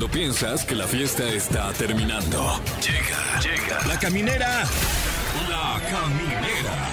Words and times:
Cuando 0.00 0.16
piensas 0.18 0.64
que 0.64 0.74
la 0.74 0.86
fiesta 0.86 1.28
está 1.28 1.70
terminando. 1.74 2.58
Llega, 2.80 3.38
llega. 3.42 3.86
La 3.86 3.98
caminera. 3.98 4.64
La 5.50 5.78
caminera. 5.90 6.88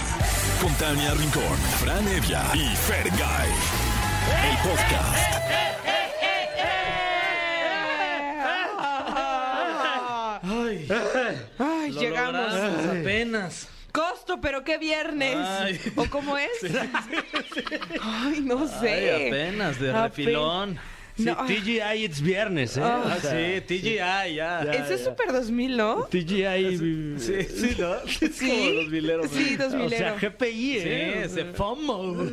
Con 0.62 0.74
Tania 0.74 1.14
Rincón, 1.14 1.58
Fran 1.80 2.06
Evia 2.06 2.44
y 2.54 2.76
Fergay. 2.76 3.50
El 4.50 4.58
podcast. 4.58 5.38
Ay, 11.60 11.92
Lo 11.92 12.02
llegamos. 12.02 12.54
logramos 12.54 12.86
apenas. 12.88 13.68
Costo, 13.94 14.42
pero 14.42 14.66
qué 14.66 14.78
viernes. 14.78 15.38
Ay. 15.38 15.80
¿O 15.96 16.06
cómo 16.10 16.38
es? 16.38 16.50
Ay, 18.02 18.42
no 18.42 18.68
sé. 18.68 19.14
Ay, 19.16 19.28
apenas, 19.30 19.80
de 19.80 19.92
Ape- 19.94 20.10
refilón. 20.10 20.78
No, 21.18 21.36
TGI 21.46 22.04
it's 22.06 22.22
viernes, 22.22 22.78
¿eh? 22.78 22.82
Ah. 22.84 23.04
Ah, 23.06 23.18
sí, 23.20 23.62
TGI, 23.62 24.36
ya. 24.36 24.62
Ese 24.72 24.94
es 24.96 25.04
Super 25.04 25.32
2000, 25.34 25.76
¿no? 25.78 26.04
TGI. 26.12 26.78
Sí, 27.18 27.44
sí, 27.44 27.76
¿no? 27.80 27.96
Es 28.22 28.36
Sí. 28.36 28.50
como 28.50 28.70
los 28.82 28.90
mileros. 28.90 29.28
Sí, 29.32 29.56
O 29.60 29.70
2000. 29.70 29.90
sea, 29.90 30.16
GPI, 30.20 30.52
Sí, 30.82 30.88
¿eh? 30.88 31.22
ese 31.26 31.46
FOMO. 31.46 32.32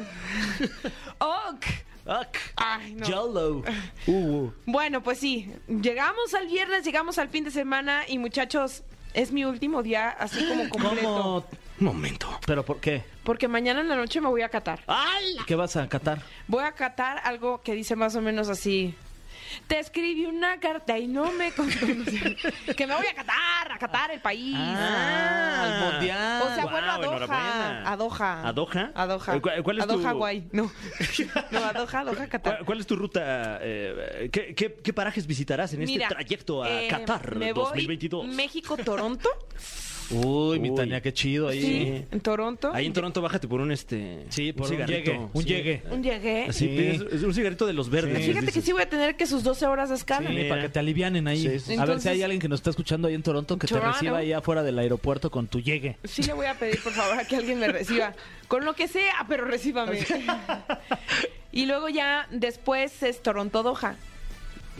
Ok. 1.18 1.64
Uck. 2.06 2.36
Ay, 2.56 2.94
no. 2.94 3.08
YOLO. 3.08 3.62
Uh, 4.06 4.50
Bueno, 4.66 5.02
pues 5.02 5.18
sí. 5.18 5.50
Llegamos 5.66 6.34
al 6.34 6.46
viernes, 6.46 6.84
llegamos 6.84 7.16
al 7.18 7.30
fin 7.30 7.44
de 7.44 7.50
semana 7.50 8.02
y 8.06 8.18
muchachos, 8.18 8.82
es 9.14 9.32
mi 9.32 9.44
último 9.46 9.82
día 9.82 10.10
así 10.10 10.44
como 10.46 10.68
completo. 10.68 11.02
¿Cómo? 11.02 11.46
Un 11.80 11.86
momento. 11.86 12.28
¿Pero 12.46 12.64
por 12.64 12.80
qué? 12.80 13.02
Porque 13.24 13.48
mañana 13.48 13.80
en 13.80 13.88
la 13.88 13.96
noche 13.96 14.20
me 14.20 14.28
voy 14.28 14.42
a 14.42 14.48
catar. 14.48 14.80
¡Ay! 14.86 15.36
¿Qué 15.46 15.54
vas 15.54 15.76
a 15.76 15.88
catar? 15.88 16.20
Voy 16.46 16.62
a 16.62 16.72
catar 16.72 17.20
algo 17.24 17.60
que 17.62 17.74
dice 17.74 17.96
más 17.96 18.14
o 18.16 18.20
menos 18.20 18.48
así. 18.48 18.94
Te 19.68 19.78
escribí 19.78 20.24
una 20.26 20.58
carta 20.58 20.98
y 20.98 21.06
no 21.06 21.30
me 21.30 21.52
que 22.76 22.86
me 22.88 22.94
voy 22.96 23.06
a 23.06 23.14
catar, 23.14 23.70
a 23.72 23.78
catar 23.78 24.10
el 24.10 24.20
país. 24.20 24.54
Ah, 24.58 25.62
al 25.62 25.92
mundial. 25.92 26.42
O 26.42 26.54
sea, 26.56 26.66
bueno, 26.66 26.90
a 26.92 26.98
Doha. 26.98 27.82
A 27.92 27.96
Doha. 27.96 28.48
¿A 28.48 28.52
Doha? 28.52 28.92
A 28.94 29.06
Doha. 29.06 29.36
Eh, 29.36 29.40
¿cuál- 29.40 29.62
cuál 29.62 29.78
es 29.78 29.84
a 29.84 29.86
Doha, 29.86 30.10
tu- 30.10 30.16
guay. 30.18 30.48
No. 30.52 30.72
No, 31.52 31.64
a 31.64 31.72
Doha, 31.72 32.00
a 32.00 32.04
Doha, 32.04 32.16
¿Cuál, 32.16 32.28
Qatar. 32.28 32.64
cuál 32.64 32.80
es 32.80 32.86
tu 32.86 32.96
ruta? 32.96 33.58
eh, 33.62 34.28
¿qué, 34.32 34.54
qué, 34.56 34.74
qué 34.82 34.92
parajes 34.92 35.24
visitarás 35.26 35.72
en 35.74 35.80
Mira, 35.80 36.04
este 36.04 36.14
trayecto 36.14 36.62
a 36.64 36.82
eh, 36.82 36.88
Qatar 36.88 37.36
me 37.36 37.52
voy 37.52 37.64
2022? 37.64 38.26
México-Toronto. 38.26 39.28
Uy, 40.10 40.58
mi 40.60 40.70
Uy. 40.70 40.76
Tania, 40.76 41.00
qué 41.00 41.12
chido 41.12 41.48
ahí. 41.48 41.60
Sí, 41.62 42.04
en 42.10 42.20
Toronto. 42.20 42.70
Ahí 42.74 42.86
en 42.86 42.92
Toronto 42.92 43.22
bájate 43.22 43.48
por 43.48 43.60
un 43.60 43.72
este 43.72 44.26
Sí, 44.28 44.52
por 44.52 44.66
un 44.66 44.70
cigarrito. 44.72 44.98
llegue, 45.12 45.18
un 45.32 45.42
Sí. 45.42 45.48
llegue. 45.48 45.82
Un 45.90 46.02
llegué. 46.02 46.44
Así 46.48 46.58
Sí. 46.66 46.68
pides 46.68 47.12
es 47.12 47.22
un 47.22 47.32
cigarrito 47.34 47.66
de 47.66 47.72
los 47.72 47.88
verdes. 47.90 48.18
Sí. 48.18 48.32
Fíjate 48.32 48.52
que 48.52 48.60
sí 48.60 48.72
voy 48.72 48.82
a 48.82 48.88
tener 48.88 49.16
que 49.16 49.26
sus 49.26 49.42
12 49.42 49.66
horas 49.66 49.88
de 49.88 49.94
escala. 49.94 50.28
Sí, 50.28 50.44
para 50.48 50.62
que 50.62 50.68
te 50.68 50.78
alivianen 50.78 51.26
ahí. 51.26 51.38
Sí, 51.42 51.58
sí. 51.60 51.72
A 51.72 51.76
ver 51.76 51.80
Entonces- 51.80 52.02
si 52.02 52.08
hay 52.10 52.22
alguien 52.22 52.40
que 52.40 52.48
nos 52.48 52.60
está 52.60 52.70
escuchando 52.70 53.08
ahí 53.08 53.14
en 53.14 53.22
Toronto 53.22 53.56
que 53.58 53.66
Toronto. 53.66 53.88
te 53.88 53.92
reciba 53.94 54.18
ahí 54.18 54.32
afuera 54.32 54.62
del 54.62 54.78
aeropuerto 54.78 55.30
con 55.30 55.46
tu 55.48 55.60
llegue. 55.60 55.96
Sí 56.04 56.22
le 56.22 56.32
voy 56.34 56.46
a 56.46 56.54
pedir, 56.54 56.82
por 56.82 56.92
favor, 56.92 57.18
a 57.18 57.24
que 57.26 57.36
alguien 57.36 57.58
me 57.58 57.68
reciba. 57.68 58.14
Con 58.48 58.64
lo 58.64 58.74
que 58.74 58.88
sea, 58.88 59.24
pero 59.28 59.44
recíbame. 59.46 59.98
y 61.52 61.66
luego 61.66 61.88
ya 61.88 62.26
después 62.30 63.02
es 63.02 63.22
Toronto-Doha. 63.22 63.96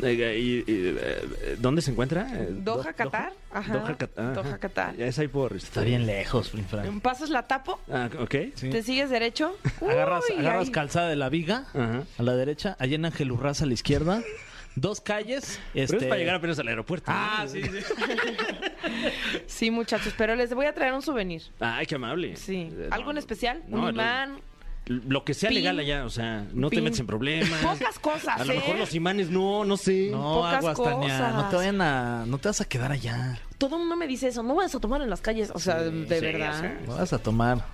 Eh, 0.03 0.39
y- 0.39 0.71
y, 0.71 0.97
eh, 0.99 1.57
¿Dónde 1.59 1.81
se 1.81 1.91
encuentra? 1.93 2.27
Eh, 2.35 2.49
Doha, 2.51 2.77
Do- 2.91 2.95
Qatar. 2.97 3.33
Ajá. 3.53 3.73
Doha, 3.73 3.97
Qatar. 3.97 4.25
ajá. 4.25 4.43
Doha, 4.43 4.59
Qatar. 4.59 4.97
Ya 4.97 5.07
es 5.07 5.19
ahí 5.19 5.29
por... 5.29 5.53
este- 5.55 5.69
Está 5.69 5.83
bien 5.83 6.05
lejos, 6.07 6.51
Fran. 6.69 7.01
Pasas 7.01 7.31
la 7.31 7.43
tapo, 7.47 7.81
Ah, 7.91 8.09
ok. 8.19 8.35
Sí. 8.57 8.71
te 8.71 8.83
sigues 8.83 9.11
derecho. 9.11 9.57
Agarras, 9.81 10.25
Uy, 10.31 10.39
agarras 10.41 10.71
calzada 10.71 11.09
de 11.09 11.17
la 11.17 11.29
viga 11.29 11.67
Ajá. 11.75 12.03
a 12.19 12.23
la 12.23 12.35
derecha, 12.35 12.77
allá 12.81 12.97
en 12.97 13.05
Ángel 13.05 13.31
Urraza 13.31 13.65
a 13.65 13.69
la 13.69 13.75
izquierda, 13.75 14.23
dos 14.75 15.01
calles. 15.01 15.61
Pero 15.73 15.85
Este... 15.85 15.97
es 15.99 16.05
para 16.05 16.17
llegar 16.19 16.35
apenas 16.37 16.59
al 16.59 16.67
aeropuerto. 16.69 17.07
Ah, 17.15 17.45
sí, 17.49 17.63
sí. 17.63 17.71
Sí, 19.47 19.71
muchachos, 19.71 20.13
pero 20.19 20.35
les 20.37 20.53
voy 20.55 20.67
a 20.67 20.75
traer 20.75 20.93
un 20.93 21.03
souvenir. 21.03 21.43
Ay, 21.61 21.87
qué 21.87 21.95
amable. 21.95 22.37
Sí. 22.37 22.69
Eh, 22.73 22.89
¿Algo 22.91 23.07
no, 23.07 23.11
en 23.13 23.19
especial? 23.19 23.63
no, 23.69 23.77
un 23.79 23.83
no, 23.85 23.91
imán. 23.91 24.39
Lo 24.87 25.25
que 25.25 25.33
sea 25.33 25.49
Pin. 25.49 25.57
legal 25.59 25.79
allá, 25.79 26.05
o 26.05 26.11
sea, 26.11 26.47
no 26.53 26.69
te 26.69 26.83
metes 26.83 27.01
en 27.01 27.07
problemas. 27.07 27.59
Pocas 27.63 27.99
cosas, 27.99 28.41
A 28.41 28.45
lo 28.45 28.53
¿eh? 28.53 28.57
mejor 28.57 28.77
los 28.79 28.95
imanes 28.95 29.31
no, 29.31 29.65
no 29.65 29.77
sé. 29.77 30.09
No, 30.11 30.35
Pocas 30.35 30.55
aguas, 30.57 30.83
Tania. 30.83 31.31
No 31.31 31.49
te 31.49 31.57
vayan 31.57 31.81
a... 31.81 32.25
No 32.27 32.39
te 32.39 32.49
vas 32.49 32.61
a 32.61 32.65
quedar 32.67 32.93
allá. 32.93 33.39
Todo 33.57 33.77
el 33.77 33.81
mundo 33.81 33.97
me 33.97 34.07
dice 34.07 34.29
eso. 34.29 34.43
No 34.43 34.55
vas 34.55 34.75
a 34.75 34.81
tomar 34.81 35.01
en 35.01 35.09
las 35.09 35.23
calles. 35.23 35.51
O 35.55 35.59
sea, 35.59 35.77
de 35.81 35.91
sí, 36.19 36.25
verdad. 36.25 36.57
o 36.57 36.61
sea. 36.61 36.81
No 36.87 36.97
vas 36.97 37.13
a 37.15 37.19
tomar 37.19 37.65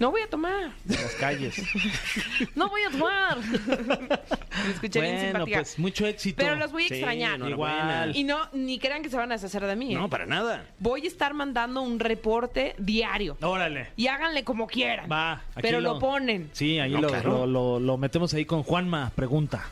No 0.00 0.10
voy 0.10 0.22
a 0.22 0.26
tomar. 0.28 0.72
en 0.88 0.94
las 1.02 1.14
calles. 1.16 1.62
No 2.56 2.68
voy 2.68 2.80
a 2.82 2.90
tomar. 2.90 3.38
me 4.64 4.70
escuché 4.72 5.00
bien 5.00 5.14
bueno, 5.14 5.28
simpática. 5.30 5.58
pues 5.58 5.78
mucho 5.78 6.06
éxito. 6.06 6.36
Pero 6.42 6.56
los 6.56 6.72
voy 6.72 6.84
a 6.86 6.88
Sí, 6.88 6.94
extrañar. 6.94 7.34
enhorabuena. 7.36 7.82
Igual. 8.06 8.16
Y 8.16 8.24
no, 8.24 8.38
ni 8.52 8.78
crean 8.78 9.02
que 9.02 9.10
se 9.10 9.16
van 9.16 9.30
a 9.30 9.34
deshacer 9.36 9.64
de 9.66 9.76
mí. 9.76 9.92
¿eh? 9.92 9.96
No, 9.98 10.08
para 10.08 10.26
nada. 10.26 10.64
Voy 10.78 11.04
a 11.04 11.06
estar 11.06 11.34
mandando 11.34 11.82
un 11.82 12.00
reporte 12.00 12.74
diario. 12.78 13.36
Órale. 13.42 13.88
Y 13.96 14.06
háganle 14.08 14.42
como 14.42 14.66
quieran. 14.66 15.06
Va, 15.10 15.32
aquí 15.52 15.60
Pero 15.62 15.80
lo 15.80 15.98
ponen. 15.98 16.48
Sí, 16.52 16.78
ahí 16.78 16.92
No, 16.92 17.02
lo, 17.02 17.08
claro. 17.08 17.30
lo, 17.30 17.46
lo- 17.46 17.80
lo 17.80 17.96
metemos 17.98 18.32
ahí 18.34 18.44
con 18.46 18.62
Juanma. 18.62 19.12
Pregunta. 19.14 19.64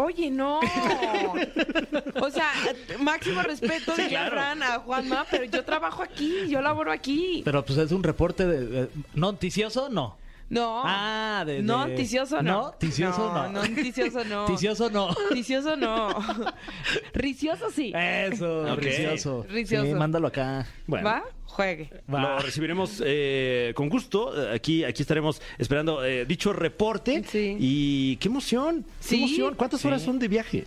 Oye, 0.00 0.30
no. 0.30 0.60
o 2.20 2.30
sea, 2.30 2.50
máximo 3.00 3.42
respeto 3.42 3.96
de 3.96 4.08
Fran 4.08 4.62
a 4.62 4.78
Juanma, 4.78 5.26
pero 5.30 5.44
yo 5.44 5.64
trabajo 5.64 6.02
aquí, 6.02 6.48
yo 6.48 6.60
laboro 6.62 6.92
aquí. 6.92 7.42
Pero 7.44 7.64
pues 7.64 7.78
es 7.78 7.90
un 7.90 8.02
reporte 8.04 8.46
de... 8.46 8.66
de- 8.66 8.88
¿Noticioso? 9.14 9.88
No. 9.88 10.16
No. 10.50 10.82
Ah, 10.84 11.44
de... 11.46 11.54
de- 11.56 11.62
No, 11.62 11.86
ticioso 11.88 12.42
no. 12.42 12.62
¿No? 12.62 12.70
¿Ticioso 12.78 13.32
no? 13.34 13.48
No, 13.50 13.62
ticioso 13.82 14.24
no. 14.24 14.44
¿Ticioso 14.46 14.90
no? 14.90 15.14
Ticioso 15.32 15.76
no. 15.76 16.08
Ricioso 17.14 17.70
sí. 17.70 17.92
Eso, 17.94 18.62
Ok. 18.72 18.78
ricioso. 18.78 19.46
Ricioso. 19.48 19.86
Sí, 19.86 19.94
mándalo 19.94 20.28
acá. 20.28 20.66
Bueno. 20.86 21.06
¿Va? 21.08 21.22
Juegue. 21.46 21.90
Va. 22.12 22.20
Lo 22.20 22.38
recibiremos 22.40 23.02
eh, 23.04 23.72
con 23.74 23.88
gusto. 23.88 24.32
Aquí, 24.52 24.84
aquí 24.84 25.02
estaremos 25.02 25.40
esperando 25.58 26.04
eh, 26.04 26.24
dicho 26.24 26.52
reporte. 26.52 27.24
Sí. 27.28 27.56
Y 27.58 28.16
qué 28.16 28.28
emoción. 28.28 28.84
Qué 29.00 29.08
Sí. 29.08 29.16
emoción. 29.24 29.54
¿Cuántas 29.54 29.84
horas 29.84 30.02
son 30.02 30.18
de 30.18 30.28
viaje? 30.28 30.64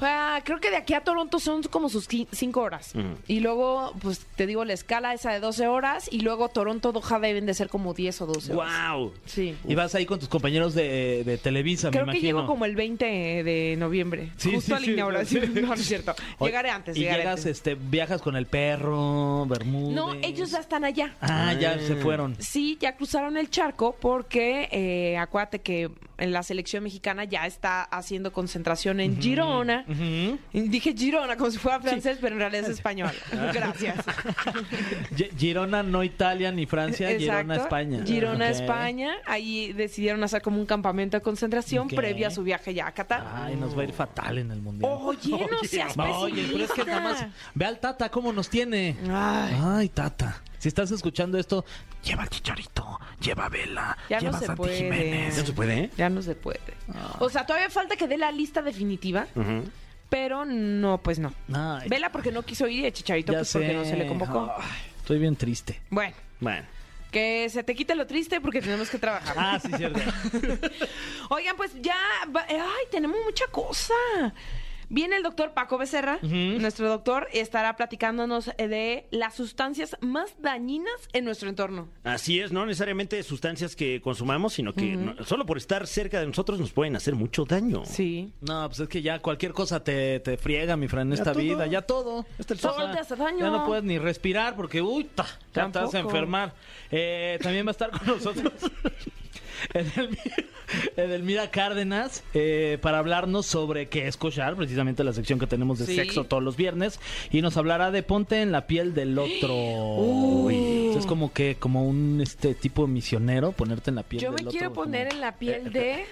Ah, 0.00 0.40
creo 0.44 0.60
que 0.60 0.70
de 0.70 0.76
aquí 0.76 0.94
a 0.94 1.00
Toronto 1.02 1.38
son 1.38 1.62
como 1.64 1.88
sus 1.88 2.08
qui- 2.08 2.26
cinco 2.32 2.60
horas. 2.60 2.94
Ujú. 2.94 3.06
Y 3.26 3.40
luego, 3.40 3.92
pues 4.00 4.20
te 4.36 4.46
digo, 4.46 4.64
la 4.64 4.72
escala 4.74 5.14
esa 5.14 5.32
de 5.32 5.40
12 5.40 5.66
horas. 5.68 6.08
Y 6.12 6.20
luego 6.20 6.48
Toronto, 6.48 6.92
Doha 6.92 7.18
deben 7.18 7.46
de 7.46 7.54
ser 7.54 7.68
como 7.68 7.94
10 7.94 8.20
o 8.22 8.26
12 8.26 8.52
horas. 8.54 8.72
¡Wow! 8.90 9.12
Sí. 9.24 9.54
Y 9.66 9.74
vas 9.74 9.94
ahí 9.94 10.04
con 10.06 10.18
tus 10.18 10.28
compañeros 10.28 10.74
de, 10.74 11.22
de 11.24 11.38
Televisa, 11.38 11.90
Creo 11.90 12.04
me 12.06 12.12
que 12.12 12.18
imagino. 12.18 12.38
llego 12.40 12.46
como 12.46 12.64
el 12.66 12.76
20 12.76 13.04
de 13.42 13.76
noviembre. 13.78 14.30
Sí, 14.36 14.52
justo 14.54 14.66
sí, 14.66 14.72
a 14.74 14.80
la 14.80 14.84
sí, 14.86 14.92
inauguración. 14.92 15.44
sí. 15.54 15.60
No, 15.60 15.68
no 15.68 15.74
es 15.74 15.86
cierto. 15.86 16.14
Llegaré 16.40 16.70
antes. 16.70 16.96
Y 16.96 17.00
llegaré 17.00 17.22
llegas, 17.22 17.38
antes. 17.40 17.56
este, 17.56 17.74
viajas 17.74 18.20
con 18.20 18.36
el 18.36 18.46
perro, 18.46 19.46
Bermúdez. 19.46 19.94
No, 19.96 20.12
ellos 20.22 20.50
ya 20.50 20.58
están 20.58 20.84
allá. 20.84 21.14
Ah, 21.20 21.54
ya 21.58 21.78
se 21.78 21.96
fueron. 21.96 22.36
Sí, 22.38 22.76
ya 22.80 22.96
cruzaron 22.96 23.36
el 23.36 23.48
charco 23.50 23.96
porque 23.98 24.68
eh, 24.72 25.16
acuérdate 25.16 25.60
que 25.60 25.90
en 26.18 26.32
la 26.32 26.42
selección 26.42 26.82
mexicana 26.84 27.24
ya 27.24 27.46
está 27.46 27.82
haciendo 27.82 28.32
concentración 28.32 29.00
en 29.00 29.20
Girona. 29.20 29.84
Y 29.88 30.60
Dije 30.68 30.94
Girona 30.96 31.36
como 31.36 31.50
si 31.50 31.58
fuera 31.58 31.80
francés, 31.80 32.18
pero 32.20 32.34
en 32.34 32.40
realidad 32.40 32.64
es 32.64 32.70
español. 32.70 33.12
Gracias. 33.52 33.96
Gi- 35.16 35.30
Girona, 35.38 35.82
no 35.82 36.02
Italia 36.02 36.50
ni 36.52 36.66
Francia, 36.66 37.16
Girona, 37.18 37.56
España. 37.56 38.02
Girona. 38.04 38.48
España. 38.50 39.14
Ahí 39.26 39.72
decidieron 39.72 40.22
hacer 40.24 40.42
como 40.42 40.58
un 40.58 40.66
campamento 40.66 41.16
de 41.16 41.20
concentración 41.22 41.88
previo 41.88 42.26
a 42.26 42.30
su 42.30 42.42
viaje 42.42 42.74
ya 42.74 42.86
a 42.86 42.92
Qatar. 42.92 43.24
Ay, 43.34 43.56
nos 43.56 43.76
va 43.76 43.82
a 43.82 43.84
ir 43.84 43.92
fatal 43.92 44.38
en 44.38 44.50
el 44.50 44.60
mundial. 44.60 44.90
Oye, 44.92 45.46
no 45.50 45.58
seas 45.68 45.96
Oye, 45.96 46.46
pero 46.52 46.64
es 46.64 46.72
que 46.72 46.84
nada 46.84 47.00
más. 47.00 47.12
pesimista. 47.14 47.50
Ve 47.54 47.64
al 47.66 47.78
Tata 47.78 48.10
cómo 48.10 48.32
nos 48.32 48.48
tiene. 48.48 48.96
Ay. 49.10 49.56
Ay, 49.62 49.88
Tata. 49.88 50.42
Si 50.58 50.68
estás 50.68 50.90
escuchando 50.90 51.38
esto, 51.38 51.64
lleva 52.02 52.26
chicharito, 52.26 52.98
lleva 53.20 53.48
vela, 53.48 53.96
Ya 54.08 54.16
no 54.16 54.22
lleva 54.26 54.38
se 54.38 54.46
Santi 54.46 54.56
puede. 54.58 54.76
Jiménez. 54.76 55.36
No 55.38 55.46
se 55.46 55.52
puede, 55.52 55.78
¿eh? 55.78 55.90
Ya 55.96 56.08
no 56.08 56.22
se 56.22 56.34
puede. 56.34 56.60
O 57.18 57.28
sea, 57.28 57.44
todavía 57.46 57.70
falta 57.70 57.96
que 57.96 58.08
dé 58.08 58.16
la 58.16 58.32
lista 58.32 58.62
definitiva, 58.62 59.26
Ujú. 59.34 59.64
pero 60.08 60.44
no, 60.44 60.98
pues 61.02 61.18
no. 61.18 61.32
Ay, 61.52 61.88
Vela 61.88 62.10
porque 62.10 62.32
no 62.32 62.42
quiso 62.42 62.66
ir 62.68 62.84
y 62.84 62.86
a 62.86 62.92
Chicharito 62.92 63.32
ya 63.32 63.38
pues 63.40 63.52
porque 63.52 63.72
no 63.74 63.84
se 63.84 63.96
le 63.96 64.06
convocó. 64.06 64.52
Ay, 64.58 64.80
estoy 64.98 65.18
bien 65.18 65.36
triste. 65.36 65.80
Bueno, 65.90 66.14
Bueno. 66.40 66.66
que 67.10 67.48
se 67.50 67.62
te 67.62 67.74
quite 67.74 67.94
lo 67.94 68.06
triste 68.06 68.40
porque 68.40 68.60
tenemos 68.60 68.88
que 68.90 68.98
trabajar. 68.98 69.34
Ah, 69.38 69.58
sí, 69.60 69.68
cierto. 69.76 70.00
Oigan, 71.30 71.56
pues 71.56 71.72
ya, 71.80 71.96
va- 72.34 72.46
ay, 72.48 72.84
tenemos 72.90 73.16
mucha 73.24 73.46
cosa. 73.48 73.94
Viene 74.88 75.16
el 75.16 75.22
doctor 75.22 75.52
Paco 75.52 75.78
Becerra, 75.78 76.18
nuestro 76.22 76.88
doctor, 76.88 77.28
y 77.32 77.38
estará 77.38 77.74
platicándonos 77.76 78.50
de 78.56 79.06
las 79.10 79.34
sustancias 79.34 79.96
más 80.00 80.34
dañinas 80.40 80.94
en 81.12 81.24
nuestro 81.24 81.48
entorno. 81.48 81.88
Así 82.04 82.38
es, 82.40 82.52
no 82.52 82.64
necesariamente 82.66 83.20
sustancias 83.22 83.74
que 83.74 84.00
consumamos, 84.00 84.52
sino 84.54 84.72
que 84.74 84.96
no- 84.96 85.24
solo 85.24 85.44
por 85.44 85.56
estar 85.58 85.86
cerca 85.86 86.20
de 86.20 86.26
nosotros 86.26 86.60
nos 86.60 86.72
pueden 86.72 86.94
hacer 86.96 87.14
mucho 87.16 87.44
daño. 87.44 87.82
Sí. 87.84 88.32
No, 88.40 88.66
pues 88.68 88.80
es 88.80 88.88
que 88.88 89.02
ya 89.02 89.18
cualquier 89.18 89.52
cosa 89.52 89.82
te, 89.82 90.20
te 90.20 90.36
friega, 90.36 90.76
mi 90.76 90.86
Fran, 90.88 91.08
en 91.08 91.14
esta 91.14 91.32
todo. 91.32 91.42
vida, 91.42 91.66
ya 91.66 91.82
todo. 91.82 92.24
Hasta 92.38 92.54
el 92.54 92.60
Todo 92.60 92.74
sol. 92.74 92.92
te 92.92 92.98
hace 93.00 93.16
daño. 93.16 93.38
Ya 93.40 93.50
no 93.50 93.66
puedes 93.66 93.82
ni 93.84 93.98
respirar 93.98 94.54
porque, 94.54 94.80
uy, 94.82 95.04
ta, 95.04 95.26
ya 95.52 95.70
te 95.70 95.78
vas 95.80 95.94
a 95.94 95.98
enfermar. 95.98 96.54
Eh, 96.90 97.38
también 97.42 97.66
va 97.66 97.70
a 97.70 97.72
estar 97.72 97.90
con 97.90 98.06
nosotros 98.06 98.52
Edelmira, 99.74 100.22
Edelmira 100.96 101.50
Cárdenas 101.50 102.22
eh, 102.34 102.78
para 102.80 102.98
hablarnos 102.98 103.46
sobre 103.46 103.86
qué 103.88 104.06
es 104.08 104.16
cochar, 104.16 104.56
precisamente 104.56 105.04
la 105.04 105.12
sección 105.12 105.38
que 105.38 105.46
tenemos 105.46 105.78
de 105.78 105.86
Sí. 105.86 105.94
sexo 105.96 106.24
todos 106.24 106.42
los 106.42 106.56
viernes. 106.56 106.98
Y 107.30 107.42
nos 107.42 107.56
hablará 107.56 107.90
de 107.90 108.02
ponte 108.02 108.42
en 108.42 108.52
la 108.52 108.66
piel 108.66 108.94
del 108.94 109.18
otro. 109.18 110.50
Es 110.98 111.06
como 111.06 111.32
que, 111.32 111.56
como 111.58 111.86
un 111.86 112.20
este 112.22 112.54
tipo 112.54 112.86
misionero, 112.86 113.52
ponerte 113.52 113.90
en 113.90 113.96
la 113.96 114.02
piel 114.02 114.22
Yo 114.22 114.30
del 114.32 114.36
me 114.44 114.48
otro. 114.48 114.50
quiero 114.50 114.70
como- 114.70 114.84
poner 114.84 115.12
en 115.12 115.20
la 115.20 115.36
piel 115.38 115.72
de... 115.72 116.04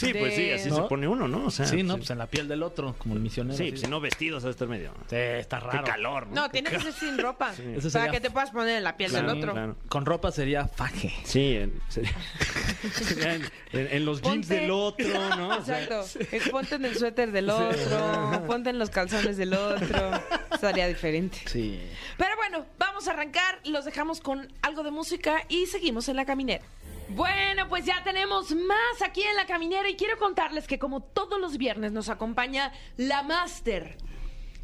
Sí, 0.00 0.14
pues 0.14 0.34
sí, 0.34 0.50
así 0.50 0.68
¿No? 0.70 0.76
se 0.76 0.82
pone 0.82 1.06
uno, 1.08 1.28
¿no? 1.28 1.46
O 1.46 1.50
sea, 1.50 1.66
Sí, 1.66 1.82
no, 1.82 1.96
pues 1.96 2.10
en 2.10 2.18
la 2.18 2.26
piel 2.26 2.48
del 2.48 2.62
otro, 2.62 2.94
como 2.98 3.14
el 3.14 3.20
misionero. 3.20 3.56
Sí, 3.56 3.68
pues 3.70 3.80
si 3.82 3.86
no 3.86 4.00
vestidos 4.00 4.44
a 4.44 4.50
estar 4.50 4.66
medio. 4.68 4.92
Sí, 5.08 5.16
está 5.16 5.58
Qué 5.60 5.66
raro. 5.66 5.84
calor, 5.84 6.26
¿no? 6.28 6.34
No, 6.42 6.50
tiene 6.50 6.70
que 6.70 6.80
ser 6.80 6.92
sin 6.92 7.18
ropa. 7.18 7.52
Eso 7.52 7.60
Para 7.90 8.06
sería- 8.06 8.10
que 8.10 8.20
te 8.20 8.30
puedas 8.30 8.50
poner 8.50 8.76
en 8.78 8.84
la 8.84 8.96
piel 8.96 9.10
Claro, 9.10 9.28
del 9.28 9.38
otro. 9.38 9.52
claro. 9.52 9.76
Con 9.88 10.06
ropa 10.06 10.30
sería 10.32 10.66
faje. 10.68 11.12
Sí, 11.24 11.56
en, 11.56 11.80
sería- 11.88 12.14
sería 12.92 13.34
en, 13.34 13.42
en- 13.72 13.88
en 13.92 14.04
los 14.04 14.22
jeans 14.22 14.48
del 14.48 14.70
otro, 14.70 15.06
¿no? 15.36 15.58
O 15.58 15.64
sea, 15.64 15.82
Exacto. 15.82 16.20
Eh, 16.32 16.40
Ponte 16.50 16.74
en 16.76 16.84
el 16.84 16.96
suéter 16.96 17.30
del 17.32 17.50
otro, 17.50 18.44
ponte 18.46 18.70
en 18.70 18.78
los 18.78 18.90
calzones 18.90 19.36
del 19.36 19.54
otro. 19.54 20.10
Estaría 20.52 20.86
diferente. 20.88 21.38
Sí. 21.46 21.80
Pero 22.16 22.30
bueno, 22.36 22.64
vamos 22.78 23.06
a 23.08 23.12
arrancar. 23.12 23.58
Los 23.64 23.84
dejamos 23.84 24.20
con 24.20 24.52
algo 24.62 24.82
de 24.82 24.90
música 24.90 25.42
y 25.48 25.66
seguimos 25.66 26.08
en 26.08 26.16
la 26.16 26.24
caminera. 26.24 26.64
Bueno, 27.10 27.68
pues 27.68 27.84
ya 27.84 28.02
tenemos 28.04 28.52
más 28.54 29.02
aquí 29.04 29.22
en 29.22 29.36
la 29.36 29.46
caminera 29.46 29.88
y 29.88 29.96
quiero 29.96 30.16
contarles 30.18 30.66
que 30.66 30.78
como 30.78 31.02
todos 31.02 31.40
los 31.40 31.58
viernes 31.58 31.92
nos 31.92 32.08
acompaña 32.08 32.72
la 32.96 33.22
máster, 33.22 33.96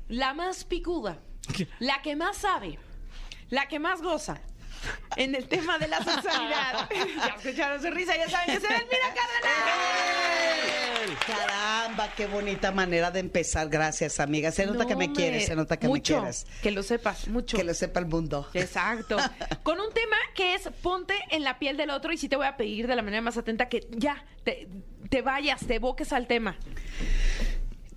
la 0.08 0.32
más 0.32 0.64
picuda, 0.64 1.18
la 1.80 2.02
que 2.02 2.14
más 2.14 2.36
sabe, 2.36 2.78
la 3.50 3.66
que 3.66 3.78
más 3.78 4.00
goza 4.00 4.40
en 5.16 5.34
el 5.34 5.48
tema 5.48 5.78
de 5.78 5.88
la 5.88 5.98
sexualidad. 6.04 6.88
ya 6.90 7.34
escucharon 7.36 7.82
su 7.82 7.90
risa, 7.90 8.16
ya 8.16 8.28
saben 8.28 8.54
que 8.54 8.60
se 8.60 8.74
Elmira 8.74 9.14
Cárdenas. 9.14 10.25
Caramba, 11.24 12.10
qué 12.16 12.26
bonita 12.26 12.72
manera 12.72 13.10
de 13.10 13.20
empezar. 13.20 13.68
Gracias, 13.68 14.20
amiga. 14.20 14.50
Se 14.50 14.66
nota 14.66 14.80
No, 14.80 14.86
que 14.86 14.96
me 14.96 15.12
quieres, 15.12 15.46
se 15.46 15.56
nota 15.56 15.76
que 15.76 15.88
mucho, 15.88 16.14
me 16.14 16.20
quieres. 16.20 16.46
Que 16.62 16.70
lo 16.70 16.82
sepas, 16.82 17.28
mucho. 17.28 17.56
Que 17.56 17.64
lo 17.64 17.74
sepa 17.74 18.00
el 18.00 18.06
mundo. 18.06 18.48
Exacto. 18.54 19.16
Con 19.62 19.80
un 19.80 19.92
tema 19.92 20.16
que 20.34 20.54
es 20.54 20.68
ponte 20.82 21.14
en 21.30 21.44
la 21.44 21.58
piel 21.58 21.76
del 21.76 21.90
otro 21.90 22.12
y 22.12 22.16
sí 22.16 22.28
te 22.28 22.36
voy 22.36 22.46
a 22.46 22.56
pedir 22.56 22.86
de 22.86 22.96
la 22.96 23.02
manera 23.02 23.22
más 23.22 23.36
atenta 23.36 23.68
que 23.68 23.86
ya 23.90 24.24
te, 24.44 24.68
te 25.08 25.22
vayas, 25.22 25.66
te 25.66 25.76
evoques 25.76 26.12
al 26.12 26.26
tema. 26.26 26.56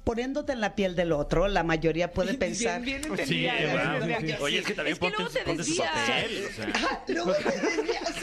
Poniéndote 0.09 0.53
en 0.53 0.59
la 0.59 0.73
piel 0.73 0.95
del 0.95 1.11
otro, 1.11 1.47
la 1.47 1.61
mayoría 1.61 2.09
puede 2.11 2.33
pensar. 2.45 2.81
Bien, 2.81 2.99
bien 2.99 3.27
sí, 3.27 3.47
sí. 3.47 4.33
Oye, 4.39 4.57
es 4.57 4.65
que 4.65 4.73
también 4.73 4.93
Es 4.93 4.99
que 4.99 5.05
ponte, 5.05 5.17
luego 5.19 5.29
te 5.31 5.39
ponte 5.41 5.63
su 5.63 5.77
papel. 5.77 6.47
o 6.49 6.55
sea. 6.55 6.73
Ah, 6.89 7.03
luego 7.07 7.33
te 7.33 7.43
desvías. 7.51 8.15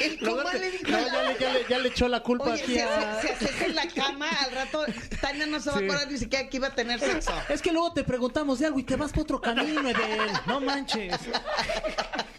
El 0.00 0.18
te- 0.18 0.58
le 0.58 0.70
dijo 0.72 0.90
no, 0.90 0.98
ya, 1.06 1.22
le, 1.22 1.38
ya, 1.38 1.52
le, 1.52 1.60
ya 1.68 1.78
le 1.78 1.88
echó 1.90 2.08
la 2.08 2.20
culpa 2.24 2.46
Oye, 2.50 2.62
aquí 2.62 2.72
si, 2.74 2.80
a... 2.80 3.20
si 3.20 3.28
haces 3.28 3.62
en 3.62 3.74
la 3.76 3.86
cama, 3.86 4.28
al 4.28 4.50
rato 4.52 4.84
Tania 5.20 5.46
no 5.46 5.60
se 5.60 5.70
va 5.70 5.78
Sí. 5.78 5.84
a 5.84 5.86
acordar 5.86 6.10
ni 6.10 6.18
siquiera 6.18 6.48
que 6.48 6.56
iba 6.56 6.66
a 6.66 6.74
tener 6.74 6.98
sexo. 6.98 7.32
Es 7.48 7.62
que 7.62 7.70
luego 7.70 7.92
te 7.92 8.02
preguntamos 8.02 8.58
de 8.58 8.66
algo 8.66 8.80
y 8.80 8.82
te 8.82 8.96
vas 8.96 9.12
por 9.12 9.22
otro 9.22 9.40
camino, 9.40 9.88
Edel. 9.88 10.20
No 10.46 10.60
manches. 10.60 11.14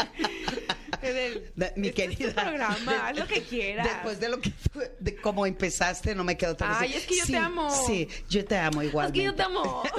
Edel, 1.01 1.51
De- 1.55 1.73
mi 1.75 1.87
este 1.89 2.03
es 2.05 2.11
tu 2.11 2.17
querida. 2.17 2.41
programa, 2.43 3.07
haz 3.09 3.17
lo 3.17 3.27
que 3.27 3.41
quieras. 3.43 3.85
Después 3.87 4.19
de 4.19 4.29
lo 4.29 4.39
que 4.39 4.53
de 4.99 5.15
cómo 5.17 5.45
empezaste, 5.45 6.15
no 6.15 6.23
me 6.23 6.37
quedo 6.37 6.53
otra 6.53 6.69
vez. 6.69 6.77
Ay, 6.81 6.93
es 6.93 7.05
que 7.05 7.17
yo 7.17 7.25
te 7.25 7.37
amo. 7.37 7.69
Sí, 7.87 8.07
yo 8.29 8.45
te 8.45 8.57
amo 8.57 8.81
igual. 8.83 9.07
Es 9.07 9.13
que 9.13 9.23
yo 9.23 9.33
te 9.35 9.43
amo. 9.43 9.83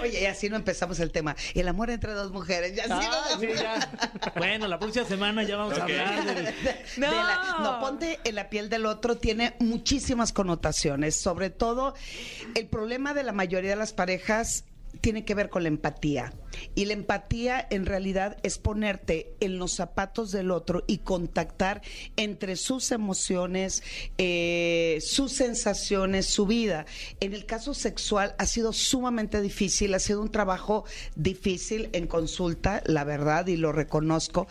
Oye, 0.00 0.22
y 0.22 0.26
así 0.26 0.48
no 0.48 0.54
empezamos 0.54 1.00
el 1.00 1.10
tema. 1.10 1.34
El 1.54 1.66
amor 1.66 1.90
entre 1.90 2.12
dos 2.12 2.30
mujeres. 2.30 2.76
Ya 2.76 2.84
Ah, 2.88 3.30
no- 3.34 3.40
sí, 3.40 3.48
ya. 3.52 3.90
Bueno, 4.36 4.68
la 4.68 4.78
próxima 4.78 5.04
semana 5.06 5.42
ya 5.42 5.56
vamos 5.56 5.76
a 5.76 5.82
hablar 5.82 6.24
de... 6.24 6.42
De 6.52 6.54
No. 6.98 7.10
la- 7.10 7.56
no, 7.60 7.80
ponte 7.80 8.20
en 8.22 8.34
la 8.36 8.48
piel 8.48 8.68
del 8.68 8.86
otro 8.86 9.16
tiene 9.16 9.56
muchísimas 9.58 10.32
connotaciones. 10.32 11.16
Sobre 11.16 11.50
todo, 11.50 11.94
el 12.54 12.66
problema 12.68 13.12
de 13.12 13.24
la 13.24 13.32
mayoría 13.32 13.70
de 13.70 13.76
las 13.76 13.92
parejas 13.92 14.64
tiene 15.00 15.24
que 15.24 15.34
ver 15.34 15.48
con 15.50 15.64
la 15.64 15.68
empatía. 15.68 16.32
Y 16.74 16.86
la 16.86 16.94
empatía 16.94 17.66
en 17.70 17.86
realidad 17.86 18.36
es 18.42 18.58
ponerte 18.58 19.34
en 19.40 19.58
los 19.58 19.72
zapatos 19.72 20.32
del 20.32 20.50
otro 20.50 20.84
y 20.86 20.98
contactar 20.98 21.82
entre 22.16 22.56
sus 22.56 22.90
emociones, 22.92 23.82
eh, 24.18 24.98
sus 25.00 25.32
sensaciones, 25.32 26.26
su 26.26 26.46
vida. 26.46 26.86
En 27.20 27.34
el 27.34 27.46
caso 27.46 27.74
sexual 27.74 28.34
ha 28.38 28.46
sido 28.46 28.72
sumamente 28.72 29.40
difícil, 29.40 29.94
ha 29.94 29.98
sido 29.98 30.20
un 30.20 30.30
trabajo 30.30 30.84
difícil 31.16 31.90
en 31.92 32.06
consulta, 32.06 32.82
la 32.86 33.04
verdad, 33.04 33.46
y 33.46 33.56
lo 33.56 33.72
reconozco, 33.72 34.46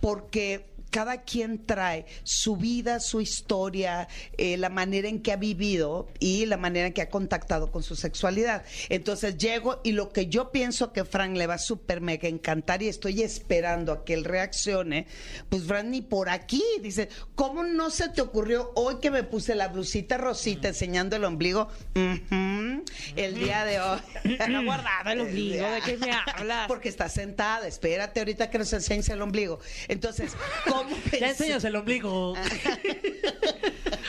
porque 0.00 0.75
cada 0.90 1.22
quien 1.22 1.66
trae 1.66 2.06
su 2.22 2.56
vida, 2.56 3.00
su 3.00 3.20
historia, 3.20 4.08
eh, 4.38 4.56
la 4.56 4.68
manera 4.68 5.08
en 5.08 5.20
que 5.20 5.32
ha 5.32 5.36
vivido 5.36 6.08
y 6.18 6.46
la 6.46 6.56
manera 6.56 6.88
en 6.88 6.92
que 6.92 7.02
ha 7.02 7.10
contactado 7.10 7.70
con 7.70 7.82
su 7.82 7.96
sexualidad. 7.96 8.64
Entonces 8.88 9.36
llego 9.36 9.80
y 9.84 9.92
lo 9.92 10.10
que 10.12 10.26
yo 10.26 10.50
pienso 10.50 10.92
que 10.92 11.04
Frank 11.04 11.36
le 11.36 11.46
va 11.46 11.54
a 11.54 11.58
súper 11.58 12.00
mega 12.00 12.28
encantar 12.28 12.82
y 12.82 12.88
estoy 12.88 13.22
esperando 13.22 13.92
a 13.92 14.04
que 14.04 14.14
él 14.14 14.24
reaccione, 14.24 15.06
pues 15.48 15.64
Frank 15.64 15.86
ni 15.86 16.02
por 16.02 16.28
aquí 16.28 16.62
dice, 16.82 17.08
¿cómo 17.34 17.62
no 17.62 17.90
se 17.90 18.08
te 18.08 18.22
ocurrió 18.22 18.72
hoy 18.74 18.96
que 19.00 19.10
me 19.10 19.22
puse 19.22 19.54
la 19.54 19.68
blusita 19.68 20.16
rosita 20.16 20.68
enseñando 20.68 21.16
el 21.16 21.24
ombligo? 21.24 21.68
El 21.94 23.34
día 23.34 23.64
de 23.64 23.80
hoy. 23.80 24.00
No 24.46 24.64
guardado 24.64 25.10
el 25.10 25.20
ombligo, 25.20 25.68
¿de 25.68 25.80
qué 25.80 25.96
me 25.96 26.10
hablas? 26.34 26.68
Porque 26.68 26.88
está 26.88 27.08
sentada, 27.08 27.66
espérate 27.66 28.20
ahorita 28.20 28.48
que 28.48 28.58
nos 28.58 28.72
enseñes 28.72 29.08
el 29.08 29.20
ombligo. 29.20 29.58
Entonces, 29.88 30.32
¿cómo 30.68 30.75
Ya 31.18 31.30
enseñas 31.30 31.64
el 31.64 31.76
ombligo. 31.76 32.34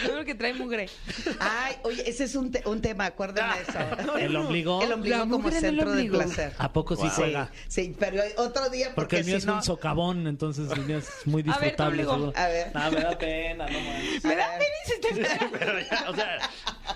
Seguro 0.02 0.26
que 0.26 0.36
trae 0.36 0.54
mugre. 0.54 0.90
Ay, 1.40 1.76
oye, 1.84 2.08
ese 2.10 2.26
es 2.26 2.36
un, 2.36 2.52
te- 2.52 2.64
un 2.68 2.82
tema, 2.82 3.06
acuérdame 3.06 3.56
de 3.56 3.62
eso. 3.64 4.18
El 4.18 4.36
ombligo. 4.36 4.82
El 4.82 4.92
ombligo 4.94 5.16
La 5.18 5.22
como 5.24 5.40
mugre 5.40 5.58
en 5.58 5.66
el 5.66 5.72
centro 5.72 5.92
del 5.92 6.00
ombligo. 6.12 6.18
placer. 6.24 6.54
¿A 6.58 6.72
poco 6.74 6.96
sí 6.96 7.04
Sí, 7.08 7.10
juega? 7.16 7.52
sí, 7.68 7.96
pero 8.00 8.22
otro 8.38 8.70
día 8.70 8.88
Porque 8.94 8.96
porque, 8.96 9.18
el 9.20 9.26
mío 9.26 9.36
si 9.36 9.38
es 9.40 9.46
no... 9.46 9.56
un 9.56 9.64
socavón, 9.64 10.28
entonces 10.28 10.70
el 10.72 10.82
mío 10.82 10.98
es 11.00 11.10
muy 11.26 11.42
A 11.42 11.46
ver, 11.46 11.54
tu 11.56 11.60
disfrutable. 11.62 12.06
ombligo. 12.06 12.12
seguro. 12.14 12.34
A 12.36 12.48
ver. 12.48 12.72
No, 12.76 12.92
me 12.92 13.02
da 13.02 13.18
pena, 13.18 13.66
no 13.70 13.80
manches. 13.80 14.24
Me 14.26 14.36
da 14.36 14.48
pena 14.58 14.76
y 14.86 14.90
se 14.90 14.98
te 15.00 15.48
Pero 15.60 15.80
ya, 15.80 16.06
o 16.10 16.16
sea, 16.16 16.38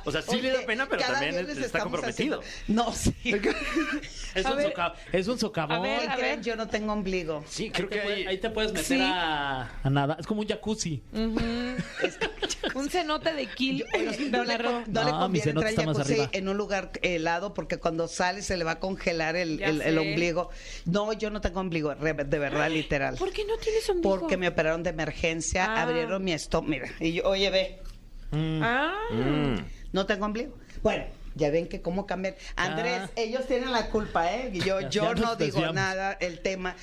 o 0.05 0.11
sea 0.11 0.21
sí 0.21 0.31
Oye, 0.31 0.41
le 0.43 0.51
da 0.51 0.65
pena, 0.65 0.87
pero 0.89 1.01
cada 1.01 1.13
también 1.13 1.31
viernes 1.35 1.55
está 1.57 1.65
estamos 1.79 1.91
comprometido. 1.93 2.41
haciendo- 2.41 2.83
No, 2.83 2.93
sí. 2.93 3.15
Es 4.33 4.45
A 4.45 4.51
un, 4.51 4.57
ver. 4.57 4.67
soca- 4.67 4.93
es 5.11 5.27
un 5.27 5.37
socavón. 5.39 5.77
A 5.77 5.79
ver, 5.81 5.99
¿Qué 6.01 6.07
a 6.07 6.15
creen? 6.15 6.35
ver. 6.37 6.45
Yo 6.45 6.55
no 6.55 6.67
tengo 6.67 6.93
ombligo. 6.93 7.43
Sí, 7.49 7.69
creo 7.69 7.87
Ahí 7.91 7.97
que 7.97 8.01
puedes- 8.01 8.27
ahí 8.27 8.37
te 8.37 8.49
puedes 8.49 8.71
meter 8.71 8.85
Sí. 8.85 9.01
a, 9.01 9.69
a 9.83 9.89
nada. 9.89 10.15
Es 10.19 10.25
como 10.27 10.41
un 10.41 10.47
jacuzzi. 10.47 11.01
Un 12.73 12.89
cenote 12.91 13.33
de 13.33 13.47
kill. 13.47 13.85
Bueno, 13.91 14.11
no 14.29 14.43
le, 14.43 14.57
con- 14.57 14.83
no 14.93 15.03
le 15.03 15.11
No, 15.11 15.29
mi 15.29 15.39
conviene 15.39 15.49
entrar 15.51 15.73
jacuzzi 15.85 16.17
en 16.31 16.49
un 16.49 16.57
lugar 16.57 16.91
helado 17.01 17.53
porque 17.53 17.77
cuando 17.77 18.07
sale 18.07 18.41
se 18.41 18.57
le 18.57 18.63
va 18.63 18.71
a 18.71 18.79
congelar 18.79 19.35
el, 19.35 19.61
el- 19.61 19.97
ombligo. 19.97 20.49
No, 20.85 21.11
yo 21.13 21.29
no 21.29 21.41
tengo 21.41 21.59
ombligo, 21.61 21.95
de 21.95 22.13
verdad, 22.39 22.69
literal. 22.69 23.15
¿Por 23.17 23.31
qué 23.31 23.45
no 23.45 23.57
tienes 23.57 23.89
ombligo? 23.89 24.19
Porque 24.19 24.37
me 24.37 24.47
operaron 24.47 24.83
de 24.83 24.89
emergencia, 24.91 25.65
Ah. 25.65 25.81
abrieron 25.83 26.23
mi 26.23 26.33
estómago. 26.33 26.69
Mira, 26.69 26.87
y 26.99 27.13
yo, 27.13 27.23
oye, 27.27 27.49
ve, 27.49 27.79
Ah. 28.31 28.93
Mm. 29.11 29.57
no 29.93 30.05
tengo 30.05 30.25
ombligo. 30.25 30.53
Bueno, 30.83 31.03
ya 31.35 31.49
ven 31.49 31.67
que 31.67 31.81
cómo 31.81 32.05
cambian. 32.05 32.35
Andrés, 32.55 33.09
ellos 33.15 33.45
tienen 33.47 33.71
la 33.71 33.89
culpa, 33.89 34.33
¿eh? 34.33 34.51
Yo, 34.53 34.81
Ya- 34.81 34.89
yo 34.89 35.13
ya 35.13 35.21
no 35.21 35.35
digo 35.35 35.71
nada, 35.71 36.13
el 36.19 36.39
tema. 36.41 36.75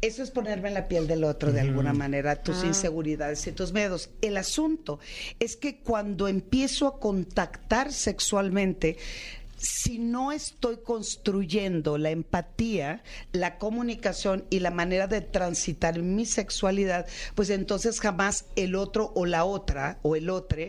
Eso 0.00 0.22
es 0.22 0.30
ponerme 0.30 0.68
en 0.68 0.74
la 0.74 0.86
piel 0.86 1.08
del 1.08 1.24
otro 1.24 1.52
de 1.52 1.60
alguna 1.60 1.92
manera, 1.92 2.40
tus 2.42 2.62
inseguridades 2.62 3.44
y 3.48 3.52
tus 3.52 3.72
miedos. 3.72 4.10
El 4.20 4.36
asunto 4.36 5.00
es 5.40 5.56
que 5.56 5.78
cuando 5.80 6.28
empiezo 6.28 6.86
a 6.86 7.00
contactar 7.00 7.92
sexualmente, 7.92 8.96
si 9.56 9.98
no 9.98 10.30
estoy 10.30 10.78
construyendo 10.84 11.98
la 11.98 12.10
empatía, 12.10 13.02
la 13.32 13.58
comunicación 13.58 14.44
y 14.50 14.60
la 14.60 14.70
manera 14.70 15.08
de 15.08 15.20
transitar 15.20 15.98
mi 15.98 16.26
sexualidad, 16.26 17.06
pues 17.34 17.50
entonces 17.50 17.98
jamás 17.98 18.44
el 18.54 18.76
otro 18.76 19.12
o 19.16 19.26
la 19.26 19.44
otra 19.44 19.98
o 20.02 20.14
el 20.14 20.30
otro 20.30 20.62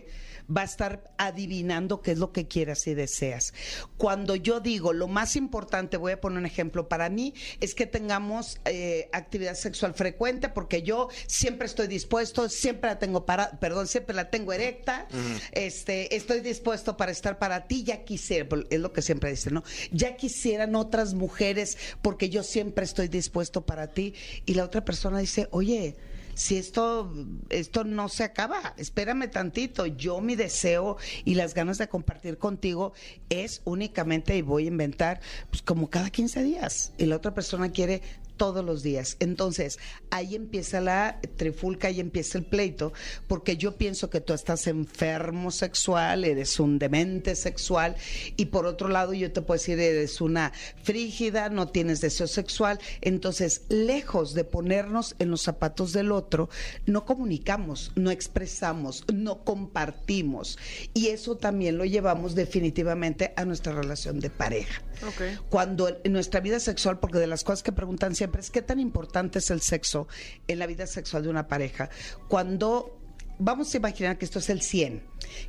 va 0.55 0.61
a 0.61 0.65
estar 0.65 1.11
adivinando 1.17 2.01
qué 2.01 2.11
es 2.11 2.17
lo 2.17 2.31
que 2.31 2.47
quieras 2.47 2.87
y 2.87 2.93
deseas. 2.93 3.53
Cuando 3.97 4.35
yo 4.35 4.59
digo 4.59 4.93
lo 4.93 5.07
más 5.07 5.35
importante, 5.35 5.97
voy 5.97 6.13
a 6.13 6.21
poner 6.21 6.39
un 6.39 6.45
ejemplo 6.45 6.87
para 6.87 7.09
mí, 7.09 7.33
es 7.59 7.75
que 7.75 7.85
tengamos 7.85 8.59
eh, 8.65 9.09
actividad 9.13 9.55
sexual 9.55 9.93
frecuente, 9.93 10.49
porque 10.49 10.81
yo 10.81 11.09
siempre 11.27 11.67
estoy 11.67 11.87
dispuesto, 11.87 12.49
siempre 12.49 12.89
la 12.89 12.99
tengo 12.99 13.25
para, 13.25 13.59
perdón, 13.59 13.87
siempre 13.87 14.15
la 14.15 14.29
tengo 14.29 14.53
erecta, 14.53 15.07
este, 15.51 16.15
estoy 16.15 16.41
dispuesto 16.41 16.97
para 16.97 17.11
estar 17.11 17.39
para 17.39 17.67
ti, 17.67 17.83
ya 17.83 18.03
quisiera, 18.03 18.47
es 18.69 18.79
lo 18.79 18.93
que 18.93 19.01
siempre 19.01 19.29
dicen, 19.29 19.53
¿no? 19.53 19.63
Ya 19.91 20.15
quisieran 20.15 20.75
otras 20.75 21.13
mujeres, 21.13 21.77
porque 22.01 22.29
yo 22.29 22.43
siempre 22.43 22.85
estoy 22.85 23.07
dispuesto 23.07 23.65
para 23.65 23.87
ti, 23.87 24.13
y 24.45 24.53
la 24.55 24.63
otra 24.63 24.83
persona 24.83 25.19
dice, 25.19 25.47
oye, 25.51 25.95
si 26.39 26.55
esto, 26.55 27.11
esto 27.49 27.83
no 27.83 28.07
se 28.07 28.23
acaba, 28.23 28.73
espérame 28.77 29.29
tantito. 29.29 29.85
Yo 29.85 30.21
mi 30.21 30.37
deseo 30.37 30.95
y 31.25 31.35
las 31.35 31.53
ganas 31.53 31.77
de 31.79 31.89
compartir 31.89 32.37
contigo 32.37 32.93
es 33.27 33.61
únicamente, 33.65 34.37
y 34.37 34.41
voy 34.41 34.63
a 34.63 34.67
inventar, 34.67 35.19
pues 35.49 35.61
como 35.61 35.89
cada 35.89 36.09
15 36.09 36.41
días. 36.43 36.93
Y 36.97 37.07
la 37.07 37.17
otra 37.17 37.33
persona 37.33 37.73
quiere 37.73 38.01
todos 38.39 38.65
los 38.65 38.81
días. 38.81 39.17
Entonces, 39.19 39.77
ahí 40.09 40.33
empieza 40.33 40.81
la 40.81 41.19
trifulca, 41.35 41.89
ahí 41.89 41.99
empieza 41.99 42.39
el 42.39 42.45
pleito, 42.45 42.93
porque 43.27 43.57
yo 43.57 43.77
pienso 43.77 44.09
que 44.09 44.21
tú 44.21 44.33
estás 44.33 44.65
enfermo 44.65 45.51
sexual, 45.51 46.23
eres 46.23 46.59
un 46.59 46.79
demente 46.79 47.35
sexual, 47.35 47.95
y 48.37 48.45
por 48.45 48.65
otro 48.65 48.87
lado 48.87 49.13
yo 49.13 49.31
te 49.31 49.41
puedo 49.41 49.59
decir, 49.59 49.79
eres 49.79 50.21
una 50.21 50.53
frígida, 50.81 51.49
no 51.49 51.67
tienes 51.67 51.99
deseo 52.01 52.27
sexual. 52.27 52.79
Entonces, 53.01 53.63
lejos 53.67 54.33
de 54.33 54.45
ponernos 54.45 55.15
en 55.19 55.29
los 55.29 55.41
zapatos 55.41 55.91
del 55.91 56.13
otro, 56.13 56.49
no 56.85 57.05
comunicamos, 57.05 57.91
no 57.95 58.09
expresamos, 58.09 59.03
no 59.13 59.43
compartimos. 59.43 60.57
Y 60.93 61.07
eso 61.07 61.35
también 61.35 61.77
lo 61.77 61.83
llevamos 61.83 62.35
definitivamente 62.35 63.33
a 63.35 63.43
nuestra 63.43 63.73
relación 63.73 64.21
de 64.21 64.29
pareja. 64.29 64.81
Ok. 65.05 65.41
Cuando 65.49 65.89
en 66.03 66.13
nuestra 66.13 66.39
vida 66.39 66.61
sexual, 66.61 66.99
porque 66.99 67.19
de 67.19 67.27
las 67.27 67.43
cosas 67.43 67.63
que 67.63 67.73
preguntan 67.73 68.15
siempre 68.15 68.28
es 68.37 68.51
qué 68.51 68.61
tan 68.61 68.79
importante 68.79 69.39
es 69.39 69.49
el 69.51 69.61
sexo 69.61 70.07
en 70.47 70.59
la 70.59 70.67
vida 70.67 70.87
sexual 70.87 71.23
de 71.23 71.29
una 71.29 71.47
pareja. 71.47 71.89
Cuando 72.27 72.99
vamos 73.39 73.73
a 73.73 73.77
imaginar 73.77 74.17
que 74.17 74.25
esto 74.25 74.39
es 74.39 74.49
el 74.49 74.61
100. 74.61 75.01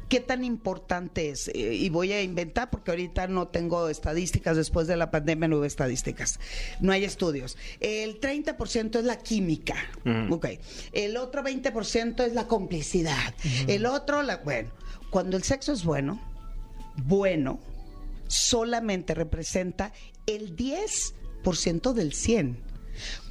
¿Qué 0.08 0.20
tan 0.20 0.44
importante 0.44 1.30
es? 1.30 1.48
Eh, 1.48 1.74
y 1.74 1.88
voy 1.90 2.12
a 2.12 2.22
inventar 2.22 2.70
porque 2.70 2.92
ahorita 2.92 3.26
no 3.26 3.48
tengo 3.48 3.88
estadísticas, 3.88 4.56
después 4.56 4.86
de 4.86 4.96
la 4.96 5.10
pandemia 5.10 5.48
no 5.48 5.56
hubo 5.56 5.64
estadísticas, 5.64 6.38
no 6.80 6.92
hay 6.92 7.04
estudios. 7.04 7.58
El 7.80 8.20
30% 8.20 8.98
es 8.98 9.04
la 9.04 9.18
química, 9.18 9.74
ok. 10.30 10.46
El 10.92 11.16
otro 11.16 11.42
20% 11.42 12.24
es 12.24 12.32
la 12.32 12.46
complicidad. 12.46 13.34
El 13.66 13.86
otro, 13.86 14.22
la, 14.22 14.38
bueno, 14.38 14.70
cuando 15.10 15.36
el 15.36 15.42
sexo 15.42 15.72
es 15.72 15.84
bueno, 15.84 16.20
bueno, 16.96 17.58
solamente 18.28 19.14
representa 19.14 19.92
el 20.26 20.56
10% 20.56 21.92
del 21.92 22.12
100. 22.12 22.69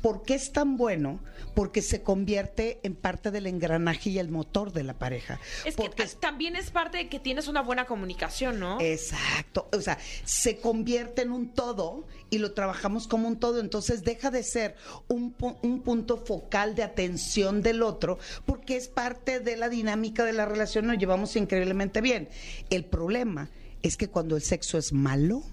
¿Por 0.01 0.23
qué 0.23 0.35
es 0.35 0.51
tan 0.51 0.77
bueno? 0.77 1.19
Porque 1.55 1.81
se 1.81 2.03
convierte 2.03 2.79
en 2.83 2.95
parte 2.95 3.31
del 3.31 3.47
engranaje 3.47 4.09
y 4.11 4.19
el 4.19 4.29
motor 4.29 4.71
de 4.71 4.83
la 4.83 4.93
pareja. 4.97 5.39
Es 5.65 5.75
que 5.75 5.81
Porque 5.83 6.05
también 6.19 6.55
es 6.55 6.71
parte 6.71 6.97
de 6.97 7.09
que 7.09 7.19
tienes 7.19 7.47
una 7.47 7.61
buena 7.61 7.85
comunicación, 7.85 8.59
¿no? 8.59 8.79
Exacto, 8.79 9.67
o 9.73 9.81
sea, 9.81 9.97
se 10.23 10.57
convierte 10.57 11.21
en 11.23 11.31
un 11.31 11.49
todo 11.53 12.05
y 12.29 12.37
lo 12.37 12.53
trabajamos 12.53 13.07
como 13.07 13.27
un 13.27 13.39
todo, 13.39 13.59
entonces 13.59 14.03
deja 14.03 14.31
de 14.31 14.43
ser 14.43 14.75
un, 15.07 15.35
pu- 15.35 15.57
un 15.63 15.81
punto 15.81 16.17
focal 16.17 16.75
de 16.75 16.83
atención 16.83 17.61
del 17.61 17.81
otro 17.83 18.19
porque 18.45 18.77
es 18.77 18.87
parte 18.87 19.39
de 19.39 19.57
la 19.57 19.69
dinámica 19.69 20.23
de 20.23 20.33
la 20.33 20.45
relación, 20.45 20.87
nos 20.87 20.97
llevamos 20.97 21.35
increíblemente 21.35 22.01
bien. 22.01 22.29
El 22.69 22.85
problema 22.85 23.49
es 23.81 23.97
que 23.97 24.07
cuando 24.09 24.35
el 24.35 24.41
sexo 24.41 24.77
es 24.77 24.93
malo, 24.93 25.43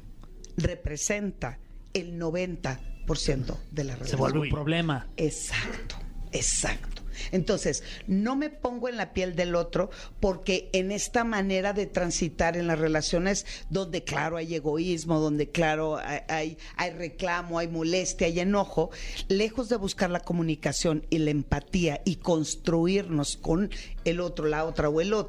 representa 0.57 1.59
el 1.95 2.19
90% 2.19 2.79
de 3.71 3.85
la 3.85 3.95
relación. 3.95 4.11
Se 4.11 4.17
vuelve 4.17 4.41
un 4.41 4.51
problema. 4.51 5.07
Exacto, 5.17 5.97
exacto. 6.33 6.97
Entonces, 7.33 7.83
no 8.07 8.37
me 8.37 8.51
pongo 8.51 8.89
en 8.89 8.97
la 8.97 9.13
piel 9.13 9.35
del 9.37 9.55
otro 9.55 9.91
porque 10.21 10.69
en 10.73 10.93
esta 10.93 11.25
manera 11.25 11.73
de 11.73 11.87
transitar 11.87 12.57
en 12.57 12.67
las 12.67 12.79
relaciones 12.79 13.47
donde 13.71 14.05
claro 14.05 14.37
hay 14.37 14.55
egoísmo, 14.55 15.21
donde 15.21 15.51
claro 15.51 15.97
hay, 15.97 16.21
hay, 16.29 16.59
hay 16.77 16.91
reclamo, 16.91 17.59
hay 17.59 17.69
molestia, 17.69 18.27
hay 18.27 18.41
enojo, 18.41 18.91
lejos 19.29 19.69
de 19.69 19.77
buscar 19.77 20.11
la 20.11 20.21
comunicación 20.21 21.07
y 21.11 21.19
la 21.19 21.31
empatía 21.31 22.03
y 22.05 22.17
construirnos 22.17 23.37
con 23.37 23.71
el 24.05 24.21
otro, 24.21 24.47
la 24.47 24.65
otra 24.65 24.89
o 24.89 25.01
el 25.01 25.13
otro, 25.13 25.27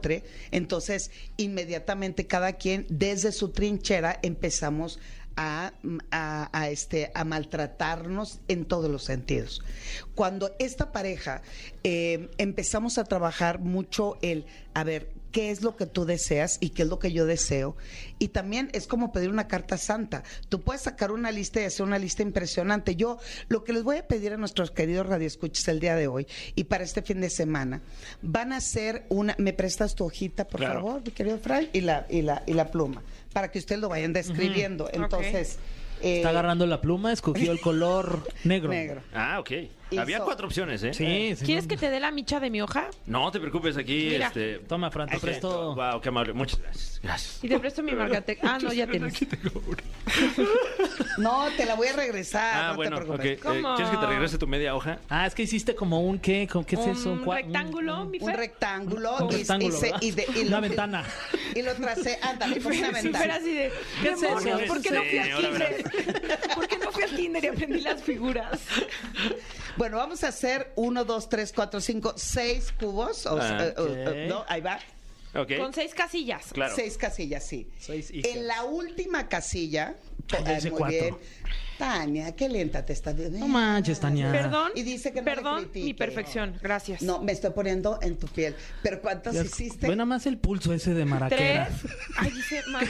entonces 0.52 1.12
inmediatamente 1.38 2.28
cada 2.28 2.54
quien 2.54 2.86
desde 2.90 3.32
su 3.32 3.50
trinchera 3.50 4.20
empezamos 4.22 5.00
a, 5.00 5.17
a- 5.38 5.72
a, 6.12 6.70
este, 6.70 7.12
a 7.14 7.24
maltratarnos 7.24 8.40
en 8.48 8.66
todos 8.66 8.90
los 8.90 9.04
sentidos. 9.04 9.62
Cuando 10.16 10.52
esta 10.60 10.92
pareja 10.92 11.42
eh, 11.84 12.30
empezamos 12.38 12.98
a 12.98 13.04
trabajar 13.04 13.60
mucho 13.60 14.18
el, 14.22 14.46
a 14.74 14.84
ver, 14.84 15.16
qué 15.32 15.52
es 15.52 15.62
lo 15.62 15.76
que 15.76 15.86
tú 15.86 16.06
deseas 16.06 16.58
y 16.62 16.70
qué 16.70 16.82
es 16.84 16.88
lo 16.88 16.98
que 17.00 17.12
yo 17.12 17.26
deseo. 17.28 17.76
Y 18.18 18.30
también 18.30 18.70
es 18.74 18.88
como 18.88 19.12
pedir 19.12 19.30
una 19.30 19.48
carta 19.48 19.78
santa. 19.78 20.24
Tú 20.50 20.62
puedes 20.62 20.82
sacar 20.84 21.12
una 21.12 21.32
lista 21.32 21.62
y 21.62 21.66
hacer 21.66 21.86
una 21.86 22.00
lista 22.00 22.24
impresionante. 22.24 22.96
Yo 22.96 23.20
lo 23.48 23.64
que 23.64 23.74
les 23.74 23.84
voy 23.84 23.98
a 23.98 24.08
pedir 24.08 24.34
a 24.34 24.38
nuestros 24.38 24.72
queridos 24.72 25.06
radioescuchas 25.06 25.68
el 25.68 25.80
día 25.80 25.96
de 25.96 26.08
hoy 26.08 26.26
y 26.56 26.64
para 26.64 26.84
este 26.86 27.04
fin 27.04 27.22
de 27.22 27.30
semana, 27.30 27.82
van 28.24 28.52
a 28.54 28.58
hacer 28.58 29.06
una, 29.10 29.36
¿me 29.38 29.54
prestas 29.54 29.94
tu 29.94 30.06
hojita, 30.06 30.48
por 30.48 30.62
Claro. 30.62 30.82
favor, 30.82 31.02
mi 31.06 31.12
querido 31.12 31.38
Fray? 31.38 31.70
Y 31.74 31.82
la, 31.82 32.08
y 32.10 32.22
la, 32.24 32.42
y 32.48 32.54
la 32.54 32.72
pluma, 32.72 33.04
para 33.34 33.52
que 33.52 33.60
ustedes 33.60 33.82
lo 33.82 33.90
vayan 33.90 34.14
describiendo. 34.14 34.90
Entonces... 34.94 35.60
eh, 36.02 36.18
Está 36.18 36.30
agarrando 36.30 36.66
la 36.68 36.82
pluma, 36.82 37.12
escogió 37.12 37.52
el 37.52 37.60
color 37.60 38.22
negro. 38.44 38.70
negro. 38.70 39.02
Ah, 39.14 39.40
ok. 39.40 39.52
Hizo- 39.90 40.02
Había 40.02 40.20
cuatro 40.20 40.48
opciones, 40.48 40.84
¿eh? 40.84 40.94
Sí, 40.94 41.34
sí. 41.38 41.46
¿Quieres 41.46 41.64
no. 41.66 41.70
que 41.70 41.78
te 41.78 41.90
dé 41.90 42.00
la 42.02 42.12
micha 42.12 42.40
de 42.42 42.50
mi 42.50 42.62
hoja? 42.62 42.90
No 43.06 43.32
te 43.32 43.40
preocupes, 43.40 43.78
aquí. 43.78 44.10
Mira. 44.12 44.28
Este, 44.28 44.60
Toma, 44.60 44.92
Fran, 44.92 45.08
te 45.08 45.18
presto. 45.20 45.76
Wow, 45.76 46.02
qué 46.02 46.10
amable. 46.10 46.34
Muchas 46.34 46.60
gracias. 46.62 47.00
Gracias. 47.02 47.44
Y 47.44 47.48
te 47.48 47.58
presto 47.60 47.82
mi 47.84 47.94
marcatec. 47.94 48.40
Ah, 48.44 48.58
no, 48.62 48.74
ya 48.74 48.86
tienes. 48.88 49.14
No, 51.18 51.48
te 51.58 51.66
la 51.66 51.74
voy 51.76 51.88
a 51.88 51.94
regresar. 51.94 52.54
Ah, 52.56 52.68
no 52.70 52.76
bueno, 52.76 52.98
te 52.98 53.02
ok. 53.04 53.08
preocupes. 53.18 53.32
Eh, 53.38 53.40
¿Cómo? 53.62 53.76
¿Quieres 53.76 53.92
que 53.94 53.98
te 54.00 54.06
regrese 54.06 54.38
tu 54.38 54.48
media 54.48 54.76
hoja? 54.76 55.00
Ah, 55.10 55.26
es 55.26 55.34
que 55.34 55.44
hiciste 55.44 55.74
como 55.76 56.02
un 56.02 56.20
qué, 56.20 56.48
¿Con 56.48 56.64
¿qué 56.64 56.76
es 56.76 56.86
eso? 56.88 57.12
Un 57.14 57.26
rectángulo, 57.26 58.06
mi 58.06 58.20
Un 58.20 58.28
Fer. 58.28 58.38
rectángulo. 58.38 59.18
Un 59.18 59.32
y- 59.32 59.36
y 59.36 59.38
rectángulo, 59.40 59.76
se- 59.78 59.86
¿verdad? 59.88 60.02
y 60.02 60.12
de- 60.12 60.28
y 60.36 60.48
Una 60.48 60.60
ventana. 60.60 61.04
Y 61.56 61.62
lo 61.64 61.74
tracé. 61.74 62.20
Ándale, 62.22 62.58
como 62.62 62.76
una 62.78 62.88
Sí, 63.00 63.04
ventana. 63.04 63.36
Así 63.36 63.54
de. 63.54 63.72
¿Qué 64.02 64.10
es 64.10 64.24
eso? 64.24 64.34
¿Por 64.68 64.82
qué 64.82 64.92
no 64.92 65.02
fui 65.04 65.20
kinder? 65.44 65.84
¿Por 66.56 66.68
qué 66.68 66.78
no 66.78 66.87
fui 66.98 67.04
al 67.04 67.16
kinder 67.16 67.44
y 67.44 67.48
aprendí 67.48 67.80
las 67.82 68.02
figuras? 68.02 68.60
Bueno, 69.78 69.98
vamos 69.98 70.24
a 70.24 70.30
hacer 70.30 70.72
uno, 70.76 71.06
dos, 71.06 71.30
tres, 71.30 71.54
cuatro, 71.54 71.80
cinco, 71.80 72.14
seis 72.18 72.74
cubos. 72.80 73.28
O 73.28 73.38
Ah, 73.40 73.64
eh, 73.68 73.74
eh, 73.78 74.26
ok. 74.26 74.30
no, 74.30 74.44
ahí 74.48 74.60
va. 74.60 74.80
Ok. 75.36 75.52
Con 75.60 75.72
seis 75.72 75.94
casillas. 75.94 76.48
Claro. 76.52 76.74
Seis 76.76 76.98
casillas, 76.98 77.46
sí. 77.46 77.70
Seis 77.80 78.10
hijas. 78.10 78.32
En 78.34 78.48
la 78.48 78.64
última 78.64 79.30
casilla. 79.30 79.96
Ay, 80.36 80.44
ya 80.46 80.52
eh, 80.54 80.58
hice 80.58 80.70
muy 80.72 80.80
cuatro. 80.80 81.00
bien. 81.00 81.18
Tania, 81.78 82.36
qué 82.36 82.50
lenta 82.50 82.84
te 82.86 82.94
está 82.94 83.14
viendo. 83.14 83.38
No 83.40 83.48
manches, 83.48 84.00
Tania. 84.00 84.32
Perdón. 84.32 84.72
Y 84.76 84.84
dice 84.84 85.12
que 85.14 85.22
no 85.22 85.26
le 85.30 85.36
Perdón, 85.36 85.64
critique. 85.66 85.86
mi 85.86 85.94
perfección. 85.94 86.58
Gracias. 86.62 87.02
No, 87.02 87.22
me 87.22 87.32
estoy 87.32 87.52
poniendo 87.52 88.00
en 88.02 88.18
tu 88.18 88.28
piel. 88.28 88.56
Pero 88.82 89.02
¿cuántas 89.02 89.36
Ya- 89.36 89.44
hiciste? 89.44 89.88
Nada 89.88 90.06
más 90.06 90.26
el 90.26 90.38
pulso 90.38 90.74
ese 90.74 90.94
de 90.94 91.06
maraquera. 91.06 91.68
Tres. 91.70 91.92
Ay, 92.18 92.32
dice 92.32 92.62
más. 92.72 92.86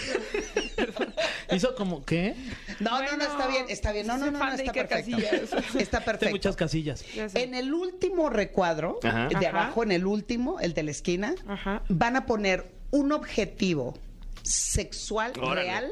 Hizo 1.52 1.76
como, 1.76 2.04
¿qué? 2.06 2.36
No, 2.80 2.92
no, 2.92 3.00
no, 3.00 3.08
Bueno, 3.10 3.24
está 3.24 3.48
bien, 3.48 3.66
está 3.70 3.92
bien. 3.92 4.08
No, 4.08 4.18
no, 4.18 4.32
no, 4.32 4.40
no, 4.40 4.54
está 4.54 4.72
perfecto. 4.74 5.18
Está 5.80 6.00
perfecto. 6.02 6.34
muchas 6.34 6.56
casillas. 6.56 7.04
En 7.34 7.56
el 7.56 7.74
último 7.74 8.30
recuadro, 8.30 9.00
Ajá. 9.04 9.28
de 9.28 9.36
Ajá. 9.48 9.50
abajo, 9.50 9.84
en 9.84 9.92
el 9.92 10.06
último, 10.06 10.60
el 10.60 10.74
de 10.74 10.84
la 10.84 10.92
esquina, 10.92 11.36
Ajá. 11.48 11.84
van 11.90 12.16
a 12.16 12.26
poner 12.26 12.72
un 12.92 13.12
objetivo 13.12 13.98
sexual 14.44 15.34
Órale. 15.42 15.62
real 15.64 15.90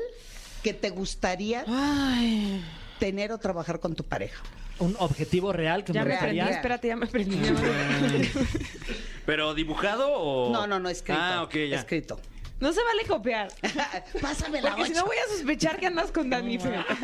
que 0.63 0.73
te 0.73 0.89
gustaría 0.89 1.63
Ay. 1.67 2.63
Tener 2.99 3.31
o 3.31 3.37
trabajar 3.37 3.79
con 3.79 3.95
tu 3.95 4.03
pareja. 4.03 4.41
Un 4.79 4.95
objetivo 4.99 5.53
real 5.53 5.83
que 5.83 5.93
Ya 5.93 6.03
me 6.03 6.11
gustaría. 6.11 6.49
Espérate, 6.49 6.87
ya 6.89 6.95
me 6.95 7.07
prendí. 7.07 7.39
ya 7.39 7.51
me- 7.53 8.29
¿Pero 9.25 9.53
dibujado 9.53 10.11
o.? 10.11 10.51
No, 10.51 10.67
no, 10.67 10.79
no, 10.79 10.89
escrito. 10.89 11.19
Ah, 11.21 11.43
ok, 11.43 11.53
ya. 11.69 11.79
Escrito. 11.79 12.19
No 12.59 12.71
se 12.73 12.83
vale 12.83 13.05
copiar. 13.05 13.47
Pásame 14.21 14.61
la 14.61 14.69
Porque 14.69 14.85
si 14.85 14.91
ocho. 14.91 15.01
no 15.01 15.05
voy 15.07 15.17
a 15.17 15.29
sospechar 15.33 15.79
que 15.79 15.87
andas 15.87 16.11
con 16.11 16.29
Dani. 16.29 16.57
Fer. 16.59 16.85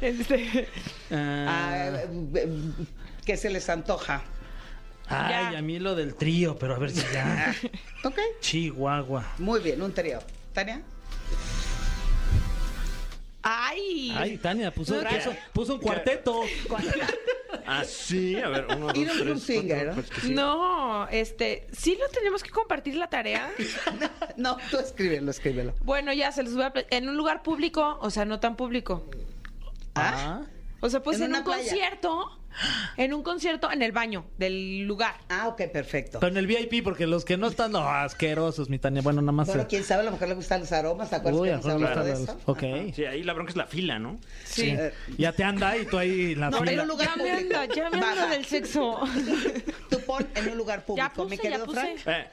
Este, 0.00 0.68
Ah, 1.10 1.46
Ah, 1.48 2.02
eh, 2.34 2.48
¿Qué 3.26 3.36
se 3.36 3.50
les 3.50 3.68
antoja? 3.68 4.22
ay, 5.08 5.52
ya. 5.52 5.58
a 5.58 5.62
mí 5.62 5.78
lo 5.78 5.94
del 5.94 6.14
trío, 6.14 6.56
pero 6.58 6.74
a 6.74 6.78
ver 6.78 6.90
si 6.90 7.02
ya. 7.12 7.54
Ok, 8.04 8.18
Chihuahua. 8.40 9.24
muy 9.38 9.60
bien, 9.60 9.82
un 9.82 9.92
trío. 9.92 10.20
¿Tania? 10.52 10.82
Ay. 13.42 14.14
Ay, 14.16 14.38
Tania, 14.38 14.72
puso, 14.72 14.94
No, 15.02 15.08
puso, 15.08 15.36
puso 15.52 15.74
un 15.74 15.80
cuarteto. 15.82 16.42
Ah, 17.66 17.84
sí. 17.84 18.36
A 18.36 18.48
ver, 18.48 18.66
uno, 18.76 18.86
dos, 18.86 18.96
Y 18.96 19.04
no 19.04 19.12
es 19.12 19.20
un 19.20 19.26
tres, 19.28 19.42
singer, 19.42 19.86
cuatro, 19.86 19.88
¿no? 19.88 19.94
pues 19.94 20.10
que 20.10 20.20
sí. 20.20 20.34
No, 20.34 21.08
este, 21.08 21.66
sí 21.72 21.96
lo 22.00 22.08
tenemos 22.08 22.42
que 22.42 22.50
compartir 22.50 22.96
la 22.96 23.08
tarea. 23.08 23.50
No, 24.36 24.56
tú 24.70 24.78
escríbelo, 24.78 25.30
escríbelo. 25.30 25.74
Bueno, 25.82 26.12
ya 26.12 26.32
se 26.32 26.42
los 26.42 26.54
voy 26.54 26.64
a 26.64 26.72
en 26.90 27.08
un 27.08 27.16
lugar 27.16 27.42
público, 27.42 27.98
o 28.00 28.10
sea, 28.10 28.24
no 28.24 28.40
tan 28.40 28.56
público. 28.56 29.04
Ah. 29.94 30.40
O 30.80 30.88
sea, 30.88 31.02
pues 31.02 31.20
En 31.20 31.34
un 31.34 31.44
playa. 31.44 31.58
concierto, 31.62 32.40
en 32.96 33.12
un 33.14 33.22
concierto 33.22 33.70
en 33.70 33.82
el 33.82 33.92
baño 33.92 34.24
del 34.38 34.82
lugar. 34.82 35.14
Ah, 35.28 35.48
ok, 35.48 35.62
perfecto. 35.72 36.20
Pero 36.20 36.30
en 36.32 36.36
el 36.38 36.46
VIP, 36.46 36.82
porque 36.84 37.06
los 37.06 37.24
que 37.24 37.36
no 37.36 37.46
están, 37.46 37.72
no, 37.72 37.88
asquerosos, 37.88 38.68
mi 38.68 38.78
Tania. 38.78 39.02
Bueno, 39.02 39.20
nada 39.22 39.32
más. 39.32 39.48
Bueno, 39.48 39.66
quién 39.68 39.84
sabe, 39.84 40.02
a 40.02 40.04
lo 40.04 40.12
mejor 40.12 40.28
le 40.28 40.34
gustan 40.34 40.60
los 40.60 40.72
aromas, 40.72 41.10
¿te 41.10 41.16
acuerdas 41.16 41.40
Uy, 41.40 41.48
que 41.48 41.54
nos 41.56 41.80
le 41.80 42.04
de 42.04 42.12
eso? 42.12 42.38
Ok. 42.46 42.62
Sí, 42.94 43.04
ahí 43.04 43.22
la 43.22 43.32
bronca 43.32 43.50
es 43.50 43.56
la 43.56 43.66
fila, 43.66 43.98
¿no? 43.98 44.18
Sí. 44.44 44.70
Eh, 44.70 44.92
Ya 45.18 45.32
te 45.32 45.44
anda 45.44 45.76
y 45.76 45.86
tú 45.86 45.98
ahí 45.98 46.32
en 46.32 46.40
la 46.40 46.50
No, 46.50 46.58
fila. 46.58 46.72
en 46.72 46.80
un 46.80 46.88
lugar 46.88 47.08
Ya 47.16 47.22
me 47.22 47.30
anda, 47.30 47.64
ya 47.66 47.90
me 47.90 47.98
anda 47.98 48.26
del 48.28 48.44
sexo. 48.44 49.00
Tú 49.90 49.98
pon 50.00 50.26
en 50.34 50.48
un 50.50 50.56
lugar 50.58 50.84
público, 50.84 51.06
Ya 51.08 51.12
puse, 51.12 51.30
mi 51.30 51.36
ya 51.36 51.42
querido 51.42 51.64
puse. 51.66 51.96
Frank. 51.98 52.00
Eh, 52.06 52.28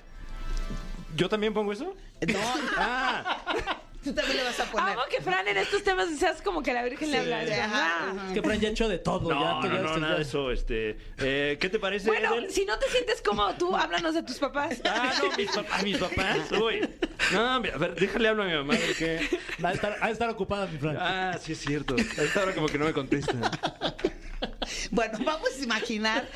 ¿Yo 1.15 1.27
también 1.29 1.53
pongo 1.53 1.73
eso? 1.73 1.95
No, 2.27 2.39
Ah, 2.77 3.55
Tú 4.03 4.13
también 4.13 4.37
le 4.37 4.43
vas 4.43 4.59
a 4.59 4.65
poner. 4.65 4.93
Amo 4.93 5.01
que 5.09 5.21
Fran 5.21 5.45
en 5.47 5.57
estos 5.57 5.83
temas 5.83 6.07
seas 6.17 6.41
como 6.41 6.63
que 6.63 6.73
la 6.73 6.83
Virgen 6.83 7.11
le 7.11 7.17
habla. 7.19 7.39
ajá, 7.41 7.63
Ajá. 7.65 8.09
ajá. 8.11 8.27
Es 8.27 8.33
que 8.33 8.41
Fran 8.41 8.59
ya 8.59 8.69
ha 8.69 8.71
hecho 8.71 8.87
de 8.87 8.97
todo. 8.99 9.29
No, 9.29 9.61
ya, 9.63 9.69
no, 9.69 9.75
ya 9.75 9.81
no, 9.81 9.97
nada 9.97 10.15
de 10.15 10.21
eso. 10.21 10.51
Este, 10.51 10.97
eh, 11.17 11.57
¿Qué 11.59 11.69
te 11.69 11.79
parece, 11.79 12.07
Bueno, 12.07 12.33
Edel? 12.35 12.49
si 12.51 12.63
no 12.65 12.79
te 12.79 12.87
sientes 12.89 13.21
cómodo 13.21 13.53
tú, 13.55 13.75
háblanos 13.75 14.13
de 14.13 14.23
tus 14.23 14.37
papás. 14.39 14.79
Ah, 14.85 15.11
no, 15.21 15.35
mis, 15.37 15.51
papás, 15.51 15.83
mis 15.83 15.97
papás. 15.99 16.51
Uy. 16.53 16.87
No, 17.33 17.41
a 17.55 17.59
ver, 17.59 17.95
déjale 17.95 18.29
hablar 18.29 18.47
a 18.47 18.49
mi 18.49 18.55
mamá 18.55 18.73
porque... 18.87 19.27
Va 19.63 19.69
a 19.69 19.73
estar, 19.73 19.97
ha 20.01 20.05
de 20.07 20.13
estar 20.13 20.29
ocupada, 20.29 20.65
mi 20.67 20.77
Fran. 20.77 20.97
Ah, 20.99 21.37
sí 21.41 21.51
es 21.51 21.59
cierto. 21.59 21.95
A 21.95 22.21
esta 22.23 22.41
hora 22.43 22.53
como 22.55 22.67
que 22.67 22.77
no 22.77 22.85
me 22.85 22.93
contesta. 22.93 23.33
Bueno, 24.91 25.17
vamos 25.25 25.49
a 25.59 25.63
imaginar 25.63 26.27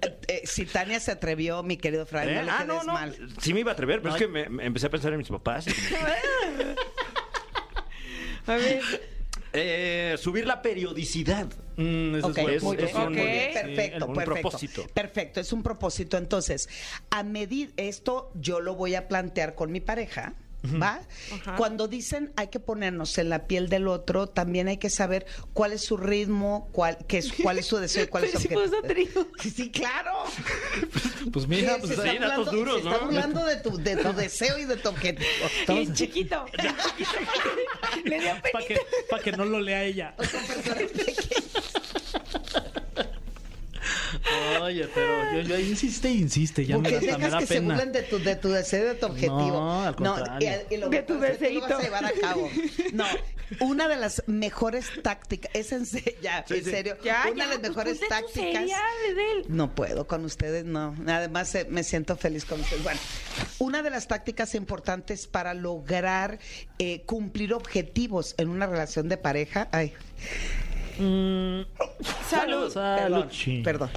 eh, 0.00 0.18
eh, 0.28 0.42
si 0.44 0.64
Tania 0.64 1.00
se 1.00 1.10
atrevió, 1.10 1.62
mi 1.62 1.76
querido 1.76 2.06
Fran, 2.06 2.28
¿Eh? 2.28 2.34
no 2.36 2.42
le 2.44 2.50
Ah, 2.50 2.56
quedes 2.58 2.68
no, 2.68 2.82
no. 2.84 2.92
mal. 2.94 3.16
Sí 3.40 3.52
me 3.52 3.60
iba 3.60 3.72
a 3.72 3.74
atrever, 3.74 4.00
pero 4.00 4.14
es 4.14 4.18
que 4.20 4.28
me, 4.28 4.48
me 4.48 4.64
empecé 4.64 4.86
a 4.86 4.90
pensar 4.90 5.12
en 5.12 5.18
mis 5.18 5.28
papás. 5.28 5.66
A 8.46 8.54
ver. 8.54 8.80
Eh, 9.52 10.16
subir 10.18 10.46
la 10.46 10.62
periodicidad. 10.62 11.46
Mm, 11.76 12.14
eso 12.16 12.26
Ok, 12.28 12.38
es, 12.38 12.48
es- 12.56 12.62
muy 12.62 12.76
bien, 12.76 12.88
es 12.88 12.94
un- 12.94 13.14
perfecto, 13.14 14.06
un 14.06 14.14
perfecto. 14.14 14.40
propósito. 14.40 14.86
Perfecto, 14.94 15.40
es 15.40 15.52
un 15.52 15.62
propósito. 15.64 16.16
Entonces, 16.18 16.68
a 17.10 17.22
medir 17.24 17.72
esto, 17.76 18.30
yo 18.34 18.60
lo 18.60 18.74
voy 18.76 18.94
a 18.94 19.08
plantear 19.08 19.54
con 19.56 19.72
mi 19.72 19.80
pareja. 19.80 20.34
¿Va? 20.62 21.00
Ajá. 21.32 21.56
Cuando 21.56 21.88
dicen 21.88 22.32
hay 22.36 22.48
que 22.48 22.60
ponernos 22.60 23.16
en 23.18 23.28
la 23.30 23.46
piel 23.46 23.68
del 23.68 23.88
otro, 23.88 24.26
también 24.28 24.68
hay 24.68 24.76
que 24.76 24.90
saber 24.90 25.24
cuál 25.54 25.72
es 25.72 25.82
su 25.82 25.96
ritmo, 25.96 26.68
cuál, 26.72 26.98
qué 27.08 27.18
es, 27.18 27.32
cuál 27.42 27.58
es 27.58 27.66
su 27.66 27.78
deseo 27.78 28.04
y 28.04 28.06
cuál 28.08 28.24
es 28.24 28.32
su 28.32 28.38
trío. 28.86 29.08
Sí, 29.40 29.50
sí, 29.50 29.70
claro. 29.70 30.12
Pues 31.32 31.46
mija, 31.46 31.74
Se 31.74 31.80
pues 31.80 31.96
datos 31.96 32.06
burlando- 32.08 32.50
duros, 32.50 32.84
¿no? 32.84 33.00
burlando 33.00 33.44
de 33.44 33.56
tu, 33.56 33.76
de 33.76 33.96
tu 33.96 34.12
deseo 34.14 34.58
y 34.58 34.64
de 34.64 34.76
tu 34.76 34.88
objetivo. 34.88 35.28
Y 35.68 35.92
chiquito. 35.92 36.44
Le 38.04 38.20
dio 38.20 38.30
para 38.52 38.64
que, 38.66 38.74
penita. 38.74 38.86
pa' 39.10 39.18
que 39.20 39.32
no 39.32 39.44
lo 39.44 39.60
lea 39.60 39.84
ella. 39.84 40.14
Oye, 44.62 44.88
pero 44.94 45.32
yo, 45.34 45.40
yo 45.40 45.58
insiste 45.58 46.08
e 46.08 46.12
insiste, 46.12 46.64
ya 46.66 46.76
me, 46.78 46.90
Porque 46.90 47.06
me 47.06 47.12
dejas 47.12 47.30
da 47.32 47.38
que 47.38 47.46
se 47.46 47.60
burlen 47.60 47.92
de 47.92 48.02
tu, 48.02 48.18
de 48.18 48.36
tu 48.36 48.48
deseo 48.50 48.84
y 48.84 48.88
de 48.88 48.94
tu 48.94 49.06
objetivo. 49.06 49.38
No, 49.52 49.82
al 49.82 49.96
contrario. 49.96 50.50
y, 50.70 50.74
y 50.74 50.76
lo 50.78 50.88
De 50.88 51.02
tu 51.02 51.14
tú 51.14 51.20
lo 51.20 51.60
vas 51.60 51.72
a 51.72 51.82
llevar 51.82 52.04
a 52.04 52.12
cabo. 52.12 52.48
No, 52.92 53.04
una 53.60 53.88
de 53.88 53.96
las 53.96 54.22
mejores 54.26 54.86
tácticas, 55.02 55.50
es 55.54 55.72
en, 55.72 55.86
se- 55.86 56.16
ya, 56.22 56.44
en 56.48 56.64
serio, 56.64 56.96
Ya, 57.02 57.24
una 57.32 57.44
ya, 57.44 57.44
de 57.44 57.48
las 57.48 57.58
pues 57.58 57.68
mejores 57.70 58.00
tácticas. 58.08 58.64
No 59.48 59.74
puedo 59.74 60.06
con 60.06 60.24
ustedes, 60.24 60.64
no. 60.64 60.94
Además, 61.06 61.54
eh, 61.54 61.66
me 61.68 61.82
siento 61.82 62.16
feliz 62.16 62.44
con 62.44 62.60
ustedes. 62.60 62.82
Bueno, 62.82 63.00
una 63.58 63.82
de 63.82 63.90
las 63.90 64.06
tácticas 64.08 64.54
importantes 64.54 65.26
para 65.26 65.54
lograr 65.54 66.38
eh, 66.78 67.02
cumplir 67.06 67.52
objetivos 67.54 68.34
en 68.38 68.48
una 68.48 68.66
relación 68.66 69.08
de 69.08 69.16
pareja. 69.16 69.68
Ay, 69.72 69.92
Mm, 71.00 71.62
Salud. 72.28 72.70
salud, 72.70 73.24
perdón, 73.24 73.30
perdón. 73.64 73.90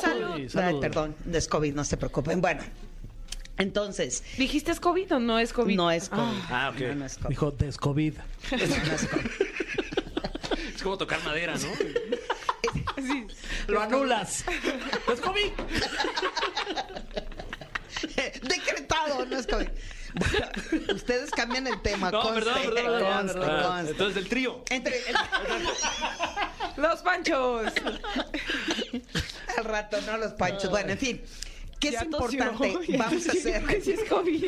Salud. 0.00 0.30
Ay, 0.34 0.48
salud. 0.48 0.80
perdón, 0.80 1.16
es 1.32 1.48
COVID, 1.48 1.74
no 1.74 1.82
se 1.84 1.96
preocupen. 1.96 2.40
Bueno, 2.40 2.62
entonces, 3.56 4.22
¿Dijiste 4.36 4.70
es 4.70 4.80
COVID 4.80 5.14
o 5.14 5.18
no 5.20 5.38
es 5.38 5.52
COVID? 5.52 5.76
no 5.76 5.90
es 5.90 6.08
COVID. 6.08 6.40
Ah, 6.50 6.70
ok. 6.72 6.80
No, 6.80 6.94
no 6.94 7.06
es 7.06 7.16
COVID. 7.18 7.28
Dijo 7.28 7.50
descovid. 7.52 8.14
No, 8.50 8.56
no 8.58 8.64
es 8.64 9.06
COVID. 9.06 9.26
Es 10.74 10.82
como 10.82 10.98
tocar 10.98 11.22
madera, 11.24 11.54
¿no? 11.54 11.68
Sí. 13.06 13.26
Lo 13.68 13.80
anulas. 13.80 14.44
Descovid. 15.06 15.52
Decretado, 18.42 19.26
no 19.26 19.36
es 19.38 19.46
COVID. 19.46 19.68
Ustedes 20.94 21.30
cambian 21.30 21.66
el 21.66 21.80
tema. 21.82 22.10
No, 22.10 22.20
conste, 22.22 22.44
perdón, 22.44 22.62
perdón, 22.74 22.74
perdón. 22.74 23.12
conste, 23.26 23.40
Ah, 23.44 23.62
conste. 23.68 23.90
Entonces, 23.92 24.16
el 24.22 24.28
trío. 24.28 24.64
Entre 24.70 24.96
el- 24.98 25.16
Los 26.82 27.00
panchos. 27.02 27.72
al 29.58 29.64
rato, 29.64 30.00
no 30.02 30.16
los 30.18 30.32
panchos. 30.32 30.70
Bueno, 30.70 30.92
en 30.92 30.98
fin. 30.98 31.22
¿Qué 31.80 31.88
es 31.88 32.10
tosió. 32.10 32.44
importante? 32.44 32.96
Vamos 32.98 33.28
a 33.28 33.32
hacer 33.32 33.64
que 33.64 33.80
sí 33.80 33.92
es 33.92 34.08
COVID. 34.08 34.44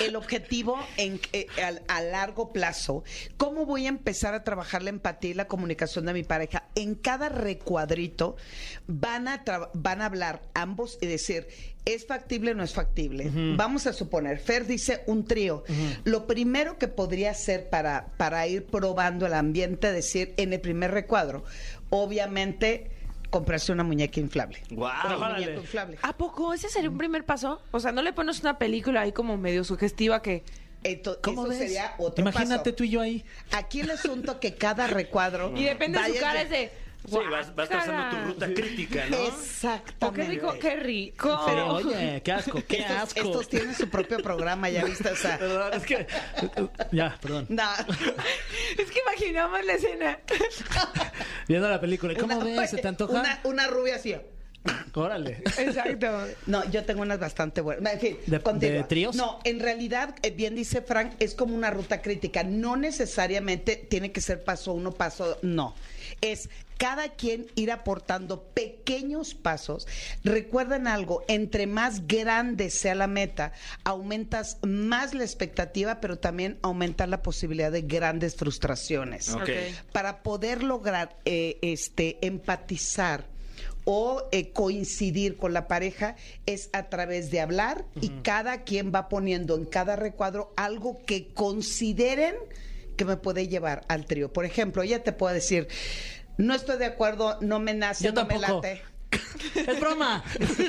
El 0.00 0.16
objetivo 0.16 0.78
en, 0.96 1.20
eh, 1.32 1.46
al- 1.62 1.82
a, 1.88 2.00
largo 2.00 2.52
plazo. 2.52 3.04
¿Cómo 3.36 3.66
voy 3.66 3.86
a 3.86 3.90
empezar 3.90 4.34
a 4.34 4.44
trabajar 4.44 4.82
la 4.82 4.90
empatía 4.90 5.30
y 5.30 5.34
la 5.34 5.48
comunicación 5.48 6.06
de 6.06 6.12
mi 6.14 6.22
pareja? 6.22 6.64
En 6.74 6.94
cada 6.94 7.28
recuadrito 7.28 8.36
van 8.86 9.28
a, 9.28 9.44
tra- 9.44 9.70
van 9.74 10.00
a 10.00 10.06
hablar 10.06 10.42
ambos 10.54 10.98
y 11.00 11.06
decir, 11.06 11.46
¿es 11.84 12.06
factible 12.06 12.52
o 12.52 12.54
no 12.54 12.64
es 12.64 12.72
factible? 12.72 13.30
Vamos 13.56 13.86
a 13.86 13.92
suponer, 13.92 14.38
Fer 14.38 14.66
dice 14.66 15.02
un 15.06 15.24
trío. 15.26 15.64
Lo 16.04 16.26
primero 16.26 16.78
que 16.78 16.88
podría 16.88 17.30
hacer 17.32 17.68
para, 17.68 18.12
para 18.16 18.46
ir 18.46 18.66
probando 18.66 19.26
el 19.26 19.34
ambiente, 19.34 19.92
decir, 19.92 20.32
en 20.36 20.52
el 20.52 20.60
primer 20.60 20.90
recuadro, 20.92 21.44
obviamente 21.90 22.90
comprarse 23.32 23.72
una 23.72 23.82
muñeca 23.82 24.20
inflable. 24.20 24.62
Guau. 24.70 25.16
Órale. 25.18 25.54
inflable. 25.54 25.98
¿A 26.02 26.12
poco? 26.16 26.52
¿Ese 26.52 26.68
sería 26.68 26.90
un 26.90 26.98
primer 26.98 27.24
paso? 27.24 27.62
O 27.72 27.80
sea, 27.80 27.90
¿no 27.90 28.02
le 28.02 28.12
pones 28.12 28.40
una 28.40 28.58
película 28.58 29.00
ahí 29.00 29.12
como 29.12 29.36
medio 29.38 29.64
sugestiva 29.64 30.20
que... 30.22 30.44
Ento- 30.84 31.18
¿Cómo 31.22 31.42
eso 31.42 31.50
ves? 31.50 31.58
sería 31.58 31.94
otro 31.98 32.22
Imagínate 32.22 32.70
paso. 32.70 32.74
tú 32.76 32.84
y 32.84 32.90
yo 32.90 33.00
ahí. 33.00 33.24
Aquí 33.52 33.80
el 33.80 33.90
asunto 33.90 34.38
que 34.38 34.54
cada 34.54 34.86
recuadro. 34.86 35.52
Y 35.56 35.64
depende 35.64 35.98
de 35.98 36.04
su 36.06 36.10
vaya- 36.12 36.20
cara 36.20 36.42
es 36.42 36.50
de... 36.50 36.72
Sí, 37.08 37.18
vas, 37.30 37.54
vas 37.54 37.68
trazando 37.68 38.16
tu 38.16 38.24
ruta 38.26 38.46
crítica, 38.54 39.04
¿no? 39.10 39.16
Oh, 39.18 39.26
Exactamente. 39.28 40.20
qué 40.22 40.28
rico, 40.28 40.54
qué 40.60 40.76
rico. 40.76 41.40
Pero, 41.46 41.74
oye, 41.74 42.22
qué 42.24 42.32
asco, 42.32 42.62
qué 42.68 42.78
estos, 42.78 42.96
asco. 42.96 43.20
estos 43.20 43.48
tienen 43.48 43.74
su 43.74 43.88
propio 43.88 44.18
programa, 44.18 44.70
ya 44.70 44.84
viste, 44.84 45.10
o 45.10 45.16
sea. 45.16 45.38
Perdón, 45.38 45.72
es 45.74 45.82
que. 45.84 46.06
Ya, 46.92 47.18
perdón. 47.20 47.46
No. 47.48 47.62
Es 48.78 48.90
que 48.90 49.00
imaginamos 49.00 49.64
la 49.64 49.72
escena. 49.74 50.18
Viendo 51.48 51.68
la 51.68 51.80
película. 51.80 52.14
¿Cómo 52.18 52.38
Una- 52.38 52.60
ves? 52.62 52.70
¿Se 52.70 52.78
te 52.78 52.88
antoja? 52.88 53.12
Una, 53.20 53.40
una 53.44 53.66
rubia 53.66 53.96
así. 53.96 54.14
Órale. 54.94 55.42
Exacto. 55.58 56.26
No, 56.46 56.64
yo 56.70 56.84
tengo 56.84 57.02
unas 57.02 57.18
bastante 57.18 57.60
buenas. 57.60 57.94
En 57.94 58.00
fin, 58.00 58.18
¿De- 58.26 58.40
continúa. 58.40 58.76
de 58.76 58.84
tríos? 58.84 59.16
No, 59.16 59.40
en 59.44 59.58
realidad, 59.60 60.14
eh, 60.22 60.30
bien 60.30 60.54
dice 60.54 60.82
Frank, 60.82 61.14
es 61.18 61.34
como 61.34 61.54
una 61.54 61.70
ruta 61.70 62.00
crítica. 62.00 62.44
No 62.44 62.76
necesariamente 62.76 63.76
tiene 63.76 64.12
que 64.12 64.20
ser 64.20 64.44
paso 64.44 64.72
uno, 64.72 64.92
paso 64.92 65.38
no. 65.42 65.74
Es 66.20 66.48
cada 66.82 67.10
quien 67.10 67.46
ir 67.54 67.70
aportando 67.70 68.42
pequeños 68.42 69.34
pasos. 69.34 69.86
Recuerden 70.24 70.88
algo, 70.88 71.22
entre 71.28 71.68
más 71.68 72.08
grande 72.08 72.70
sea 72.70 72.96
la 72.96 73.06
meta, 73.06 73.52
aumentas 73.84 74.58
más 74.62 75.14
la 75.14 75.22
expectativa, 75.22 76.00
pero 76.00 76.18
también 76.18 76.58
aumentas 76.60 77.08
la 77.08 77.22
posibilidad 77.22 77.70
de 77.70 77.82
grandes 77.82 78.34
frustraciones 78.34 79.30
para 79.92 80.24
poder 80.24 80.64
lograr 80.64 81.16
eh, 81.24 81.56
este 81.62 82.18
empatizar 82.26 83.28
o 83.84 84.24
eh, 84.32 84.50
coincidir 84.50 85.36
con 85.36 85.52
la 85.52 85.68
pareja 85.68 86.16
es 86.46 86.68
a 86.72 86.88
través 86.88 87.30
de 87.30 87.40
hablar 87.40 87.84
y 88.00 88.08
cada 88.24 88.64
quien 88.64 88.92
va 88.92 89.08
poniendo 89.08 89.54
en 89.54 89.66
cada 89.66 89.94
recuadro 89.94 90.52
algo 90.56 91.00
que 91.06 91.28
consideren 91.28 92.34
que 92.96 93.04
me 93.04 93.16
puede 93.16 93.46
llevar 93.46 93.84
al 93.86 94.04
trío. 94.04 94.32
Por 94.32 94.44
ejemplo, 94.44 94.82
ella 94.82 95.02
te 95.02 95.12
puede 95.12 95.36
decir, 95.36 95.68
no 96.42 96.54
estoy 96.54 96.78
de 96.78 96.86
acuerdo, 96.86 97.38
no 97.40 97.58
me 97.60 97.74
nace, 97.74 98.04
Yo 98.04 98.12
no 98.12 98.24
me 98.24 98.34
tampoco. 98.38 98.62
late. 98.62 98.82
Es 99.54 99.78
broma. 99.80 100.24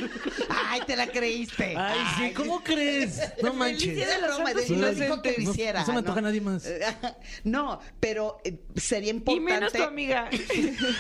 Ay, 0.68 0.82
te 0.86 0.96
la 0.98 1.08
creíste. 1.08 1.76
Ay, 1.78 2.00
sí, 2.18 2.34
¿cómo 2.34 2.62
crees? 2.62 3.20
No 3.42 3.54
manches. 3.54 3.96
Los 4.22 4.36
broma, 4.36 4.54
de- 4.54 4.70
no 4.76 4.92
dijo 4.92 5.22
que 5.22 5.36
lo 5.38 5.52
hiciera. 5.52 5.80
No 5.82 5.86
se 5.86 5.92
me 5.94 5.98
antoja 6.00 6.20
nadie 6.22 6.42
más. 6.42 6.68
No, 7.46 7.80
pero 8.02 8.40
eh, 8.44 8.60
sería 8.76 9.14
Y 9.14 9.16
importante. 9.16 9.54
menos 9.54 9.74
tu 9.74 9.84
amiga. 9.84 10.30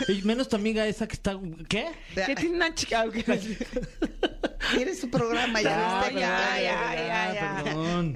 Y 0.08 0.22
menos 0.24 0.48
tu 0.48 0.56
amiga 0.56 0.88
esa 0.88 1.08
que 1.08 1.16
está. 1.16 1.38
¿Qué? 1.68 1.88
Que 2.26 2.36
tiene 2.36 2.56
una 2.56 2.74
chica. 2.74 3.06
Mire 4.78 4.96
su 4.96 5.10
programa, 5.10 5.62
ya, 5.62 6.02
viste, 6.06 6.20
ya, 6.22 6.62
ya, 6.62 6.96
ya, 6.96 6.96
ya, 6.96 7.34
ya. 7.34 7.64
Perdón. 7.64 8.16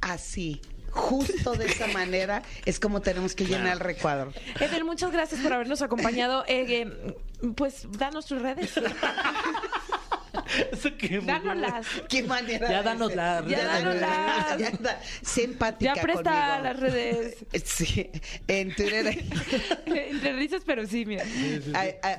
Así, 0.00 0.60
justo 0.96 1.54
de 1.54 1.66
esa 1.66 1.86
manera 1.88 2.42
es 2.64 2.80
como 2.80 3.00
tenemos 3.00 3.34
que 3.34 3.44
llenar 3.44 3.74
el 3.74 3.80
recuadro. 3.80 4.32
Edel, 4.58 4.84
muchas 4.84 5.12
gracias 5.12 5.40
por 5.40 5.52
habernos 5.52 5.82
acompañado. 5.82 6.44
Eh, 6.48 6.66
eh, 6.68 7.16
pues 7.54 7.86
danos 7.92 8.26
tus 8.26 8.42
redes. 8.42 8.72
Eso 10.72 10.90
qué 10.96 11.20
Dánoslas. 11.20 11.86
¿Qué 12.08 12.22
manera? 12.22 12.68
Ya 12.68 12.82
la- 12.82 13.44
Ya 13.46 13.64
danos 13.64 13.94
la- 13.96 14.56
Ya 14.58 14.70
da- 14.70 15.00
sé 15.22 15.44
empática 15.44 15.94
Ya 15.94 16.02
presta 16.02 16.22
conmigo. 16.22 16.62
las 16.62 16.80
redes. 16.80 17.36
Sí, 17.64 18.10
en 18.48 18.74
Twitter. 18.74 19.24
Entre 19.86 20.32
risas, 20.34 20.62
pero 20.64 20.86
sí, 20.86 21.04
mira. 21.06 21.24
Ay, 21.74 21.94
ay, 22.02 22.16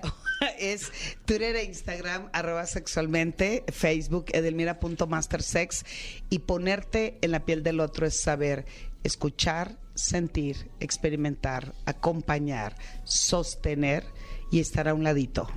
es 0.60 0.91
Twitter 1.25 1.56
e 1.56 1.63
Instagram, 1.63 2.30
arroba 2.34 2.65
sexualmente, 2.65 3.63
Facebook, 3.71 4.25
edelmira.mastersex. 4.34 5.86
Y 6.30 6.39
ponerte 6.39 7.17
en 7.21 7.32
la 7.32 7.45
piel 7.45 7.63
del 7.63 7.80
otro 7.80 8.06
es 8.06 8.19
saber 8.21 8.65
escuchar, 9.03 9.77
sentir, 9.95 10.69
experimentar, 10.80 11.73
acompañar, 11.86 12.75
sostener 13.03 14.03
y 14.51 14.60
estar 14.60 14.88
a 14.88 14.93
un 14.93 15.03
ladito 15.03 15.47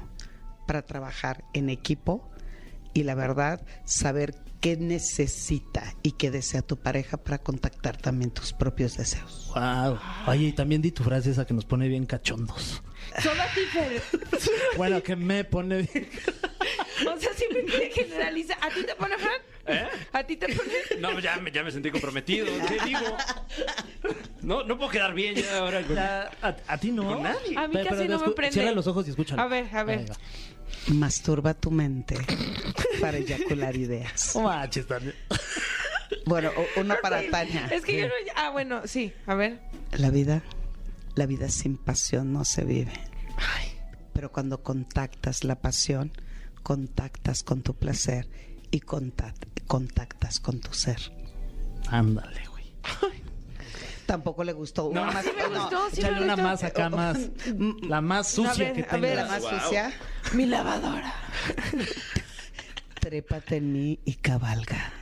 para 0.66 0.82
trabajar 0.82 1.44
en 1.52 1.68
equipo 1.68 2.29
y 2.94 3.02
la 3.04 3.14
verdad, 3.14 3.60
saber 3.84 4.34
qué 4.60 4.76
necesita 4.76 5.94
y 6.02 6.12
qué 6.12 6.30
desea 6.30 6.62
tu 6.62 6.76
pareja 6.76 7.16
para 7.16 7.38
contactar 7.38 7.96
también 7.96 8.30
tus 8.30 8.52
propios 8.52 8.96
deseos. 8.96 9.50
Wow. 9.54 9.98
Oye, 10.26 10.48
y 10.48 10.52
también 10.52 10.82
di 10.82 10.90
tu 10.92 11.02
frase 11.02 11.30
esa 11.30 11.46
que 11.46 11.54
nos 11.54 11.64
pone 11.64 11.88
bien 11.88 12.04
cachondos. 12.06 12.82
Solo 13.22 13.42
a 13.42 13.46
ti, 13.54 13.60
Fer. 13.72 14.02
Bueno, 14.76 15.02
que 15.02 15.16
me 15.16 15.44
pone 15.44 15.82
bien. 15.82 16.08
O 17.12 17.18
sea, 17.18 17.32
siempre 17.34 17.64
quiere 17.64 17.90
generalizar. 17.90 18.58
¿A 18.60 18.68
ti 18.68 18.84
te 18.84 18.94
pone, 18.94 19.16
Fran? 19.18 19.40
¿Eh? 19.66 19.86
¿A 20.12 20.22
ti 20.22 20.36
te 20.36 20.46
pone? 20.54 20.70
No, 21.00 21.18
ya 21.18 21.36
me, 21.38 21.50
ya 21.50 21.62
me 21.62 21.70
sentí 21.70 21.90
comprometido. 21.90 22.46
¿Qué 22.68 22.78
digo? 22.84 23.00
No, 24.42 24.62
no 24.64 24.76
puedo 24.76 24.90
quedar 24.90 25.14
bien 25.14 25.34
ya 25.34 25.58
ahora. 25.58 25.82
con- 25.82 25.98
A, 25.98 26.30
a 26.68 26.78
ti 26.78 26.90
no. 26.92 27.04
Con 27.06 27.22
nadie. 27.22 27.56
A 27.56 27.66
mí 27.68 27.72
Pero- 27.74 27.88
casi 27.90 28.02
pero 28.06 28.18
no 28.18 28.26
me 28.26 28.32
prende. 28.32 28.52
Cierra 28.54 28.72
los 28.72 28.86
ojos 28.86 29.06
y 29.06 29.10
escúchalo. 29.10 29.40
A 29.42 29.46
ver, 29.48 29.74
a 29.74 29.84
ver. 29.84 30.12
Masturba 30.88 31.54
tu 31.54 31.70
mente 31.70 32.16
para 33.00 33.18
eyacular 33.18 33.76
ideas. 33.76 34.34
También. 34.86 35.14
Bueno, 36.26 36.50
una 36.76 36.96
para 37.00 37.22
Tania. 37.30 37.66
Es 37.66 37.84
que 37.84 37.98
yo 37.98 38.06
no. 38.08 38.12
Ah, 38.36 38.50
bueno, 38.50 38.82
sí. 38.86 39.12
A 39.26 39.34
ver. 39.34 39.60
La 39.92 40.10
vida, 40.10 40.42
la 41.14 41.26
vida 41.26 41.48
sin 41.48 41.76
pasión 41.76 42.32
no 42.32 42.44
se 42.44 42.64
vive. 42.64 42.92
Pero 44.12 44.32
cuando 44.32 44.62
contactas 44.62 45.44
la 45.44 45.60
pasión, 45.60 46.12
contactas 46.62 47.42
con 47.42 47.62
tu 47.62 47.74
placer 47.74 48.28
y 48.70 48.80
contact- 48.80 49.64
contactas 49.66 50.40
con 50.40 50.60
tu 50.60 50.72
ser. 50.74 50.98
Ándale, 51.88 52.40
güey. 52.48 52.64
Tampoco 54.10 54.42
le 54.42 54.52
gustó. 54.52 54.86
Una 54.86 55.04
más, 55.04 55.24
Sí 55.24 55.30
me 55.36 55.54
no, 55.54 55.60
gustó, 55.60 55.90
sí 55.90 56.00
Échale 56.00 56.16
me 56.16 56.22
una 56.24 56.32
gustó. 56.34 56.48
más 56.48 56.64
acá, 56.64 56.90
más. 56.90 57.16
La 57.82 58.00
más 58.00 58.26
sucia 58.26 58.64
ver, 58.64 58.72
que 58.72 58.96
a 58.96 58.98
ver, 58.98 59.14
la 59.16 59.22
tengas. 59.22 59.42
más 59.52 59.62
sucia. 59.62 59.92
Mi 60.32 60.46
lavadora. 60.46 61.14
Trépate 62.98 63.58
en 63.58 63.72
mí 63.72 64.00
y 64.04 64.14
cabalga. 64.14 64.92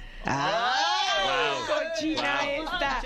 Cochina 1.66 2.52
esta. 2.52 3.00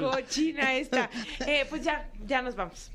Cochina 0.00 0.74
esta. 0.78 1.08
Eh, 1.46 1.64
pues 1.70 1.84
ya, 1.84 2.08
ya 2.26 2.42
nos 2.42 2.56
vamos. 2.56 2.90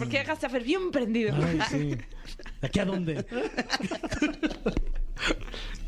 Porque 0.00 0.18
dejaste 0.18 0.46
a 0.46 0.50
Fer 0.50 0.64
bien 0.64 0.90
prendido. 0.90 1.32
Ay, 1.36 1.60
sí. 1.70 1.96
¿De 2.60 2.66
aquí 2.66 2.80
a 2.80 2.84
dónde? 2.86 3.24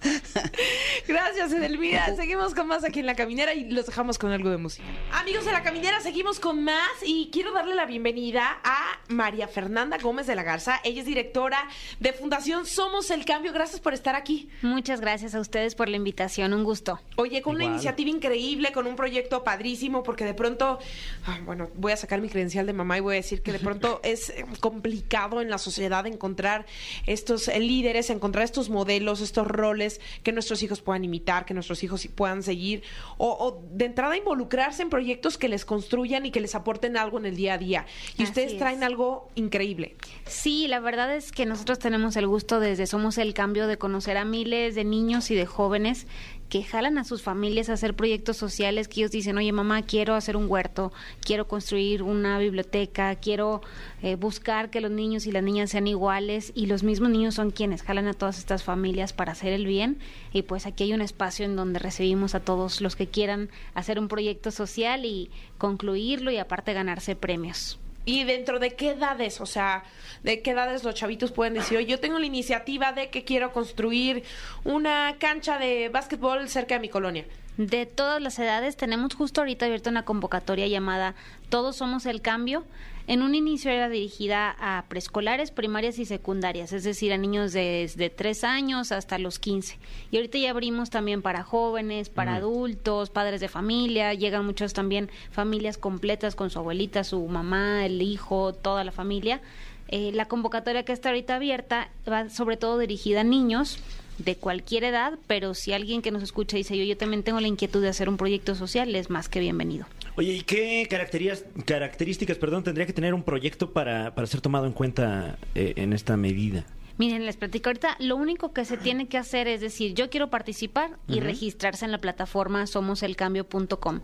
Gracias, 1.08 1.52
Edelmira. 1.52 2.14
Seguimos 2.14 2.54
con 2.54 2.66
más 2.66 2.84
aquí 2.84 3.00
en 3.00 3.06
La 3.06 3.14
Caminera 3.14 3.54
y 3.54 3.70
los 3.70 3.86
dejamos 3.86 4.18
con 4.18 4.30
algo 4.30 4.50
de 4.50 4.56
música. 4.56 4.86
Amigos 5.12 5.44
de 5.44 5.52
La 5.52 5.62
Caminera, 5.62 6.00
seguimos 6.00 6.40
con 6.40 6.62
más 6.62 6.90
y 7.04 7.30
quiero 7.32 7.52
darle 7.52 7.74
la 7.74 7.86
bienvenida 7.86 8.58
a 8.62 8.98
María 9.08 9.48
Fernanda 9.48 9.98
Gómez 9.98 10.26
de 10.26 10.34
la 10.34 10.42
Garza. 10.42 10.80
Ella 10.84 11.00
es 11.00 11.06
directora 11.06 11.68
de 11.98 12.12
Fundación 12.12 12.66
Somos 12.66 13.10
el 13.10 13.24
Cambio. 13.24 13.52
Gracias 13.52 13.80
por 13.80 13.94
estar 13.94 14.14
aquí. 14.14 14.48
Muchas 14.62 15.00
gracias 15.00 15.34
a 15.34 15.40
ustedes 15.40 15.74
por 15.74 15.88
la 15.88 15.96
invitación, 15.96 16.52
un 16.52 16.64
gusto. 16.64 17.00
Oye, 17.16 17.42
con 17.42 17.56
una 17.56 17.64
iniciativa 17.64 18.10
increíble, 18.10 18.72
con 18.72 18.86
un 18.86 18.96
proyecto 18.96 19.42
padrísimo, 19.44 20.02
porque 20.02 20.24
de 20.24 20.34
pronto, 20.34 20.78
ah, 21.26 21.38
bueno, 21.44 21.70
voy 21.74 21.92
a 21.92 21.96
sacar 21.96 22.20
mi 22.20 22.28
credencial 22.28 22.66
de 22.66 22.72
mamá 22.72 22.98
y 22.98 23.00
voy 23.00 23.14
a 23.14 23.16
decir 23.16 23.42
que 23.42 23.52
de 23.52 23.58
pronto 23.58 24.00
es 24.04 24.30
eh, 24.30 24.44
complicado 24.60 25.40
en 25.40 25.50
la 25.50 25.58
sociedad 25.58 26.06
encontrar 26.06 26.66
estos 27.06 27.48
eh, 27.48 27.58
líderes, 27.58 28.10
encontrar 28.10 28.44
estos 28.44 28.70
modelos, 28.70 29.20
estos 29.20 29.46
roles 29.46 29.87
que 30.22 30.32
nuestros 30.32 30.62
hijos 30.62 30.80
puedan 30.80 31.04
imitar, 31.04 31.44
que 31.44 31.54
nuestros 31.54 31.82
hijos 31.82 32.06
puedan 32.14 32.42
seguir, 32.42 32.82
o, 33.16 33.28
o 33.28 33.62
de 33.72 33.84
entrada 33.86 34.16
involucrarse 34.16 34.82
en 34.82 34.90
proyectos 34.90 35.38
que 35.38 35.48
les 35.48 35.64
construyan 35.64 36.26
y 36.26 36.30
que 36.30 36.40
les 36.40 36.54
aporten 36.54 36.96
algo 36.96 37.18
en 37.18 37.26
el 37.26 37.36
día 37.36 37.54
a 37.54 37.58
día. 37.58 37.86
Y 38.16 38.22
Así 38.22 38.24
ustedes 38.24 38.52
es. 38.52 38.58
traen 38.58 38.82
algo 38.82 39.28
increíble. 39.34 39.96
Sí, 40.26 40.68
la 40.68 40.80
verdad 40.80 41.14
es 41.14 41.32
que 41.32 41.46
nosotros 41.46 41.78
tenemos 41.78 42.16
el 42.16 42.26
gusto 42.26 42.60
desde 42.60 42.86
Somos 42.86 43.18
el 43.18 43.34
Cambio 43.34 43.66
de 43.66 43.78
conocer 43.78 44.16
a 44.16 44.24
miles 44.24 44.74
de 44.74 44.84
niños 44.84 45.30
y 45.30 45.34
de 45.34 45.46
jóvenes 45.46 46.06
que 46.48 46.64
jalan 46.64 46.98
a 46.98 47.04
sus 47.04 47.22
familias 47.22 47.68
a 47.68 47.74
hacer 47.74 47.94
proyectos 47.94 48.36
sociales 48.36 48.88
que 48.88 49.00
ellos 49.00 49.10
dicen, 49.10 49.36
oye 49.36 49.52
mamá, 49.52 49.82
quiero 49.82 50.14
hacer 50.14 50.36
un 50.36 50.50
huerto, 50.50 50.92
quiero 51.20 51.46
construir 51.46 52.02
una 52.02 52.38
biblioteca, 52.38 53.14
quiero 53.16 53.60
eh, 54.02 54.16
buscar 54.16 54.70
que 54.70 54.80
los 54.80 54.90
niños 54.90 55.26
y 55.26 55.32
las 55.32 55.42
niñas 55.42 55.70
sean 55.70 55.86
iguales 55.86 56.52
y 56.54 56.66
los 56.66 56.82
mismos 56.82 57.10
niños 57.10 57.34
son 57.34 57.50
quienes 57.50 57.82
jalan 57.82 58.08
a 58.08 58.14
todas 58.14 58.38
estas 58.38 58.62
familias 58.62 59.12
para 59.12 59.32
hacer 59.32 59.52
el 59.52 59.66
bien 59.66 59.98
y 60.32 60.42
pues 60.42 60.66
aquí 60.66 60.84
hay 60.84 60.92
un 60.92 61.02
espacio 61.02 61.44
en 61.44 61.56
donde 61.56 61.78
recibimos 61.78 62.34
a 62.34 62.40
todos 62.40 62.80
los 62.80 62.96
que 62.96 63.06
quieran 63.06 63.50
hacer 63.74 63.98
un 63.98 64.08
proyecto 64.08 64.50
social 64.50 65.04
y 65.04 65.30
concluirlo 65.58 66.30
y 66.30 66.38
aparte 66.38 66.72
ganarse 66.72 67.16
premios. 67.16 67.78
¿Y 68.08 68.24
dentro 68.24 68.58
de 68.58 68.70
qué 68.70 68.92
edades? 68.92 69.38
O 69.42 69.44
sea, 69.44 69.84
¿de 70.22 70.40
qué 70.40 70.52
edades 70.52 70.82
los 70.82 70.94
chavitos 70.94 71.30
pueden 71.30 71.52
decir, 71.52 71.76
oye, 71.76 71.88
yo 71.88 72.00
tengo 72.00 72.18
la 72.18 72.24
iniciativa 72.24 72.92
de 72.92 73.10
que 73.10 73.22
quiero 73.22 73.52
construir 73.52 74.24
una 74.64 75.16
cancha 75.18 75.58
de 75.58 75.90
básquetbol 75.90 76.48
cerca 76.48 76.76
de 76.76 76.80
mi 76.80 76.88
colonia? 76.88 77.26
De 77.58 77.84
todas 77.84 78.22
las 78.22 78.38
edades, 78.38 78.78
tenemos 78.78 79.14
justo 79.14 79.42
ahorita 79.42 79.66
abierta 79.66 79.90
una 79.90 80.06
convocatoria 80.06 80.66
llamada 80.68 81.16
Todos 81.50 81.76
Somos 81.76 82.06
el 82.06 82.22
Cambio. 82.22 82.64
En 83.08 83.22
un 83.22 83.34
inicio 83.34 83.70
era 83.70 83.88
dirigida 83.88 84.54
a 84.60 84.84
preescolares, 84.86 85.50
primarias 85.50 85.98
y 85.98 86.04
secundarias, 86.04 86.74
es 86.74 86.84
decir, 86.84 87.10
a 87.14 87.16
niños 87.16 87.54
desde 87.54 88.10
3 88.10 88.44
años 88.44 88.92
hasta 88.92 89.16
los 89.16 89.38
15. 89.38 89.78
Y 90.10 90.16
ahorita 90.16 90.36
ya 90.36 90.50
abrimos 90.50 90.90
también 90.90 91.22
para 91.22 91.42
jóvenes, 91.42 92.10
para 92.10 92.34
adultos, 92.34 93.08
padres 93.08 93.40
de 93.40 93.48
familia, 93.48 94.12
llegan 94.12 94.44
muchos 94.44 94.74
también 94.74 95.08
familias 95.30 95.78
completas 95.78 96.34
con 96.34 96.50
su 96.50 96.58
abuelita, 96.58 97.02
su 97.02 97.26
mamá, 97.28 97.86
el 97.86 98.02
hijo, 98.02 98.52
toda 98.52 98.84
la 98.84 98.92
familia. 98.92 99.40
Eh, 99.88 100.10
la 100.12 100.26
convocatoria 100.26 100.84
que 100.84 100.92
está 100.92 101.08
ahorita 101.08 101.36
abierta 101.36 101.88
va 102.06 102.28
sobre 102.28 102.58
todo 102.58 102.78
dirigida 102.78 103.22
a 103.22 103.24
niños 103.24 103.78
de 104.18 104.36
cualquier 104.36 104.84
edad, 104.84 105.18
pero 105.26 105.54
si 105.54 105.72
alguien 105.72 106.02
que 106.02 106.10
nos 106.10 106.22
escucha 106.22 106.58
dice 106.58 106.76
yo, 106.76 106.84
yo 106.84 106.98
también 106.98 107.22
tengo 107.22 107.40
la 107.40 107.48
inquietud 107.48 107.80
de 107.80 107.88
hacer 107.88 108.10
un 108.10 108.18
proyecto 108.18 108.54
social, 108.54 108.94
es 108.94 109.08
más 109.08 109.30
que 109.30 109.40
bienvenido. 109.40 109.86
Oye, 110.18 110.32
¿y 110.32 110.40
qué 110.40 110.84
características, 110.90 111.64
características 111.64 112.38
perdón, 112.38 112.64
tendría 112.64 112.86
que 112.86 112.92
tener 112.92 113.14
un 113.14 113.22
proyecto 113.22 113.72
para, 113.72 114.16
para 114.16 114.26
ser 114.26 114.40
tomado 114.40 114.66
en 114.66 114.72
cuenta 114.72 115.38
eh, 115.54 115.74
en 115.76 115.92
esta 115.92 116.16
medida? 116.16 116.66
Miren, 116.96 117.24
les 117.24 117.36
platico 117.36 117.68
ahorita, 117.68 117.96
lo 118.00 118.16
único 118.16 118.52
que 118.52 118.64
se 118.64 118.76
tiene 118.76 119.06
que 119.06 119.16
hacer 119.16 119.46
es 119.46 119.60
decir, 119.60 119.94
yo 119.94 120.10
quiero 120.10 120.28
participar 120.28 120.98
y 121.06 121.20
registrarse 121.20 121.84
en 121.84 121.92
la 121.92 121.98
plataforma 121.98 122.66
somoselcambio.com. 122.66 124.00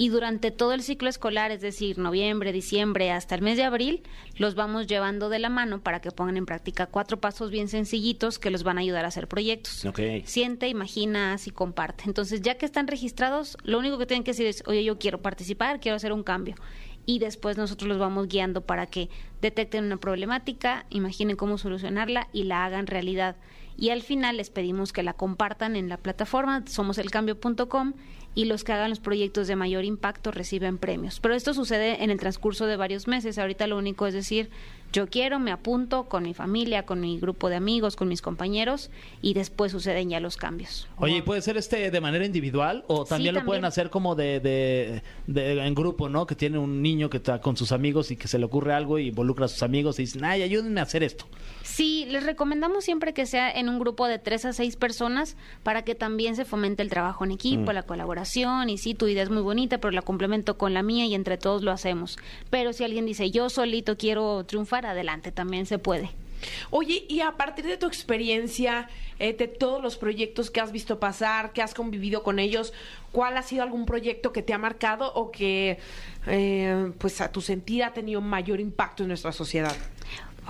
Y 0.00 0.10
durante 0.10 0.52
todo 0.52 0.74
el 0.74 0.82
ciclo 0.82 1.08
escolar, 1.08 1.50
es 1.50 1.60
decir, 1.60 1.98
noviembre, 1.98 2.52
diciembre, 2.52 3.10
hasta 3.10 3.34
el 3.34 3.42
mes 3.42 3.56
de 3.56 3.64
abril, 3.64 4.04
los 4.36 4.54
vamos 4.54 4.86
llevando 4.86 5.28
de 5.28 5.40
la 5.40 5.48
mano 5.48 5.82
para 5.82 6.00
que 6.00 6.12
pongan 6.12 6.36
en 6.36 6.46
práctica 6.46 6.86
cuatro 6.86 7.20
pasos 7.20 7.50
bien 7.50 7.66
sencillitos 7.66 8.38
que 8.38 8.50
los 8.50 8.62
van 8.62 8.78
a 8.78 8.82
ayudar 8.82 9.04
a 9.04 9.08
hacer 9.08 9.26
proyectos. 9.26 9.84
Siente, 10.24 10.68
imagina, 10.68 11.32
haz 11.32 11.48
y 11.48 11.50
comparte. 11.50 12.04
Entonces, 12.06 12.42
ya 12.42 12.56
que 12.56 12.64
están 12.64 12.86
registrados, 12.86 13.58
lo 13.64 13.80
único 13.80 13.98
que 13.98 14.06
tienen 14.06 14.22
que 14.22 14.30
decir 14.30 14.46
es, 14.46 14.62
oye, 14.66 14.84
yo 14.84 15.00
quiero 15.00 15.20
participar, 15.20 15.80
quiero 15.80 15.96
hacer 15.96 16.12
un 16.12 16.22
cambio. 16.22 16.54
Y 17.04 17.18
después 17.18 17.56
nosotros 17.56 17.88
los 17.88 17.98
vamos 17.98 18.28
guiando 18.28 18.60
para 18.60 18.86
que 18.86 19.08
detecten 19.40 19.84
una 19.84 19.96
problemática, 19.96 20.86
imaginen 20.90 21.36
cómo 21.36 21.58
solucionarla 21.58 22.28
y 22.32 22.44
la 22.44 22.64
hagan 22.64 22.86
realidad. 22.86 23.36
Y 23.76 23.90
al 23.90 24.02
final 24.02 24.36
les 24.36 24.50
pedimos 24.50 24.92
que 24.92 25.02
la 25.02 25.14
compartan 25.14 25.74
en 25.74 25.88
la 25.88 25.96
plataforma 25.96 26.64
somoselcambio.com 26.66 27.94
y 28.38 28.44
los 28.44 28.62
que 28.62 28.72
hagan 28.72 28.90
los 28.90 29.00
proyectos 29.00 29.48
de 29.48 29.56
mayor 29.56 29.84
impacto 29.84 30.30
reciben 30.30 30.78
premios. 30.78 31.18
Pero 31.18 31.34
esto 31.34 31.54
sucede 31.54 32.04
en 32.04 32.10
el 32.10 32.20
transcurso 32.20 32.66
de 32.66 32.76
varios 32.76 33.08
meses. 33.08 33.36
Ahorita 33.36 33.66
lo 33.66 33.76
único 33.76 34.06
es 34.06 34.14
decir, 34.14 34.48
yo 34.92 35.06
quiero, 35.08 35.38
me 35.38 35.50
apunto 35.52 36.04
con 36.04 36.22
mi 36.22 36.34
familia, 36.34 36.84
con 36.86 37.00
mi 37.00 37.18
grupo 37.20 37.48
de 37.48 37.56
amigos, 37.56 37.94
con 37.96 38.08
mis 38.08 38.22
compañeros 38.22 38.90
y 39.20 39.34
después 39.34 39.72
suceden 39.72 40.08
ya 40.10 40.20
los 40.20 40.36
cambios. 40.36 40.88
Oye, 40.96 41.18
¿y 41.18 41.22
puede 41.22 41.42
ser 41.42 41.56
este 41.56 41.90
de 41.90 42.00
manera 42.00 42.24
individual 42.24 42.84
o 42.88 43.04
también 43.04 43.34
lo 43.34 43.40
también. 43.40 43.46
pueden 43.46 43.64
hacer 43.66 43.90
como 43.90 44.14
de, 44.14 44.40
de, 44.40 45.02
de- 45.26 45.66
en 45.66 45.74
grupo, 45.74 46.08
¿no? 46.08 46.26
Que 46.26 46.34
tiene 46.34 46.58
un 46.58 46.80
niño 46.82 47.10
que 47.10 47.18
está 47.18 47.40
con 47.40 47.56
sus 47.56 47.72
amigos 47.72 48.10
y 48.10 48.16
que 48.16 48.28
se 48.28 48.38
le 48.38 48.44
ocurre 48.46 48.72
algo 48.72 48.98
y 48.98 49.08
involucra 49.08 49.44
a 49.44 49.48
sus 49.48 49.62
amigos 49.62 49.98
y 49.98 50.02
dicen, 50.02 50.24
ay, 50.24 50.42
ayúdenme 50.42 50.80
a 50.80 50.84
hacer 50.84 51.02
esto. 51.02 51.26
Sí, 51.62 52.06
les 52.08 52.24
recomendamos 52.24 52.84
siempre 52.84 53.12
que 53.12 53.26
sea 53.26 53.50
en 53.50 53.68
un 53.68 53.78
grupo 53.78 54.06
de 54.06 54.18
tres 54.18 54.44
a 54.46 54.52
seis 54.52 54.76
personas 54.76 55.36
para 55.62 55.82
que 55.82 55.94
también 55.94 56.34
se 56.34 56.44
fomente 56.44 56.82
el 56.82 56.88
trabajo 56.88 57.24
en 57.24 57.30
equipo, 57.32 57.72
la 57.72 57.82
colaboración 57.82 58.70
y 58.70 58.78
sí, 58.78 58.94
tu 58.94 59.06
idea 59.06 59.22
es 59.22 59.30
muy 59.30 59.42
bonita, 59.42 59.78
pero 59.78 59.90
la 59.92 60.02
complemento 60.02 60.56
con 60.56 60.72
la 60.72 60.82
mía 60.82 61.04
y 61.06 61.14
entre 61.14 61.36
todos 61.36 61.62
lo 61.62 61.70
hacemos. 61.72 62.16
Pero 62.50 62.72
si 62.72 62.84
alguien 62.84 63.04
dice 63.06 63.30
yo 63.30 63.50
solito 63.50 63.96
quiero 63.98 64.44
triunfar, 64.44 64.77
adelante, 64.86 65.32
también 65.32 65.66
se 65.66 65.78
puede. 65.78 66.10
Oye, 66.70 67.04
y 67.08 67.20
a 67.20 67.32
partir 67.32 67.66
de 67.66 67.76
tu 67.76 67.86
experiencia, 67.86 68.88
eh, 69.18 69.32
de 69.32 69.48
todos 69.48 69.82
los 69.82 69.96
proyectos 69.96 70.50
que 70.50 70.60
has 70.60 70.72
visto 70.72 71.00
pasar, 71.00 71.52
que 71.52 71.62
has 71.62 71.74
convivido 71.74 72.22
con 72.22 72.38
ellos, 72.38 72.72
¿cuál 73.12 73.36
ha 73.36 73.42
sido 73.42 73.62
algún 73.62 73.86
proyecto 73.86 74.32
que 74.32 74.42
te 74.42 74.52
ha 74.52 74.58
marcado 74.58 75.12
o 75.14 75.32
que, 75.32 75.78
eh, 76.26 76.92
pues 76.98 77.20
a 77.20 77.32
tu 77.32 77.40
sentir, 77.40 77.82
ha 77.82 77.92
tenido 77.92 78.20
mayor 78.20 78.60
impacto 78.60 79.02
en 79.02 79.08
nuestra 79.08 79.32
sociedad? 79.32 79.76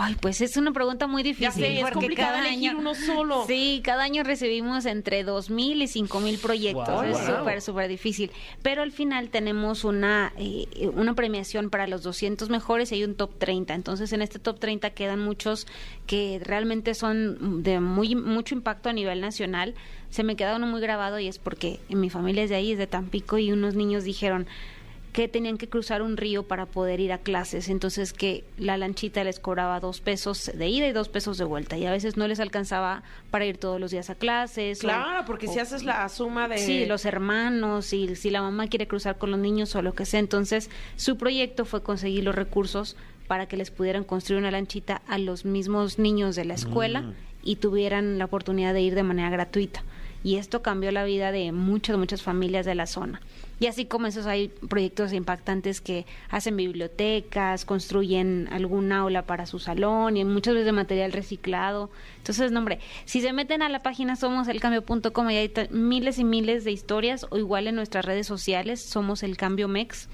Ay, 0.00 0.14
pues 0.20 0.40
es 0.40 0.56
una 0.56 0.70
pregunta 0.70 1.08
muy 1.08 1.24
difícil. 1.24 1.42
Ya 1.42 1.50
sé, 1.50 1.80
es 1.80 1.90
complicado 1.90 2.28
cada 2.28 2.46
elegir 2.46 2.70
año, 2.70 2.78
uno 2.78 2.94
solo. 2.94 3.44
Sí, 3.48 3.80
cada 3.82 4.04
año 4.04 4.22
recibimos 4.22 4.87
entre 4.87 5.26
2.000 5.26 5.82
y 5.82 6.02
5.000 6.06 6.38
proyectos. 6.40 7.04
Es 7.04 7.20
guau. 7.20 7.38
súper, 7.38 7.61
súper 7.61 7.88
difícil. 7.88 8.30
Pero 8.62 8.82
al 8.82 8.92
final 8.92 9.30
tenemos 9.30 9.82
una, 9.82 10.32
eh, 10.38 10.66
una 10.94 11.14
premiación 11.14 11.68
para 11.68 11.88
los 11.88 12.04
200 12.04 12.48
mejores 12.48 12.92
y 12.92 12.94
hay 12.94 13.02
un 13.02 13.16
top 13.16 13.38
30. 13.38 13.74
Entonces, 13.74 14.12
en 14.12 14.22
este 14.22 14.38
top 14.38 14.61
30 14.61 14.90
quedan 14.90 15.18
muchos 15.18 15.66
que 16.06 16.40
realmente 16.44 16.94
son 16.94 17.64
de 17.64 17.80
muy 17.80 18.14
mucho 18.14 18.54
impacto 18.54 18.90
a 18.90 18.92
nivel 18.92 19.20
nacional. 19.20 19.74
Se 20.11 20.22
me 20.22 20.37
queda 20.37 20.54
uno 20.54 20.68
muy 20.68 20.80
grabado 20.80 21.18
y 21.18 21.26
es 21.26 21.40
porque 21.40 21.80
mi 21.88 22.08
familia 22.08 22.44
es 22.44 22.50
de 22.50 22.56
ahí, 22.56 22.70
es 22.70 22.78
de 22.78 22.87
Tampico, 22.87 23.37
y 23.38 23.50
unos 23.50 23.74
niños 23.74 24.04
dijeron 24.04 24.46
que 25.12 25.27
tenían 25.27 25.59
que 25.59 25.68
cruzar 25.68 26.03
un 26.03 26.16
río 26.16 26.42
para 26.44 26.66
poder 26.66 27.01
ir 27.01 27.12
a 27.12 27.18
clases, 27.18 27.68
entonces 27.68 28.12
que 28.12 28.44
la 28.57 28.77
lanchita 28.77 29.25
les 29.25 29.40
cobraba 29.40 29.81
dos 29.81 30.01
pesos 30.01 30.51
de 30.55 30.68
ida 30.68 30.87
y 30.87 30.92
dos 30.92 31.09
pesos 31.09 31.38
de 31.38 31.44
vuelta, 31.44 31.77
y 31.77 31.87
a 31.87 31.90
veces 31.90 32.16
no 32.16 32.29
les 32.29 32.38
alcanzaba 32.40 33.03
para 33.31 33.44
ir 33.47 33.57
todos 33.59 33.81
los 33.81 33.90
días 33.90 34.11
a 34.11 34.14
clases. 34.14 34.79
o- 34.79 34.83
Claro, 34.83 35.25
porque 35.27 35.49
si 35.49 35.59
haces 35.59 35.83
la 35.83 36.09
suma 36.09 36.47
de... 36.47 36.59
Sí, 36.59 36.87
los 36.87 37.05
hermanos, 37.05 37.92
y 37.92 38.14
si 38.16 38.31
la 38.31 38.42
mamá 38.42 38.68
quiere 38.68 38.87
cruzar 38.87 39.18
con 39.18 39.31
los 39.31 39.40
niños 39.40 39.75
o 39.75 39.83
lo 39.83 39.94
que 39.94 40.05
sea. 40.07 40.21
Entonces, 40.21 40.71
su 40.97 41.16
proyecto 41.16 41.64
fue 41.64 41.83
conseguir 41.83 42.23
los 42.25 42.35
recursos 42.35 42.97
para 43.27 43.47
que 43.47 43.57
les 43.57 43.71
pudieran 43.71 44.05
construir 44.05 44.38
una 44.40 44.51
lanchita 44.51 45.03
a 45.09 45.18
los 45.18 45.44
mismos 45.44 45.99
niños 45.99 46.37
de 46.37 46.44
la 46.44 46.55
escuela 46.55 47.12
y 47.42 47.57
tuvieran 47.57 48.18
la 48.18 48.27
oportunidad 48.27 48.73
de 48.75 48.83
ir 48.83 48.94
de 48.94 49.03
manera 49.03 49.31
gratuita. 49.31 49.83
Y 50.24 50.37
esto 50.37 50.62
cambió 50.62 50.90
la 50.90 51.04
vida 51.04 51.33
de 51.33 51.52
muchas, 51.52 51.96
muchas 51.96 52.22
familias 52.22 52.66
de 52.66 52.74
la 52.74 52.87
zona. 52.87 53.20
Y 53.61 53.66
así 53.66 53.87
como 53.87 54.07
esos 54.07 54.26
hay 54.26 54.48
proyectos 54.48 55.12
impactantes 55.12 55.81
que 55.81 56.07
hacen 56.31 56.57
bibliotecas, 56.57 57.64
construyen 57.64 58.48
algún 58.52 58.92
aula 58.92 59.22
para 59.22 59.46
su 59.46 59.59
salón 59.59 60.16
y 60.16 60.24
muchas 60.24 60.54
veces 60.54 60.66
de 60.66 60.72
material 60.72 61.12
reciclado. 61.12 61.90
Entonces, 62.18 62.52
no, 62.52 62.61
hombre, 62.61 62.78
si 63.04 63.20
se 63.20 63.33
meten 63.33 63.62
a 63.62 63.68
la 63.68 63.81
página 63.81 64.14
somoselcambio.com 64.14 65.31
y 65.31 65.37
hay 65.37 65.52
miles 65.70 66.18
y 66.18 66.24
miles 66.24 66.64
de 66.64 66.70
historias 66.70 67.26
o 67.31 67.38
igual 67.38 67.66
en 67.66 67.74
nuestras 67.74 68.04
redes 68.04 68.26
sociales, 68.26 68.81
Somos 68.81 69.22
el 69.22 69.37
Cambio 69.37 69.66
Mex. 69.66 70.09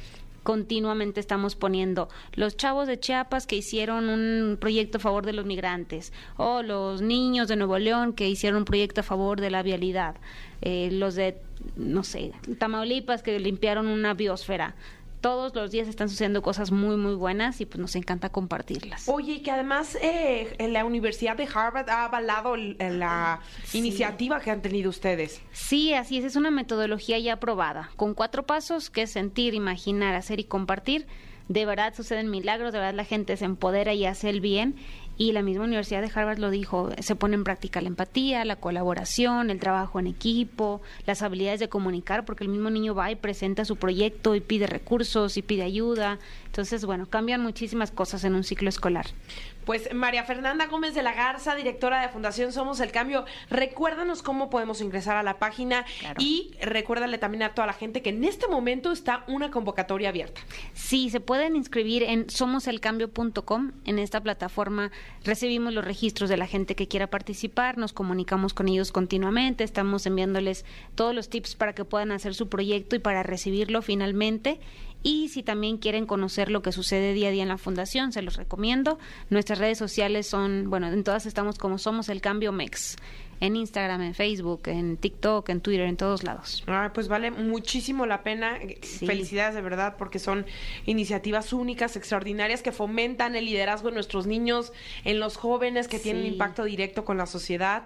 Continuamente 0.45 1.21
estamos 1.21 1.57
poniendo 1.57 2.09
los 2.35 2.57
chavos 2.57 2.87
de 2.87 3.01
Chiapas 3.01 3.47
que 3.47 3.57
hicieron 3.57 4.11
un 4.11 4.59
proyecto 4.61 4.99
a 4.99 5.01
favor 5.01 5.25
de 5.25 5.33
los 5.33 5.47
migrantes, 5.47 6.13
o 6.37 6.63
los 6.63 7.01
niños 7.01 7.49
de 7.49 7.57
Nuevo 7.57 7.79
León 7.79 8.13
que 8.13 8.29
hicieron 8.29 8.59
un 8.59 8.65
proyecto 8.67 9.01
a 9.01 9.05
favor 9.05 9.41
de 9.41 9.51
la 9.51 9.63
vialidad, 9.63 10.17
eh, 10.61 10.91
los 10.93 11.15
de, 11.15 11.39
no 11.77 12.05
sé, 12.05 12.33
Tamaulipas 12.59 13.23
que 13.23 13.41
limpiaron 13.41 13.87
una 13.87 14.13
biosfera. 14.13 14.75
Todos 15.25 15.55
los 15.55 15.71
días 15.71 15.89
están 15.89 16.11
sucediendo 16.11 16.43
cosas 16.43 16.71
muy, 16.71 16.99
muy 16.99 17.15
buenas 17.15 17.59
y 17.63 17.65
pues 17.65 17.81
nos 17.81 17.97
encanta 17.97 18.29
compartirlas. 18.29 19.09
Oye, 19.09 19.37
y 19.37 19.41
que 19.41 19.51
además 19.51 19.97
eh, 20.03 20.55
en 20.59 20.75
la 20.75 20.85
Universidad 20.85 21.35
de 21.35 21.49
Harvard 21.51 21.89
ha 21.89 22.05
avalado 22.05 22.59
la 22.59 23.41
iniciativa 23.73 24.39
que 24.41 24.51
han 24.51 24.61
tenido 24.61 24.91
ustedes. 24.91 25.41
Sí, 25.51 25.95
así 25.95 26.19
es, 26.19 26.27
es 26.27 26.37
una 26.37 26.51
metodología 26.51 27.19
ya 27.19 27.33
aprobada, 27.33 27.89
con 27.97 28.13
cuatro 28.13 28.43
pasos 28.43 28.91
que 28.91 29.01
es 29.01 29.13
sentir, 29.13 29.55
imaginar, 29.55 30.15
hacer 30.15 30.41
y 30.41 30.45
compartir. 30.45 31.07
De 31.49 31.65
verdad 31.65 31.95
suceden 31.95 32.31
milagros, 32.31 32.75
de 32.75 32.81
verdad 32.81 32.95
la 32.95 33.05
gente 33.07 33.39
se 33.39 33.47
empodera 33.47 33.95
y 33.95 34.05
hace 34.05 34.29
el 34.29 34.43
bien. 34.43 34.77
Y 35.16 35.31
la 35.31 35.42
misma 35.42 35.64
Universidad 35.64 36.03
de 36.03 36.11
Harvard 36.12 36.38
lo 36.38 36.50
dijo, 36.50 36.90
se 36.98 37.14
pone 37.14 37.35
en 37.35 37.44
práctica 37.44 37.81
la 37.81 37.87
empatía, 37.87 38.44
la 38.44 38.57
colaboración, 38.57 39.50
el 39.50 39.61
trabajo 39.61 40.00
en 40.00 40.09
equipo, 40.09 40.83
las 41.07 41.22
habilidades 41.22 41.61
de 41.61 41.68
comunicar, 41.68 42.24
porque 42.24 42.42
el 42.42 42.50
mismo 42.50 42.68
niño 42.68 42.96
va 42.96 43.12
y 43.12 43.14
presenta 43.16 43.64
su 43.64 43.77
proyecto 43.77 44.35
y 44.35 44.40
pide 44.40 44.66
recursos 44.66 45.37
y 45.37 45.42
pide 45.42 45.62
ayuda. 45.62 46.18
Entonces, 46.46 46.85
bueno, 46.85 47.07
cambian 47.09 47.42
muchísimas 47.42 47.92
cosas 47.92 48.24
en 48.24 48.35
un 48.35 48.42
ciclo 48.42 48.68
escolar. 48.68 49.07
Pues 49.64 49.92
María 49.94 50.24
Fernanda 50.24 50.66
Gómez 50.66 50.94
de 50.94 51.03
la 51.03 51.14
Garza, 51.14 51.55
directora 51.55 52.03
de 52.03 52.09
Fundación 52.11 52.53
Somos 52.53 52.81
el 52.81 52.92
Cambio, 52.92 53.24
recuérdanos 53.48 54.22
cómo 54.22 54.50
podemos 54.50 54.81
ingresar 54.81 55.16
a 55.16 55.22
la 55.22 55.38
página 55.38 55.85
Claro. 56.00 56.20
y 56.20 56.53
recuérdale 56.61 57.18
también 57.18 57.42
a 57.44 57.55
toda 57.55 57.66
la 57.66 57.72
gente 57.72 58.03
que 58.03 58.11
en 58.11 58.24
este 58.24 58.46
momento 58.48 58.92
está 58.92 59.24
una 59.27 59.50
convocatoria 59.50 60.11
abierta. 60.11 60.40
Sí, 60.74 61.09
se 61.11 61.20
pueden 61.20 61.57
inscribir 61.57 62.03
en 62.03 62.29
somoselcambio.com. 62.29 63.72
En 63.87 63.98
esta 63.98 64.20
plataforma 64.20 64.90
recibimos 65.24 65.72
los 65.72 65.85
registros 65.85 66.29
de 66.29 66.37
la 66.37 66.46
gente 66.46 66.74
que 66.74 66.88
quiera 66.88 67.07
participar, 67.07 67.79
nos 67.79 67.92
comunicamos 67.92 68.53
con 68.55 68.68
ellos 68.68 68.92
continuamente, 68.92 69.64
estamos 69.64 70.05
enviándoles 70.07 70.64
todos 70.94 71.14
los 71.14 71.29
tips 71.29 71.55
para 71.55 71.74
que 71.74 71.85
puedan 71.85 72.12
hacer 72.12 72.35
su 72.35 72.48
proyecto 72.48 72.96
y 72.96 72.98
para 72.98 73.22
recibirlo 73.22 73.81
finalmente. 73.83 74.61
Y 75.05 75.29
si 75.29 75.43
también 75.43 75.77
quieren 75.77 76.07
conocer 76.07 76.51
lo 76.51 76.62
que 76.62 76.73
sucede 76.73 77.12
día 77.12 77.29
a 77.29 77.31
día 77.31 77.43
en 77.43 77.51
la 77.51 77.59
fundación, 77.59 78.11
se 78.11 78.23
los 78.23 78.37
recomiendo. 78.37 78.99
Nuestras 79.29 79.59
redes 79.59 79.77
sociales 79.77 80.27
son, 80.27 80.71
bueno, 80.71 80.88
en 80.88 81.05
todas 81.05 81.27
estamos 81.27 81.59
como 81.59 81.77
Somos 81.77 82.09
el 82.09 82.23
Cambio 82.23 82.53
MEX. 82.53 82.97
En 83.40 83.57
Instagram, 83.57 84.01
en 84.01 84.14
Facebook, 84.14 84.62
en 84.67 84.97
TikTok, 84.97 85.47
en 85.51 85.61
Twitter, 85.61 85.87
en 85.87 85.99
todos 85.99 86.23
lados. 86.23 86.64
Ah, 86.67 86.93
pues 86.95 87.09
vale 87.09 87.31
muchísimo 87.31 88.07
la 88.07 88.23
pena. 88.23 88.59
Sí. 88.81 89.07
Felicidades 89.07 89.55
de 89.55 89.61
verdad 89.61 89.97
porque 89.99 90.19
son 90.19 90.47
iniciativas 90.87 91.53
únicas, 91.53 91.97
extraordinarias 91.97 92.62
que 92.62 92.73
fomentan 92.73 93.37
el 93.37 93.45
liderazgo 93.45 93.88
en 93.88 93.95
nuestros 93.97 94.27
niños, 94.27 94.73
en 95.05 95.21
los 95.21 95.37
jóvenes 95.37 95.87
que 95.87 95.99
tienen 95.99 96.25
impacto 96.25 96.64
directo 96.64 97.05
con 97.05 97.19
la 97.19 97.27
sociedad 97.27 97.83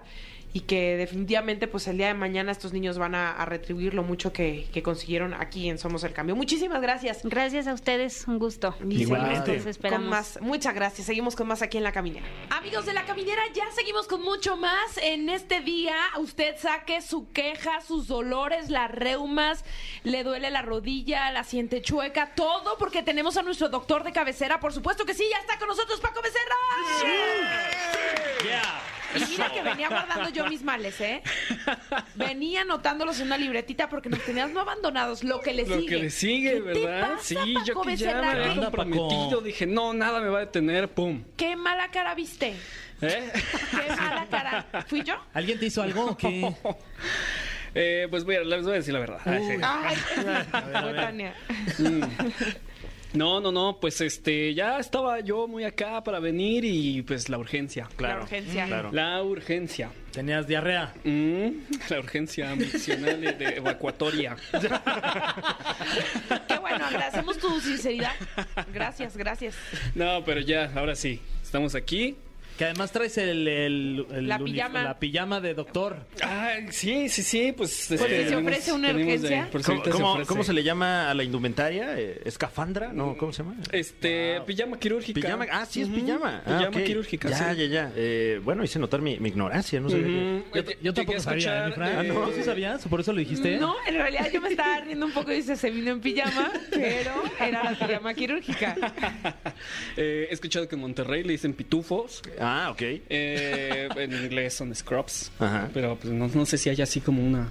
y 0.51 0.61
que 0.61 0.97
definitivamente 0.97 1.67
pues 1.67 1.87
el 1.87 1.97
día 1.97 2.07
de 2.07 2.15
mañana 2.15 2.51
estos 2.51 2.73
niños 2.73 2.97
van 2.97 3.13
a, 3.13 3.31
a 3.31 3.45
retribuir 3.45 3.93
lo 3.93 4.03
mucho 4.03 4.33
que, 4.33 4.67
que 4.73 4.81
consiguieron 4.81 5.33
aquí 5.33 5.69
en 5.69 5.77
Somos 5.77 6.03
el 6.03 6.13
Cambio. 6.13 6.35
Muchísimas 6.35 6.81
gracias. 6.81 7.21
Gracias 7.23 7.67
a 7.67 7.73
ustedes, 7.73 8.27
un 8.27 8.39
gusto. 8.39 8.75
Y 8.87 9.03
Igualmente. 9.03 9.39
seguimos 9.39 9.65
Los 9.65 9.67
esperamos. 9.67 10.05
Con 10.05 10.09
más, 10.09 10.41
muchas 10.41 10.73
gracias. 10.73 11.05
Seguimos 11.05 11.35
con 11.35 11.47
más 11.47 11.61
aquí 11.61 11.77
en 11.77 11.83
La 11.83 11.91
Caminera. 11.91 12.25
Amigos 12.49 12.85
de 12.85 12.93
La 12.93 13.05
Caminera, 13.05 13.41
ya 13.53 13.69
seguimos 13.75 14.07
con 14.07 14.21
mucho 14.21 14.57
más. 14.57 14.97
En 15.01 15.29
este 15.29 15.61
día, 15.61 15.95
usted 16.17 16.55
saque 16.57 17.01
su 17.01 17.31
queja, 17.31 17.81
sus 17.81 18.07
dolores, 18.07 18.69
las 18.69 18.89
reumas, 18.91 19.63
le 20.03 20.23
duele 20.23 20.49
la 20.49 20.61
rodilla, 20.61 21.31
la 21.31 21.43
siente 21.43 21.81
chueca, 21.81 22.33
todo 22.35 22.77
porque 22.77 23.03
tenemos 23.03 23.37
a 23.37 23.43
nuestro 23.43 23.69
doctor 23.69 24.03
de 24.03 24.11
cabecera. 24.11 24.59
Por 24.59 24.73
supuesto 24.73 25.05
que 25.05 25.13
sí, 25.13 25.25
ya 25.29 25.37
está 25.37 25.59
con 25.59 25.67
nosotros 25.67 25.99
Paco 25.99 26.21
Becerra. 26.21 26.55
Y 29.15 29.25
mira 29.31 29.51
que 29.51 29.61
venía 29.63 29.89
guardando 29.89 30.29
yo 30.29 30.45
mis 30.47 30.61
males, 30.63 30.99
¿eh? 31.01 31.21
Venía 32.15 32.61
anotándolos 32.61 33.19
en 33.19 33.27
una 33.27 33.37
libretita 33.37 33.89
porque 33.89 34.09
nos 34.09 34.21
tenías 34.23 34.49
no 34.51 34.61
abandonados. 34.61 35.23
Lo 35.23 35.39
que 35.41 35.53
le 35.53 35.65
Lo 35.65 35.75
sigue. 35.75 35.87
que 35.87 35.95
le 35.97 36.09
sigue, 36.09 36.53
¿Qué 36.53 36.73
te 36.73 36.85
¿verdad? 36.85 37.09
pasa, 37.11 37.23
sí, 37.23 37.35
Paco 37.53 37.65
yo 37.65 37.81
que 37.81 37.95
ya 37.97 38.21
me 38.21 38.27
había 38.27 38.43
¿Qué- 38.43 38.49
Anda, 38.51 38.71
Paco. 38.71 38.77
comprometido, 38.83 39.41
dije, 39.41 39.65
no, 39.65 39.93
nada 39.93 40.19
me 40.21 40.29
va 40.29 40.37
a 40.37 40.41
detener, 40.41 40.89
pum. 40.89 41.23
Qué 41.37 41.55
mala 41.55 41.89
cara 41.91 42.13
viste. 42.15 42.55
¿Eh? 43.01 43.31
Qué 43.71 43.95
mala 43.95 44.27
cara. 44.29 44.65
¿Fui 44.87 45.03
yo? 45.03 45.15
¿Alguien 45.33 45.59
te 45.59 45.67
hizo 45.67 45.81
algo 45.81 46.05
o 46.11 46.17
qué? 46.17 46.53
Eh, 47.75 48.07
pues 48.09 48.23
voy 48.23 48.35
a, 48.35 48.41
les 48.41 48.63
voy 48.63 48.71
a 48.71 48.75
decir 48.77 48.91
la 48.95 48.99
verdad. 48.99 49.19
Ay, 49.25 49.43
sí. 49.47 49.53
Ay, 49.61 49.95
fue 50.81 50.93
Tania. 50.95 51.35
No, 53.13 53.41
no, 53.41 53.51
no, 53.51 53.79
pues 53.79 54.01
este, 54.01 54.53
ya 54.53 54.77
estaba 54.77 55.19
yo 55.21 55.47
muy 55.47 55.63
acá 55.63 56.03
para 56.03 56.19
venir 56.19 56.63
y 56.63 57.01
pues 57.01 57.27
la 57.27 57.39
urgencia. 57.39 57.89
La 57.97 58.17
urgencia. 58.21 58.65
Claro. 58.67 58.91
La 58.91 59.23
urgencia. 59.23 59.89
Tenías 60.11 60.45
diarrea. 60.47 60.93
Mm, 61.03 61.49
la 61.89 61.99
urgencia 61.99 62.51
ambicional 62.51 63.19
de, 63.19 63.33
de 63.33 63.45
evacuatoria. 63.57 64.35
Qué 66.47 66.57
bueno, 66.59 66.85
agradecemos 66.85 67.37
tu 67.39 67.59
sinceridad. 67.59 68.13
Gracias, 68.73 69.17
gracias. 69.17 69.55
No, 69.95 70.23
pero 70.23 70.41
ya, 70.41 70.71
ahora 70.75 70.95
sí, 70.95 71.19
estamos 71.41 71.73
aquí. 71.75 72.15
Que 72.59 72.65
además 72.65 72.91
traes 72.91 73.17
el, 73.17 73.47
el- 73.47 74.05
el 74.11 74.27
La 74.27 74.37
pijama. 74.37 74.83
la 74.83 74.99
pijama 74.99 75.39
de 75.39 75.53
doctor. 75.53 75.95
Ay, 76.21 76.65
sí, 76.71 77.07
sí, 77.07 77.23
sí, 77.23 77.53
pues... 77.55 77.85
Porque 77.97 78.27
se 78.27 78.35
ofrece 78.35 78.73
una 78.73 78.91
urgencia. 78.91 79.47
¿Cómo, 79.49 79.63
se 79.63 79.89
cómo- 79.91 80.11
ofrece. 80.11 80.27
cómo 80.27 80.43
se 80.43 80.51
le 80.51 80.61
llama 80.63 81.09
a 81.09 81.13
la 81.13 81.23
indumentaria? 81.23 81.97
Eh, 81.97 82.21
¿Escafandra? 82.25 82.91
No, 82.91 83.15
¿cómo 83.17 83.31
se 83.31 83.43
llama? 83.43 83.55
Este, 83.71 84.41
pijama 84.45 84.77
quirúrgica. 84.77 85.21
Pijama. 85.21 85.45
Ah, 85.49 85.65
sí, 85.65 85.83
es 85.83 85.87
pijama. 85.87 86.43
Ah, 86.45 86.57
Pijama 86.67 86.83
quirúrgica, 86.85 87.29
Ya, 87.29 87.53
sí. 87.53 87.59
ya, 87.61 87.65
ya. 87.67 87.91
Eh, 87.95 88.41
bueno, 88.43 88.61
hice 88.65 88.77
notar 88.77 89.01
mi, 89.01 89.17
mi 89.21 89.29
ignorancia, 89.29 89.79
no 89.79 89.87
Ujú. 89.87 89.97
Yo, 90.53 90.63
yo 90.81 90.93
tampoco 90.93 91.19
sabía, 91.21 91.69
¿eh, 91.69 91.71
Fran? 91.71 92.03
de- 92.03 92.09
¿No? 92.13 92.29
¿Sí 92.33 92.43
sabías? 92.43 92.85
¿Por 92.89 92.99
eso 92.99 93.13
lo 93.13 93.19
dijiste? 93.19 93.55
No, 93.57 93.73
en 93.87 93.93
realidad 93.95 94.29
yo 94.33 94.41
me 94.41 94.49
estaba 94.49 94.81
riendo 94.81 95.05
un 95.05 95.13
poco 95.13 95.31
y 95.31 95.35
dice, 95.37 95.55
se 95.55 95.69
vino 95.71 95.91
en 95.91 96.01
pijama, 96.01 96.51
pero 96.71 97.23
era 97.39 97.63
la 97.71 97.79
pijama 97.79 98.13
quirúrgica. 98.13 98.75
Eh, 99.97 100.27
he 100.29 100.33
escuchado 100.33 100.67
que 100.67 100.75
en 100.75 100.81
Monterrey 100.81 101.23
le 101.23 101.31
dicen 101.33 101.53
pitufos. 101.53 102.21
Ah, 102.39 102.48
ok. 102.71 102.81
Eh, 102.81 103.89
en 103.95 104.11
inglés 104.11 104.53
son 104.53 104.73
scrubs. 104.73 105.31
Ajá. 105.39 105.69
Pero 105.73 105.97
pues, 105.97 106.13
no, 106.13 106.27
no 106.27 106.45
sé 106.45 106.57
si 106.57 106.69
hay 106.69 106.81
así 106.81 107.01
como 107.01 107.25
una, 107.25 107.49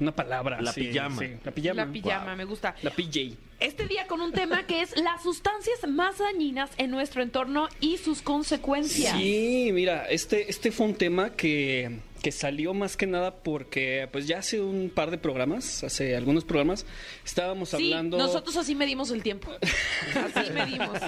una 0.00 0.12
palabra. 0.12 0.60
La 0.60 0.70
así, 0.70 0.88
pijama. 0.88 1.18
sí, 1.20 1.30
la 1.44 1.52
pijama. 1.52 1.84
La 1.84 1.92
pijama, 1.92 2.36
me 2.36 2.44
gusta. 2.44 2.74
La 2.82 2.90
PJ. 2.90 3.36
Este 3.60 3.86
día 3.86 4.08
con 4.08 4.20
un 4.20 4.32
tema 4.32 4.66
que 4.66 4.82
es 4.82 4.96
las 4.98 5.22
sustancias 5.22 5.88
más 5.88 6.18
dañinas 6.18 6.70
en 6.78 6.90
nuestro 6.90 7.22
entorno 7.22 7.68
y 7.80 7.96
sus 7.96 8.20
consecuencias. 8.20 9.16
Sí, 9.16 9.70
mira, 9.72 10.06
este, 10.06 10.50
este 10.50 10.72
fue 10.72 10.86
un 10.86 10.94
tema 10.96 11.30
que, 11.30 12.00
que 12.22 12.32
salió 12.32 12.72
más 12.72 12.96
que 12.96 13.06
nada 13.06 13.34
porque 13.42 14.08
pues 14.12 14.26
ya 14.26 14.38
hace 14.38 14.60
un 14.60 14.90
par 14.94 15.10
de 15.10 15.18
programas, 15.18 15.82
hace 15.84 16.14
algunos 16.16 16.44
programas, 16.44 16.86
estábamos 17.24 17.70
Sí, 17.70 17.76
hablando... 17.76 18.16
nosotros 18.18 18.56
así 18.56 18.74
medimos 18.74 19.10
el 19.10 19.22
tiempo. 19.22 19.50
Así 20.34 20.50
medimos. 20.52 20.98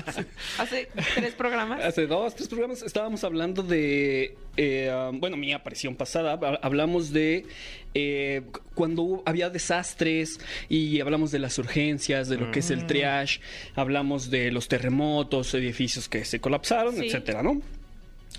Hace 0.59 0.88
tres 1.14 1.35
programas. 1.35 1.83
Hace 1.85 2.07
dos, 2.07 2.35
tres 2.35 2.48
programas 2.48 2.83
estábamos 2.83 3.22
hablando 3.24 3.62
de, 3.62 4.37
eh, 4.57 4.90
um, 5.11 5.20
bueno, 5.20 5.37
mi 5.37 5.53
aparición 5.53 5.94
pasada, 5.96 6.33
ha- 6.42 6.59
hablamos 6.66 7.12
de 7.12 7.46
eh, 7.94 8.42
cu- 8.50 8.61
cuando 8.74 9.22
había 9.27 9.50
desastres 9.50 10.40
y 10.68 11.00
hablamos 11.00 11.31
de 11.31 11.38
las 11.38 11.59
urgencias, 11.59 12.29
de 12.29 12.37
lo 12.38 12.50
que 12.50 12.59
es 12.61 12.70
el 12.70 12.87
triage, 12.87 13.40
hablamos 13.77 14.31
de 14.31 14.50
los 14.50 14.66
terremotos, 14.68 15.55
edificios 15.55 16.09
que 16.09 16.24
se 16.24 16.40
colapsaron, 16.40 16.96
Sí. 16.96 17.07
etcétera, 17.07 17.42
¿no? 17.42 17.61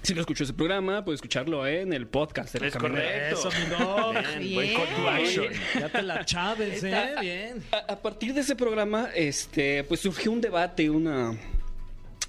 Si 0.01 0.13
no 0.13 0.19
escuchó 0.21 0.43
ese 0.43 0.53
programa, 0.53 1.03
puede 1.03 1.15
escucharlo 1.15 1.65
en 1.65 1.91
el 1.91 2.05
podcast. 2.07 2.53
de 2.53 2.59
La 2.59 2.67
Es 2.67 2.73
Caminera. 2.73 3.01
correcto. 3.31 3.49
Eso, 3.49 4.39
Bien, 4.39 4.53
buen 4.53 4.73
call 4.75 4.87
to 4.87 5.01
Bien. 5.01 5.15
action. 5.15 5.45
Ya 5.79 5.89
te 5.89 6.01
la 6.03 6.25
chaves, 6.25 6.83
¿eh? 6.83 7.15
Bien. 7.19 7.63
A, 7.71 7.93
a 7.93 7.95
partir 8.01 8.33
de 8.35 8.41
ese 8.41 8.55
programa, 8.55 9.09
este, 9.15 9.83
pues 9.85 10.01
surgió 10.01 10.31
un 10.31 10.41
debate, 10.41 10.89
una, 10.91 11.35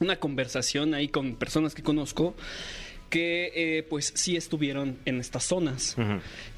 una 0.01 0.17
conversación 0.17 0.95
ahí 0.95 1.09
con 1.09 1.35
personas 1.37 1.75
que 1.75 1.83
conozco 1.83 2.35
que 3.11 3.53
eh, 3.55 3.83
pues 3.85 4.13
sí 4.17 4.37
estuvieron 4.37 4.97
en 5.05 5.21
estas 5.21 5.45
zonas 5.45 5.97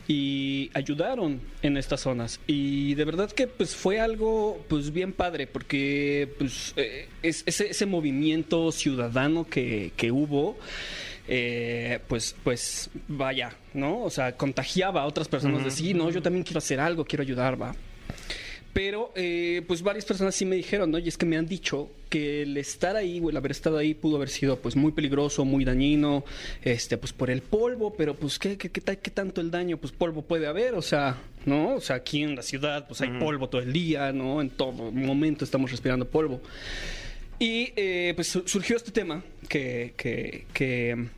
y 0.08 0.70
ayudaron 0.74 1.40
en 1.62 1.76
estas 1.76 2.00
zonas. 2.00 2.40
Y 2.46 2.94
de 2.94 3.04
verdad 3.04 3.30
que 3.30 3.46
pues 3.46 3.76
fue 3.76 4.00
algo 4.00 4.64
pues 4.68 4.90
bien 4.92 5.12
padre 5.12 5.46
porque 5.46 6.28
pues 6.38 6.72
eh, 6.76 7.08
es- 7.22 7.42
ese, 7.46 7.70
ese 7.70 7.86
movimiento 7.86 8.72
ciudadano 8.72 9.46
que, 9.46 9.92
que 9.96 10.10
hubo 10.10 10.56
eh, 11.28 12.00
pues 12.08 12.34
pues 12.42 12.88
vaya 13.06 13.52
no 13.74 14.02
o 14.04 14.08
sea 14.10 14.32
contagiaba 14.36 15.02
a 15.02 15.06
otras 15.06 15.28
personas 15.28 15.62
de 15.64 15.70
sí 15.70 15.92
no 15.92 16.08
yo 16.10 16.22
también 16.22 16.42
quiero 16.42 16.58
hacer 16.58 16.80
algo 16.80 17.04
quiero 17.04 17.22
ayudar 17.22 17.60
va 17.60 17.74
pero, 18.78 19.10
eh, 19.16 19.62
pues 19.66 19.82
varias 19.82 20.04
personas 20.04 20.36
sí 20.36 20.44
me 20.44 20.54
dijeron, 20.54 20.92
¿no? 20.92 20.98
Y 20.98 21.08
es 21.08 21.18
que 21.18 21.26
me 21.26 21.36
han 21.36 21.48
dicho 21.48 21.90
que 22.08 22.42
el 22.42 22.56
estar 22.56 22.94
ahí 22.94 23.18
o 23.20 23.28
el 23.28 23.36
haber 23.36 23.50
estado 23.50 23.76
ahí 23.76 23.92
pudo 23.92 24.14
haber 24.14 24.28
sido, 24.28 24.56
pues, 24.60 24.76
muy 24.76 24.92
peligroso, 24.92 25.44
muy 25.44 25.64
dañino, 25.64 26.24
este, 26.62 26.96
pues, 26.96 27.12
por 27.12 27.28
el 27.28 27.42
polvo, 27.42 27.94
pero, 27.96 28.14
pues, 28.14 28.38
¿qué, 28.38 28.56
qué, 28.56 28.70
qué, 28.70 28.80
qué 28.80 29.10
tanto 29.10 29.40
el 29.40 29.50
daño? 29.50 29.78
Pues, 29.78 29.90
polvo 29.92 30.22
puede 30.22 30.46
haber, 30.46 30.74
o 30.74 30.82
sea, 30.82 31.16
¿no? 31.44 31.74
O 31.74 31.80
sea, 31.80 31.96
aquí 31.96 32.22
en 32.22 32.36
la 32.36 32.42
ciudad, 32.42 32.86
pues, 32.86 33.00
hay 33.00 33.10
polvo 33.18 33.48
todo 33.48 33.60
el 33.62 33.72
día, 33.72 34.12
¿no? 34.12 34.40
En 34.40 34.48
todo 34.48 34.70
momento 34.70 35.44
estamos 35.44 35.72
respirando 35.72 36.06
polvo. 36.06 36.40
Y, 37.40 37.72
eh, 37.74 38.12
pues, 38.14 38.28
su- 38.28 38.46
surgió 38.46 38.76
este 38.76 38.92
tema 38.92 39.24
que, 39.48 39.92
que, 39.96 40.46
que, 40.52 41.08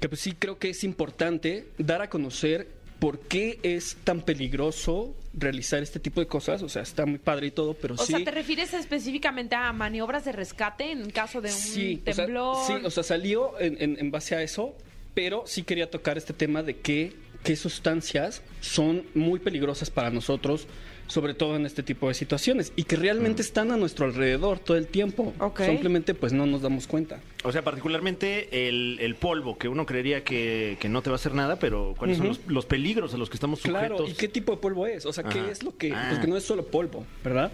que, 0.00 0.08
pues, 0.10 0.20
sí 0.20 0.32
creo 0.38 0.58
que 0.58 0.68
es 0.68 0.84
importante 0.84 1.64
dar 1.78 2.02
a 2.02 2.10
conocer 2.10 2.68
por 2.98 3.20
qué 3.20 3.58
es 3.62 3.96
tan 4.04 4.20
peligroso 4.20 5.14
realizar 5.36 5.82
este 5.82 6.00
tipo 6.00 6.20
de 6.20 6.26
cosas. 6.26 6.62
O 6.62 6.68
sea, 6.68 6.82
está 6.82 7.04
muy 7.06 7.18
padre 7.18 7.48
y 7.48 7.50
todo, 7.50 7.74
pero 7.74 7.94
O 7.94 7.98
sí. 7.98 8.12
sea, 8.12 8.24
¿te 8.24 8.30
refieres 8.30 8.72
específicamente 8.74 9.54
a 9.54 9.72
maniobras 9.72 10.24
de 10.24 10.32
rescate 10.32 10.90
en 10.90 11.10
caso 11.10 11.40
de 11.40 11.48
un 11.48 11.54
sí, 11.54 12.02
o 12.06 12.12
sea, 12.12 12.24
temblor? 12.24 12.66
sí, 12.66 12.72
o 12.84 12.90
sea, 12.90 13.02
salió 13.02 13.58
en, 13.60 13.76
en- 13.80 13.98
en 14.00 14.10
base 14.10 14.34
a 14.34 14.42
eso, 14.42 14.74
pero 15.14 15.44
sí 15.46 15.62
quería 15.62 15.90
tocar 15.90 16.16
este 16.18 16.32
tema 16.32 16.62
de 16.62 16.78
que 16.78 17.14
qué 17.44 17.54
sustancias 17.56 18.42
son 18.60 19.04
muy 19.14 19.38
peligrosas 19.38 19.90
para 19.90 20.10
nosotros, 20.10 20.66
sobre 21.08 21.34
todo 21.34 21.56
en 21.56 21.66
este 21.66 21.82
tipo 21.82 22.08
de 22.08 22.14
situaciones, 22.14 22.72
y 22.76 22.82
que 22.84 22.96
realmente 22.96 23.42
están 23.42 23.70
a 23.70 23.76
nuestro 23.76 24.06
alrededor 24.06 24.58
todo 24.58 24.76
el 24.76 24.86
tiempo. 24.88 25.34
Ok. 25.38 25.60
Simplemente 25.62 26.14
pues 26.14 26.32
no 26.32 26.46
nos 26.46 26.62
damos 26.62 26.86
cuenta. 26.86 27.20
O 27.44 27.52
sea, 27.52 27.62
particularmente 27.62 28.68
el, 28.68 28.98
el 29.00 29.14
polvo, 29.14 29.56
que 29.56 29.68
uno 29.68 29.86
creería 29.86 30.24
que, 30.24 30.76
que 30.80 30.88
no 30.88 31.02
te 31.02 31.10
va 31.10 31.14
a 31.14 31.16
hacer 31.18 31.34
nada, 31.34 31.58
pero 31.58 31.94
¿cuáles 31.96 32.18
son 32.18 32.28
los, 32.28 32.40
los 32.46 32.66
peligros 32.66 33.14
a 33.14 33.18
los 33.18 33.30
que 33.30 33.36
estamos 33.36 33.60
sujetos? 33.60 33.80
Claro, 33.98 34.08
¿y 34.08 34.14
qué 34.14 34.28
tipo 34.28 34.52
de 34.52 34.58
polvo 34.58 34.86
es? 34.86 35.06
O 35.06 35.12
sea, 35.12 35.24
¿qué 35.24 35.38
Ajá. 35.40 35.50
es 35.50 35.62
lo 35.62 35.76
que...? 35.76 35.92
Ah. 35.92 36.08
Porque 36.10 36.26
no 36.26 36.36
es 36.36 36.44
solo 36.44 36.66
polvo, 36.66 37.06
¿verdad? 37.22 37.52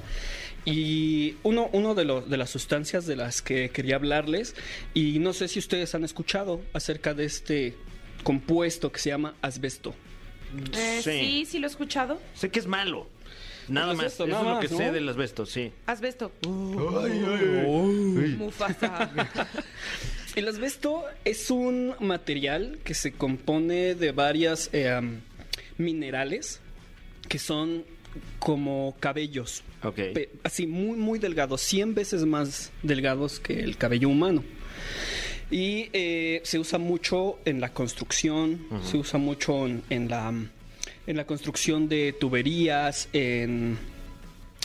Y 0.64 1.34
uno, 1.42 1.68
uno 1.72 1.94
de, 1.94 2.04
los, 2.04 2.30
de 2.30 2.36
las 2.36 2.48
sustancias 2.50 3.04
de 3.06 3.16
las 3.16 3.42
que 3.42 3.70
quería 3.70 3.96
hablarles, 3.96 4.54
y 4.94 5.18
no 5.18 5.32
sé 5.32 5.48
si 5.48 5.58
ustedes 5.58 5.94
han 5.94 6.04
escuchado 6.04 6.60
acerca 6.72 7.14
de 7.14 7.24
este 7.24 7.74
compuesto 8.22 8.92
que 8.92 9.00
se 9.00 9.10
llama 9.10 9.34
asbesto. 9.42 9.94
Eh, 10.74 11.00
Sí. 11.02 11.10
sí, 11.10 11.46
sí 11.46 11.58
lo 11.58 11.66
he 11.66 11.70
escuchado. 11.70 12.20
Sé 12.34 12.50
que 12.50 12.60
es 12.60 12.66
malo. 12.66 13.08
Nada 13.68 13.88
más. 13.94 13.96
asbesto, 14.06 14.24
Eso 14.24 14.32
nada 14.32 14.42
es 14.42 14.54
lo 14.54 14.60
que 14.60 14.68
más, 14.68 14.76
sé 14.78 14.86
¿no? 14.86 14.92
del 14.92 15.08
asbesto, 15.08 15.46
sí. 15.46 15.72
Asbesto. 15.86 16.32
Mufasa. 18.38 19.10
El 20.36 20.48
asbesto 20.48 21.04
es 21.26 21.50
un 21.50 21.94
material 22.00 22.78
que 22.84 22.94
se 22.94 23.12
compone 23.12 23.94
de 23.94 24.12
varias 24.12 24.70
eh, 24.72 24.88
am, 24.90 25.20
minerales 25.76 26.60
que 27.28 27.38
son 27.38 27.84
como 28.38 28.96
cabellos. 28.98 29.62
Ok. 29.82 29.94
Pe- 30.14 30.30
así 30.42 30.66
muy 30.66 30.96
muy 30.96 31.18
delgados, 31.18 31.60
100 31.62 31.94
veces 31.94 32.24
más 32.24 32.70
delgados 32.82 33.40
que 33.40 33.60
el 33.60 33.76
cabello 33.76 34.08
humano. 34.08 34.42
Y 35.50 35.90
eh, 35.92 36.40
se 36.44 36.58
usa 36.58 36.78
mucho 36.78 37.38
en 37.44 37.60
la 37.60 37.74
construcción, 37.74 38.66
se 38.90 38.96
usa 38.96 39.18
mucho 39.18 39.66
en, 39.66 39.82
en 39.90 40.08
la 40.08 40.32
en 41.06 41.16
la 41.16 41.24
construcción 41.26 41.88
de 41.88 42.12
tuberías, 42.12 43.08
en 43.12 43.78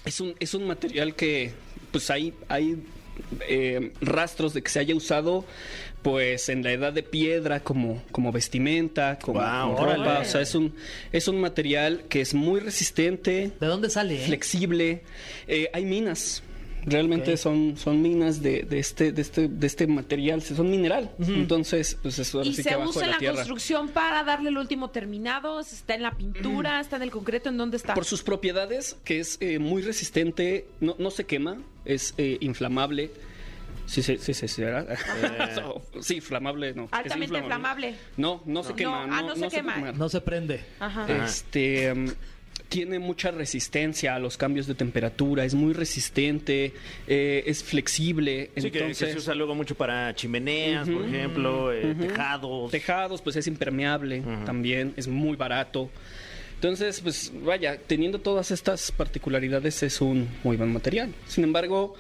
es 0.06 0.22
un, 0.22 0.36
es 0.40 0.54
un 0.54 0.68
material 0.68 1.16
que 1.16 1.52
pues 1.92 2.10
hay, 2.10 2.34
hay 2.48 2.78
eh, 3.48 3.92
rastros 4.02 4.54
de 4.54 4.62
que 4.62 4.70
se 4.70 4.80
haya 4.80 4.96
usado 4.96 5.46
pues 6.02 6.48
en 6.50 6.64
la 6.64 6.72
edad 6.72 6.94
de 6.94 7.04
piedra 7.04 7.60
como, 7.60 8.02
como 8.12 8.32
vestimenta, 8.32 9.20
como, 9.20 9.40
como 9.40 9.86
ropa. 9.86 10.20
O 10.20 10.26
sea, 10.26 10.42
es 10.42 10.56
un, 10.56 10.74
es 11.12 11.28
un 11.28 11.42
material 11.42 12.04
que 12.08 12.22
es 12.22 12.34
muy 12.34 12.60
resistente, 12.62 13.52
¿De 13.60 13.68
dónde 13.68 13.90
sale? 13.90 14.16
eh? 14.16 14.26
flexible. 14.26 15.02
Eh, 15.48 15.70
hay 15.74 15.84
minas. 15.86 16.44
Realmente 16.86 17.36
son, 17.36 17.76
son 17.76 18.02
minas 18.02 18.42
de, 18.42 18.64
de 18.64 18.80
este, 18.80 19.12
de, 19.12 19.22
este, 19.22 19.48
de 19.50 19.68
este 19.68 19.88
material, 19.88 20.42
son 20.42 20.70
mineral. 20.70 21.12
Entonces, 21.20 21.98
pues 22.02 22.18
eso 22.20 22.42
Y 22.44 22.54
sí 22.54 22.64
se 22.64 22.70
que 22.70 22.76
abajo 22.76 22.92
usa 22.92 23.02
de 23.02 23.06
en 23.08 23.12
la 23.12 23.18
tierra. 23.18 23.36
construcción 23.36 23.90
para 23.90 24.24
darle 24.24 24.50
el 24.50 24.58
último 24.58 24.90
terminado. 24.90 25.60
Está 25.60 25.96
en 25.96 26.04
la 26.04 26.12
pintura, 26.12 26.80
está 26.80 26.96
en 26.96 27.02
el 27.04 27.12
concreto. 27.12 27.50
¿En 27.50 27.58
dónde 27.58 27.78
está? 27.78 27.94
Por 27.94 28.06
sus 28.06 28.24
propiedades, 28.24 28.96
que 29.04 29.20
es 29.20 29.38
eh, 29.42 29.60
muy 29.60 29.82
resistente, 29.82 30.68
no, 30.80 30.96
no 30.98 31.12
se 31.12 31.26
quema, 31.26 31.58
es 31.84 32.14
eh, 32.18 32.38
inflamable. 32.40 33.12
Sí, 33.86 34.02
sí, 34.02 34.18
sí, 34.18 34.34
sí, 34.34 34.48
sí, 34.50 34.62
¿verdad? 34.62 34.98
sí, 36.02 36.16
inflamable, 36.16 36.74
no. 36.74 36.90
Altamente 36.92 37.38
inflamable. 37.38 37.96
No, 38.18 38.42
no 38.46 38.64
se 38.64 38.74
quema. 38.74 39.08
No, 39.08 39.16
ah, 39.16 39.22
no 39.22 39.34
se 39.36 39.40
puede 39.40 39.52
quema. 39.52 39.92
No 39.94 40.10
se 40.10 40.22
prende. 40.22 40.66
Ajá. 40.80 41.26
Este 41.26 41.94
mm, 41.94 42.10
tiene 42.70 43.00
mucha 43.00 43.32
resistencia 43.32 44.14
a 44.16 44.20
los 44.20 44.36
cambios 44.36 44.68
de 44.68 44.76
temperatura, 44.76 45.46
es 45.46 45.54
muy 45.54 45.74
resistente, 45.74 46.74
eh, 47.08 47.44
es 47.46 47.64
flexible. 47.64 48.50
Sí, 48.58 48.64
que- 48.64 48.72
que, 48.72 48.80
entonces, 48.80 49.12
se 49.14 49.18
usa 49.18 49.36
luego 49.36 49.56
mucho 49.56 49.76
para 49.76 50.14
chimeneas, 50.16 50.90
por 50.90 51.06
ejemplo, 51.06 51.72
eh, 51.74 51.96
tejados. 51.98 52.70
Tejados, 52.72 53.22
pues 53.22 53.38
es 53.38 53.48
impermeable 53.48 54.22
también, 54.46 54.94
es 54.98 55.08
muy 55.08 55.38
barato. 55.38 55.90
Entonces, 56.56 57.02
pues 57.02 57.32
vaya, 57.46 57.78
teniendo 57.78 58.20
todas 58.20 58.50
estas 58.52 58.92
particularidades 58.92 59.84
es 59.84 60.02
un 60.02 60.28
muy 60.44 60.58
buen 60.58 60.74
material. 60.74 61.14
Sin 61.28 61.44
embargo, 61.44 61.94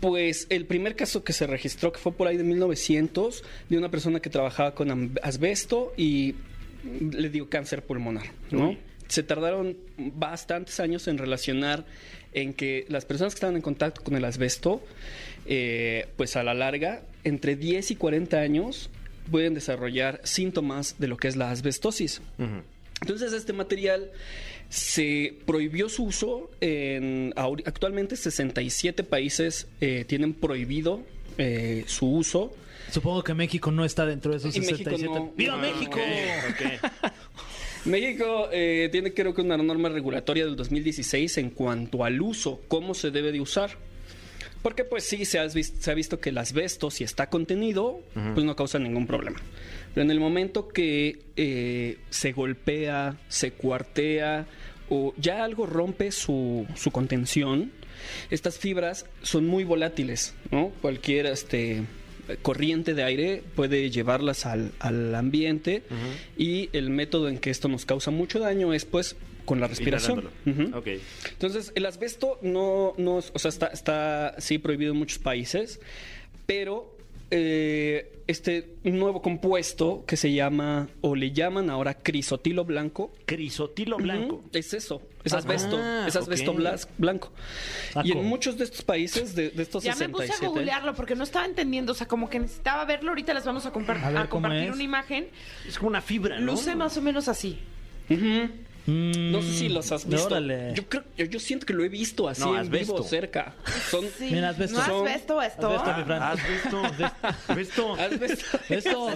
pues 0.00 0.46
el 0.50 0.66
primer 0.66 0.94
caso 0.94 1.24
que 1.24 1.32
se 1.32 1.46
registró, 1.48 1.92
que 1.92 1.98
fue 1.98 2.12
por 2.12 2.28
ahí 2.28 2.36
de 2.36 2.44
1900, 2.44 3.42
de 3.68 3.76
una 3.76 3.90
persona 3.90 4.20
que 4.20 4.30
trabajaba 4.30 4.72
con 4.74 5.12
asbesto 5.22 5.92
y 5.96 6.36
le 7.10 7.28
dio 7.28 7.50
cáncer 7.50 7.82
pulmonar, 7.84 8.26
¿no? 8.52 8.68
Uy. 8.70 8.78
Se 9.08 9.22
tardaron 9.22 9.76
bastantes 9.96 10.78
años 10.80 11.08
en 11.08 11.18
relacionar 11.18 11.84
en 12.32 12.52
que 12.54 12.84
las 12.88 13.04
personas 13.06 13.34
que 13.34 13.38
estaban 13.38 13.56
en 13.56 13.62
contacto 13.62 14.02
con 14.04 14.14
el 14.16 14.24
asbesto, 14.24 14.82
eh, 15.46 16.06
pues 16.16 16.36
a 16.36 16.42
la 16.42 16.54
larga, 16.54 17.02
entre 17.24 17.56
10 17.56 17.90
y 17.92 17.96
40 17.96 18.38
años, 18.38 18.90
pueden 19.30 19.54
desarrollar 19.54 20.20
síntomas 20.24 20.96
de 20.98 21.08
lo 21.08 21.16
que 21.16 21.28
es 21.28 21.36
la 21.36 21.50
asbestosis. 21.50 22.20
Entonces 23.00 23.32
este 23.32 23.52
material 23.52 24.10
se 24.68 25.36
prohibió 25.46 25.88
su 25.88 26.04
uso 26.04 26.50
en 26.60 27.32
actualmente 27.36 28.16
67 28.16 29.04
países 29.04 29.66
eh, 29.80 30.04
tienen 30.06 30.34
prohibido 30.34 31.02
eh, 31.38 31.84
su 31.86 32.10
uso. 32.10 32.54
Supongo 32.90 33.22
que 33.22 33.32
México 33.34 33.70
no 33.70 33.84
está 33.84 34.04
dentro 34.06 34.32
de 34.32 34.38
esos 34.38 34.54
Y 34.56 34.60
México 34.60 34.90
67. 34.90 35.08
no- 35.14 35.32
¡Viva 35.36 35.56
no, 35.56 35.62
México! 35.62 35.98
México 37.84 38.48
eh, 38.52 38.88
tiene 38.90 39.12
creo 39.14 39.34
que 39.34 39.42
una 39.42 39.56
norma 39.56 39.88
regulatoria 39.88 40.44
del 40.44 40.56
2016 40.56 41.38
en 41.38 41.50
cuanto 41.50 42.04
al 42.04 42.20
uso, 42.20 42.60
cómo 42.68 42.94
se 42.94 43.10
debe 43.10 43.32
de 43.32 43.40
usar. 43.40 43.70
Porque 44.62 44.84
pues 44.84 45.04
sí, 45.04 45.24
se, 45.24 45.38
ha 45.38 45.94
visto 45.94 46.20
que 46.20 46.30
el 46.30 46.38
asbesto, 46.38 46.90
si 46.90 47.04
está 47.04 47.30
contenido, 47.30 48.00
pues 48.34 48.44
no 48.44 48.56
causa 48.56 48.78
ningún 48.78 49.06
problema. 49.06 49.38
Pero 49.94 50.04
en 50.04 50.10
el 50.10 50.18
momento 50.18 50.68
que 50.68 51.20
eh, 51.36 51.98
se 52.10 52.32
golpea, 52.32 53.18
se 53.28 53.52
cuartea 53.52 54.46
o 54.90 55.14
ya 55.16 55.44
algo 55.44 55.66
rompe 55.66 56.10
su, 56.10 56.66
su 56.74 56.90
contención, 56.90 57.72
estas 58.30 58.58
fibras 58.58 59.06
son 59.22 59.46
muy 59.46 59.64
volátiles, 59.64 60.34
¿no? 60.50 60.70
Cualquier 60.80 61.26
este, 61.26 61.84
corriente 62.42 62.94
de 62.94 63.02
aire 63.02 63.42
puede 63.54 63.90
llevarlas 63.90 64.46
al, 64.46 64.72
al 64.78 65.14
ambiente 65.14 65.82
y 66.36 66.68
el 66.72 66.90
método 66.90 67.28
en 67.28 67.38
que 67.38 67.50
esto 67.50 67.68
nos 67.68 67.84
causa 67.84 68.10
mucho 68.10 68.38
daño 68.38 68.72
es 68.72 68.84
pues 68.84 69.16
con 69.44 69.60
la 69.60 69.66
respiración. 69.66 70.28
Entonces, 70.44 71.72
el 71.74 71.86
asbesto 71.86 72.38
no, 72.42 72.92
no 72.98 73.16
o 73.16 73.38
sea, 73.38 73.48
está, 73.48 73.68
está 73.68 74.34
sí 74.38 74.58
prohibido 74.58 74.92
en 74.92 74.98
muchos 74.98 75.18
países, 75.18 75.80
pero 76.44 76.94
eh, 77.30 78.12
este 78.26 78.74
nuevo 78.84 79.22
compuesto 79.22 80.04
que 80.06 80.18
se 80.18 80.32
llama, 80.32 80.88
o 81.00 81.14
le 81.14 81.32
llaman 81.32 81.70
ahora 81.70 81.94
crisotilo 81.94 82.66
blanco, 82.66 83.10
Crisotilo 83.24 83.96
blanco. 83.96 84.44
Es 84.52 84.74
eso, 84.74 85.00
es 85.28 85.32
Ah, 85.34 85.38
asbesto, 85.38 85.78
es 86.06 86.16
asbesto 86.16 86.50
ok. 86.50 86.58
blas- 86.58 86.88
blanco. 86.98 87.32
Saco. 87.92 88.06
Y 88.08 88.12
en 88.12 88.24
muchos 88.24 88.58
de 88.58 88.64
estos 88.64 88.82
países, 88.82 89.34
de, 89.34 89.50
de 89.50 89.62
estos 89.62 89.82
Ya 89.84 89.94
me 89.94 90.08
puse 90.08 90.24
a 90.24 90.26
67, 90.26 90.46
googlearlo 90.48 90.94
porque 90.94 91.14
no 91.14 91.24
estaba 91.24 91.46
entendiendo, 91.46 91.92
o 91.92 91.94
sea, 91.94 92.06
como 92.08 92.28
que 92.28 92.38
necesitaba 92.40 92.84
verlo. 92.84 93.10
Ahorita 93.10 93.32
les 93.34 93.44
vamos 93.44 93.64
a, 93.66 93.72
compar- 93.72 94.02
A 94.02 94.08
ver, 94.10 94.18
a 94.18 94.28
compartir 94.28 94.72
una 94.72 94.82
imagen. 94.82 95.28
Es 95.66 95.78
como 95.78 95.88
una 95.88 96.02
fibra, 96.02 96.40
¿no? 96.40 96.46
Luce 96.52 96.74
más 96.74 96.96
o 96.96 97.02
menos 97.02 97.28
así. 97.28 97.58
Ujú. 98.10 98.50
Mm, 98.86 99.32
No 99.32 99.42
sé 99.42 99.52
si 99.52 99.68
los 99.68 99.92
has 99.92 100.06
visto. 100.08 100.24
órale. 100.28 100.72
Yo 100.74 100.88
creo, 100.88 101.04
yo, 101.14 101.26
yo 101.26 101.38
siento 101.38 101.66
que 101.66 101.74
lo 101.74 101.84
he 101.84 101.90
visto 101.90 102.26
así 102.26 102.40
No, 102.40 102.54
en 102.54 102.60
asbesto. 102.62 102.94
vivo 102.94 103.04
cerca. 103.06 103.54
Son 103.90 104.02
Sí. 104.18 104.30
Mira, 104.32 104.48
asbesto. 104.48 104.78
¿No 104.78 104.82
has 105.04 105.14
visto 105.14 105.42
esto? 105.42 105.68
Asbesto, 105.68 105.98
mi 105.98 106.04
Fran. 106.04 106.22
¿Has 106.22 106.48
visto? 106.48 106.82
¿Has 107.48 107.56
visto? 107.58 107.94
asbesto. 107.94 108.58
Esto, 108.70 109.08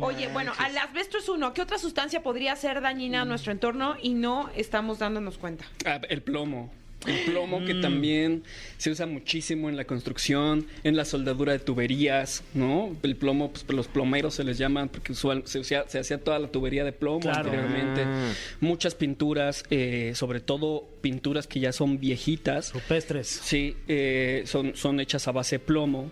Oye, 0.00 0.28
bueno, 0.28 0.52
al 0.58 0.76
asbesto 0.78 1.18
es 1.18 1.28
uno. 1.28 1.52
¿Qué 1.52 1.62
otra 1.62 1.78
sustancia 1.78 2.22
podría 2.22 2.54
ser 2.56 2.80
dañina 2.80 3.22
a 3.22 3.24
nuestro 3.24 3.52
entorno 3.52 3.96
y 4.02 4.14
no 4.14 4.50
estamos 4.56 4.98
dándonos 4.98 5.38
cuenta? 5.38 5.64
Ah, 5.84 6.00
el 6.08 6.22
plomo. 6.22 6.72
El 7.06 7.30
plomo 7.30 7.60
Mm. 7.60 7.66
que 7.66 7.74
también 7.74 8.42
se 8.78 8.90
usa 8.90 9.06
muchísimo 9.06 9.68
en 9.68 9.76
la 9.76 9.84
construcción, 9.84 10.66
en 10.82 10.96
la 10.96 11.04
soldadura 11.04 11.52
de 11.52 11.58
tuberías, 11.60 12.42
¿no? 12.54 12.96
El 13.02 13.14
plomo, 13.16 13.52
pues 13.52 13.64
los 13.68 13.86
plomeros 13.86 14.34
se 14.34 14.44
les 14.44 14.56
llaman 14.58 14.88
porque 14.88 15.12
usual, 15.12 15.42
se, 15.44 15.60
hacía- 15.60 15.84
se 15.88 15.98
hacía 16.00 16.18
toda 16.24 16.38
la 16.38 16.48
tubería 16.48 16.84
de 16.84 16.92
plomo 16.92 17.20
Claro. 17.20 17.50
anteriormente. 17.50 18.02
Ah. 18.04 18.32
Muchas 18.60 18.94
pinturas, 18.94 19.62
eh, 19.70 20.12
sobre 20.16 20.40
todo 20.40 20.88
pinturas 21.02 21.46
que 21.46 21.60
ya 21.60 21.70
son 21.72 22.00
viejitas, 22.00 22.72
Rupestres. 22.72 23.28
sí, 23.28 23.76
eh, 23.86 24.42
son, 24.46 24.74
son 24.74 24.98
hechas 24.98 25.28
a 25.28 25.32
base 25.32 25.56
de 25.56 25.60
plomo. 25.60 26.10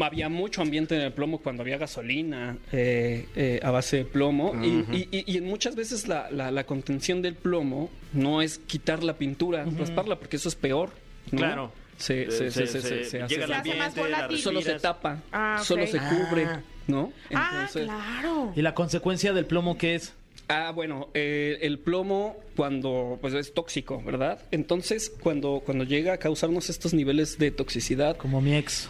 Había 0.00 0.28
mucho 0.28 0.62
ambiente 0.62 0.94
en 0.94 1.02
el 1.02 1.12
plomo 1.12 1.38
cuando 1.38 1.62
había 1.62 1.78
gasolina 1.78 2.56
eh, 2.72 3.26
eh, 3.36 3.60
a 3.62 3.70
base 3.70 3.98
de 3.98 4.04
plomo 4.04 4.54
y, 4.62 4.68
y- 4.94 5.08
y- 5.10 5.24
y 5.32 5.36
en 5.38 5.44
muchas 5.46 5.74
veces 5.76 6.06
la, 6.08 6.30
la- 6.30 6.50
la 6.50 6.64
contención 6.64 7.22
del 7.22 7.34
plomo 7.34 7.90
no 8.12 8.42
es 8.42 8.58
quitar 8.58 9.02
la 9.02 9.14
pintura, 9.16 9.64
rasparla, 9.78 10.18
porque 10.18 10.36
eso 10.36 10.48
es 10.48 10.54
peor. 10.54 10.90
¿no? 11.32 11.38
Claro. 11.38 11.72
Se, 11.96 12.30
se- 12.30 12.48
Eh, 12.48 12.50
se- 12.50 12.66
se- 12.66 12.66
se- 12.66 12.80
se- 12.82 13.04
se 13.04 13.22
hace- 13.22 13.34
llega 13.34 13.46
Se 13.46 13.54
hace 13.54 13.74
más 13.74 13.96
ambiente, 13.98 14.36
solo 14.36 14.60
se 14.60 14.74
tapa, 14.78 15.22
Ah, 15.32 15.56
ok. 15.60 15.64
solo 15.64 15.86
se 15.86 15.98
cubre, 15.98 16.44
Ah. 16.44 16.62
¿no? 16.88 17.12
ah, 17.34 17.50
Entonces- 17.54 17.84
claro. 17.86 18.52
¿Y 18.54 18.60
la 18.62 18.74
consecuencia 18.74 19.32
del 19.32 19.46
plomo 19.46 19.78
qué 19.78 19.94
es? 19.94 20.12
Ah, 20.48 20.70
bueno, 20.72 21.08
eh, 21.14 21.58
el 21.62 21.78
plomo 21.78 22.36
cuando 22.54 23.18
pues 23.20 23.32
es 23.34 23.52
tóxico, 23.54 24.00
¿verdad? 24.04 24.40
Entonces, 24.52 25.10
cuando, 25.20 25.62
cuando 25.64 25.82
llega 25.84 26.12
a 26.12 26.18
causarnos 26.18 26.68
estos 26.70 26.92
niveles 26.94 27.38
de 27.38 27.50
toxicidad, 27.50 28.16
Como 28.18 28.40
mi 28.40 28.54
ex. 28.54 28.88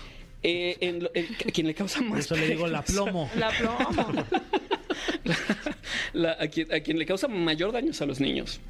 Eh, 0.49 0.76
en 0.80 1.03
lo- 1.03 1.11
en- 1.14 1.26
a 1.47 1.51
quien 1.53 1.66
le 1.66 1.74
causa 1.74 1.99
Por 2.01 2.09
más 2.11 2.20
eso 2.20 2.36
le 2.36 2.47
digo 2.49 2.66
la 2.68 2.82
plomo. 2.82 3.28
La 3.36 3.51
plomo. 3.51 4.24
La- 6.12 6.36
a, 6.40 6.47
quien, 6.49 6.72
a 6.72 6.80
quien 6.80 6.99
le 6.99 7.05
causa 7.07 7.28
mayor 7.28 7.72
daño 7.72 7.90
es 7.90 8.01
a 8.01 8.07
los 8.07 8.20
niños. 8.20 8.61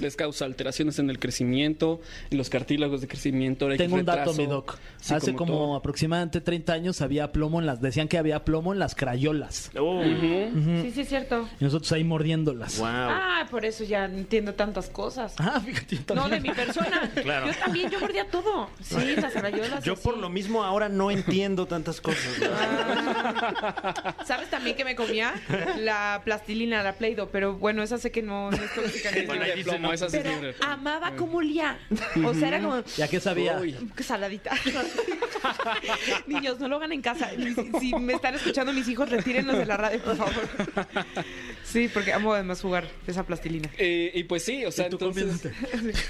Les 0.00 0.16
causa 0.16 0.44
alteraciones 0.44 0.98
en 0.98 1.10
el 1.10 1.18
crecimiento, 1.18 2.00
en 2.30 2.38
los 2.38 2.48
cartílagos 2.50 3.00
de 3.00 3.08
crecimiento. 3.08 3.68
Tengo 3.76 3.96
un 3.96 4.04
dato, 4.04 4.32
mi 4.34 4.46
doc. 4.46 4.78
Hace 5.10 5.34
como 5.34 5.76
aproximadamente 5.76 6.40
30 6.40 6.72
años 6.72 7.00
había 7.00 7.32
plomo 7.32 7.60
en 7.60 7.66
las... 7.66 7.80
Decían 7.80 8.08
que 8.08 8.18
había 8.18 8.44
plomo 8.44 8.72
en 8.72 8.78
las 8.78 8.94
crayolas. 8.94 9.70
Oh, 9.78 10.02
Sí, 10.02 10.90
sí, 10.94 11.00
es 11.02 11.08
cierto. 11.08 11.48
Y 11.60 11.64
nosotros 11.64 11.90
ahí 11.92 12.04
mordiéndolas. 12.04 12.78
wow. 12.78 12.86
Ah, 12.88 13.46
por 13.50 13.64
eso 13.64 13.84
ya 13.84 14.04
entiendo 14.06 14.54
tantas 14.54 14.88
cosas. 14.88 15.34
Ah, 15.38 15.60
fíjate. 15.60 16.14
No, 16.14 16.28
de 16.28 16.40
mi 16.40 16.50
persona. 16.50 17.10
Claro. 17.26 17.46
Yo 17.48 17.54
también, 17.54 17.90
yo 17.90 17.98
mordía 18.00 18.28
todo. 18.30 18.68
Sí, 18.80 19.16
las 19.16 19.34
rayolas. 19.34 19.82
Yo 19.84 19.94
así. 19.94 20.02
por 20.02 20.16
lo 20.16 20.28
mismo 20.28 20.62
ahora 20.62 20.88
no 20.88 21.10
entiendo 21.10 21.66
tantas 21.66 22.00
cosas. 22.00 22.38
¿no? 22.40 22.46
Ah. 22.52 24.14
¿Sabes 24.24 24.48
también 24.50 24.76
que 24.76 24.84
me 24.84 24.94
comía? 24.96 25.34
La 25.78 26.20
plastilina, 26.24 26.82
la 26.82 26.94
Play-Doh, 26.94 27.28
pero 27.30 27.54
bueno, 27.54 27.82
esa 27.82 27.98
sé 27.98 28.10
que 28.10 28.22
no, 28.22 28.50
no 28.50 28.56
es 28.56 28.74
tóxica 28.74 29.10
de 29.10 29.26
plomo, 29.70 29.92
esa 29.92 30.08
sí 30.10 30.16
es 30.16 30.22
Pero 30.22 30.34
libre 30.34 30.52
plomo. 30.54 30.72
amaba 30.72 31.12
como 31.16 31.38
olía. 31.38 31.78
O 32.24 32.34
sea, 32.34 32.48
era 32.48 32.60
como... 32.60 32.82
¿Ya 32.96 33.08
qué 33.08 33.20
sabía? 33.20 33.58
Uy. 33.60 33.74
Saladita. 34.02 34.52
Niños, 36.26 36.58
no 36.60 36.68
lo 36.68 36.76
hagan 36.76 36.92
en 36.92 37.02
casa. 37.02 37.30
Si, 37.30 37.70
si 37.80 37.94
me 37.94 38.14
están 38.14 38.34
escuchando 38.34 38.72
mis 38.72 38.88
hijos, 38.88 39.08
retírenlos 39.08 39.58
de 39.58 39.66
la 39.66 39.76
radio, 39.76 40.00
por 40.02 40.16
favor. 40.16 40.34
Sí, 41.66 41.90
porque 41.92 42.12
amo 42.12 42.32
además 42.32 42.60
jugar 42.62 42.86
esa 43.08 43.24
plastilina. 43.26 43.68
Eh, 43.76 44.12
y 44.14 44.22
pues 44.24 44.44
sí, 44.44 44.64
o 44.64 44.70
sea, 44.70 44.86
Y 44.86 44.90
tú 44.90 44.96
entonces... 45.10 45.52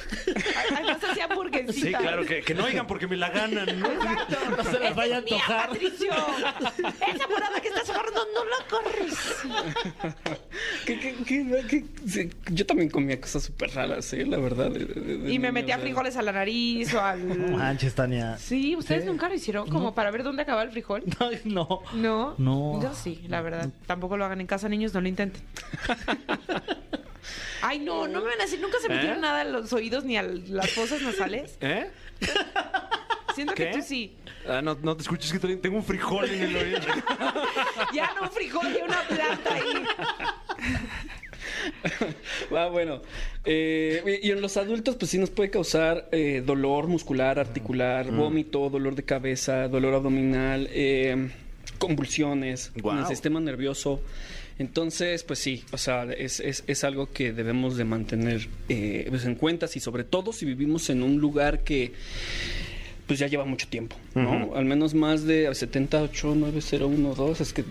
Además 0.77 0.99
hacía 1.03 1.25
hamburguesita. 1.25 1.73
Sí, 1.73 1.95
claro, 1.95 2.27
que, 2.27 2.43
que 2.43 2.55
no 2.55 2.65
oigan 2.65 2.87
porque 2.87 3.07
me 3.07 3.17
la 3.17 3.31
ganan, 3.31 3.81
¿no? 3.81 3.91
Exacto. 3.91 4.37
No 4.57 4.65
se 4.71 4.79
las 4.79 4.95
vaya 4.95 5.17
a 5.17 5.19
antojar. 5.21 5.69
Patricio. 5.71 6.13
Esa 6.13 7.27
morada 7.29 7.61
que 7.63 7.69
estás 7.69 7.89
agarrando, 7.89 8.21
no 8.35 8.45
la 8.45 8.67
corres. 8.69 9.15
¿Qué- 10.85 11.01
qué- 11.01 11.15
qué- 11.27 11.65
qué- 11.69 11.85
sí, 12.07 12.31
yo 12.51 12.67
también 12.67 12.91
comía 12.91 13.19
cosas 13.21 13.46
súper 13.47 13.71
raras, 13.75 14.13
¿eh? 14.13 14.25
la 14.27 14.39
verdad. 14.39 14.71
de- 14.71 14.85
de- 14.85 15.19
de 15.19 15.33
Y 15.33 15.39
me 15.39 15.49
niño, 15.49 15.53
metía 15.53 15.75
o 15.77 15.79
sea. 15.79 15.87
frijoles 15.87 16.17
a 16.17 16.23
la 16.23 16.33
nariz 16.33 16.93
o 16.95 16.97
No 16.99 17.05
al... 17.05 17.51
manches, 17.53 17.95
Tania. 17.95 18.37
Sí, 18.39 18.77
¿ustedes 18.77 19.03
Sí. 19.05 19.09
nunca 19.09 19.29
lo 19.29 19.35
hicieron? 19.35 19.69
Como 19.69 19.95
para 19.95 20.11
ver 20.11 20.23
dónde 20.23 20.43
acaba 20.43 20.63
el 20.63 20.71
frijol. 20.71 21.03
Ay, 21.19 21.41
no. 21.45 21.81
No. 21.95 22.35
No. 22.39 22.81
Yo 22.83 22.95
sí, 22.95 23.25
la 23.29 23.41
verdad. 23.43 23.69
Tampoco 23.87 24.17
lo 24.17 24.25
hagan 24.25 24.41
en 24.41 24.47
casa, 24.47 24.69
niños, 24.69 24.93
no 24.95 25.01
lo 25.01 25.09
intenten. 25.09 25.43
Ay, 27.63 27.81
no, 27.81 28.07
no 28.07 28.21
me 28.21 28.29
van 28.29 28.41
a 28.41 28.45
decir, 28.45 28.61
nunca 28.61 28.79
se 28.81 28.89
metieron 28.89 29.19
¿Eh? 29.19 29.23
nada 29.23 29.41
a 29.41 29.45
los 29.45 29.73
oídos 29.73 30.05
ni 30.05 30.17
a 30.17 30.23
las 30.23 30.71
fosas 30.71 31.03
nasales. 31.03 31.57
¿Eh? 31.61 31.91
Siento 33.35 33.55
¿Qué? 33.55 33.71
que 33.71 33.79
tú 33.79 33.83
sí. 33.83 34.17
Ah, 34.49 34.63
no, 34.63 34.77
no 34.81 34.97
te 34.97 35.03
escuches 35.03 35.33
que 35.33 35.39
tengo 35.57 35.77
un 35.77 35.85
frijol 35.85 36.31
en 36.31 36.43
el 36.45 36.57
oído. 36.57 36.79
Ya 37.93 38.13
no 38.15 38.23
un 38.23 38.31
frijol 38.31 38.67
y 38.69 38.83
una 38.83 39.01
planta 39.03 39.55
ahí. 39.55 39.85
Ah, 42.57 42.69
bueno. 42.71 43.03
Eh, 43.45 44.21
y 44.23 44.31
en 44.31 44.41
los 44.41 44.57
adultos, 44.57 44.97
pues 44.97 45.11
sí 45.11 45.19
nos 45.19 45.31
puede 45.31 45.51
causar 45.51 46.09
eh, 46.13 46.43
dolor 46.45 46.87
muscular, 46.89 47.39
articular, 47.39 48.11
vómito, 48.11 48.69
dolor 48.71 48.95
de 48.95 49.03
cabeza, 49.05 49.69
dolor 49.69 49.95
abdominal, 49.95 50.69
eh, 50.73 51.31
convulsiones 51.79 52.73
en 52.75 52.83
el 53.03 53.07
sistema 53.09 53.41
nervioso. 53.41 54.01
Entonces, 54.59 55.23
pues 55.23 55.39
sí, 55.39 55.65
o 55.73 55.77
sea, 55.79 56.05
es, 56.05 56.41
es- 56.41 56.65
es 56.67 56.83
algo 56.85 57.13
que 57.13 57.33
debemos 57.33 57.77
de 57.77 57.85
mantener 57.85 58.49
eh, 58.71 59.05
pues 59.11 59.27
en 59.27 59.35
cuenta 59.35 59.67
y 59.75 59.81
sobre 59.81 60.05
todo 60.05 60.33
si 60.33 60.47
vivimos 60.47 60.89
en 60.89 61.03
un 61.03 61.19
lugar 61.19 61.63
que 61.63 61.93
pues 63.07 63.21
ya 63.21 63.29
lleva 63.29 63.45
mucho 63.45 63.69
tiempo, 63.69 63.97
¿no? 64.15 64.55
Al 64.57 64.65
menos 64.65 64.93
más 64.93 65.25
de 65.25 65.55
78, 65.55 66.35
9012, 66.35 67.43
es 67.43 67.53
que 67.53 67.63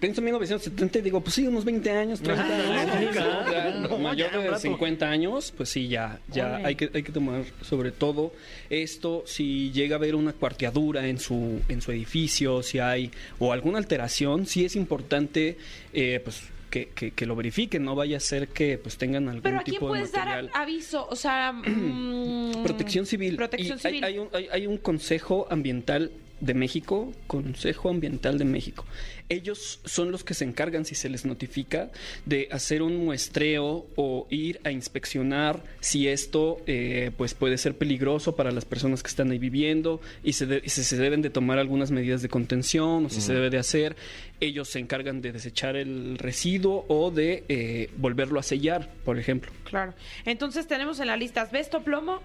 pienso 0.00 0.20
en 0.20 0.26
1970 0.26 0.98
y 0.98 1.02
digo, 1.02 1.20
pues 1.20 1.34
sí, 1.34 1.46
unos 1.46 1.64
20 1.64 1.90
años, 1.90 2.20
30 2.20 2.44
años, 2.92 3.12
claro. 3.12 3.50
ya, 3.50 3.70
No, 3.88 3.98
mayor 3.98 4.30
de 4.32 4.50
rato. 4.50 4.60
50 4.60 5.08
años, 5.08 5.52
pues 5.56 5.70
sí, 5.70 5.88
ya, 5.88 6.20
ya 6.30 6.56
hay 6.56 6.74
que, 6.74 6.90
hay 6.92 7.02
que 7.02 7.12
tomar 7.12 7.44
sobre 7.62 7.90
todo 7.90 8.34
esto, 8.68 9.24
si 9.26 9.72
llega 9.72 9.96
a 9.96 9.98
haber 9.98 10.14
una 10.14 10.34
cuarteadura 10.34 11.06
en 11.06 11.18
su, 11.18 11.60
en 11.68 11.80
su 11.80 11.90
edificio, 11.90 12.62
si 12.62 12.78
hay, 12.78 13.10
o 13.38 13.52
alguna 13.52 13.78
alteración, 13.78 14.46
sí 14.46 14.66
es 14.66 14.76
importante, 14.76 15.56
eh, 15.94 16.20
pues, 16.22 16.42
que, 16.72 16.88
que- 16.88 17.10
que 17.12 17.26
lo 17.26 17.36
verifiquen, 17.36 17.84
no 17.84 17.94
vaya 17.94 18.16
a 18.16 18.20
ser 18.20 18.48
que 18.48 18.78
pues 18.78 18.96
tengan 18.96 19.28
algún 19.28 19.42
Pero 19.42 19.58
¿a 19.60 19.62
quién 19.62 19.74
tipo 19.76 19.86
de 19.86 19.90
puedes 19.92 20.10
dar 20.12 20.24
material. 20.26 20.50
a- 20.54 20.62
aviso? 20.62 21.06
O 21.08 21.14
sea... 21.14 21.52
mm, 21.52 22.62
Protección 22.64 23.06
civil. 23.06 23.36
Protección 23.36 23.78
Y 23.78 23.86
hay-. 23.86 24.02
Hay, 24.04 24.18
un, 24.18 24.28
hay- 24.32 24.48
hay 24.50 24.66
un 24.66 24.78
Consejo 24.78 25.46
Ambiental 25.50 26.10
de 26.42 26.54
México, 26.54 27.12
Consejo 27.26 27.88
Ambiental 27.88 28.36
de 28.36 28.44
México. 28.44 28.84
Ellos 29.28 29.80
son 29.84 30.10
los 30.10 30.24
que 30.24 30.34
se 30.34 30.44
encargan, 30.44 30.84
si 30.84 30.94
se 30.94 31.08
les 31.08 31.24
notifica, 31.24 31.90
de 32.26 32.48
hacer 32.50 32.82
un 32.82 32.96
muestreo 33.04 33.86
o 33.96 34.26
ir 34.28 34.60
a 34.64 34.70
inspeccionar 34.72 35.62
si 35.80 36.08
esto 36.08 36.60
eh, 36.66 37.12
pues 37.16 37.32
puede 37.34 37.56
ser 37.56 37.78
peligroso 37.78 38.36
para 38.36 38.50
las 38.50 38.64
personas 38.64 39.02
que 39.02 39.08
están 39.08 39.30
ahí 39.30 39.38
viviendo 39.38 40.00
y, 40.22 40.34
se 40.34 40.46
de- 40.46 40.60
y 40.64 40.68
si 40.68 40.82
se 40.84 40.96
deben 40.96 41.22
de 41.22 41.30
tomar 41.30 41.58
algunas 41.58 41.90
medidas 41.92 42.20
de 42.22 42.28
contención 42.28 43.06
o 43.06 43.08
si 43.08 43.20
se 43.20 43.32
debe 43.32 43.48
de 43.48 43.58
hacer. 43.58 43.96
Ellos 44.40 44.68
se 44.68 44.80
encargan 44.80 45.22
de 45.22 45.30
desechar 45.32 45.76
el 45.76 46.18
residuo 46.18 46.84
o 46.88 47.10
de 47.12 47.44
eh, 47.48 47.88
volverlo 47.96 48.40
a 48.40 48.42
sellar, 48.42 48.90
por 49.04 49.18
ejemplo. 49.18 49.52
Claro. 49.64 49.94
Entonces 50.26 50.66
tenemos 50.66 50.98
en 50.98 51.06
la 51.06 51.16
lista 51.16 51.42
asbesto, 51.42 51.82
plomo. 51.84 52.20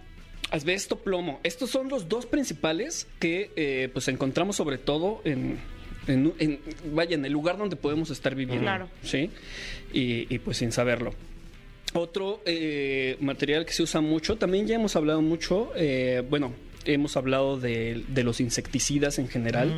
Asbesto, 0.52 0.98
plomo. 1.00 1.39
Estos 1.43 1.70
son 1.70 1.89
los 1.89 2.08
dos 2.08 2.26
principales 2.26 3.08
que 3.20 3.52
eh, 3.56 3.89
pues 3.91 4.08
encontramos 4.08 4.56
sobre 4.56 4.78
todo 4.78 5.22
en, 5.26 5.58
en- 6.08 6.34
en- 6.39 6.60
vaya, 6.93 7.16
en 7.16 7.26
el 7.26 7.34
lugar 7.34 7.58
donde 7.58 7.76
podemos 7.76 8.10
estar 8.12 8.34
viviendo. 8.36 8.64
Claro. 8.64 8.89
¿Sí? 9.04 9.30
Y, 9.93 10.34
y, 10.34 10.39
pues 10.39 10.58
sin 10.58 10.72
saberlo. 10.72 11.14
Otro 11.93 12.41
eh, 12.45 13.18
material 13.20 13.66
que 13.66 13.74
se 13.74 13.84
usa 13.84 14.02
mucho, 14.02 14.38
también 14.38 14.68
ya 14.68 14.76
hemos 14.76 14.95
hablado 14.95 15.22
mucho, 15.22 15.72
eh, 15.76 16.22
bueno, 16.30 16.54
hemos 16.86 17.18
hablado 17.18 17.60
de, 17.60 18.04
de 18.08 18.24
los 18.24 18.39
insecticidas 18.39 19.20
en 19.20 19.28
general, 19.30 19.74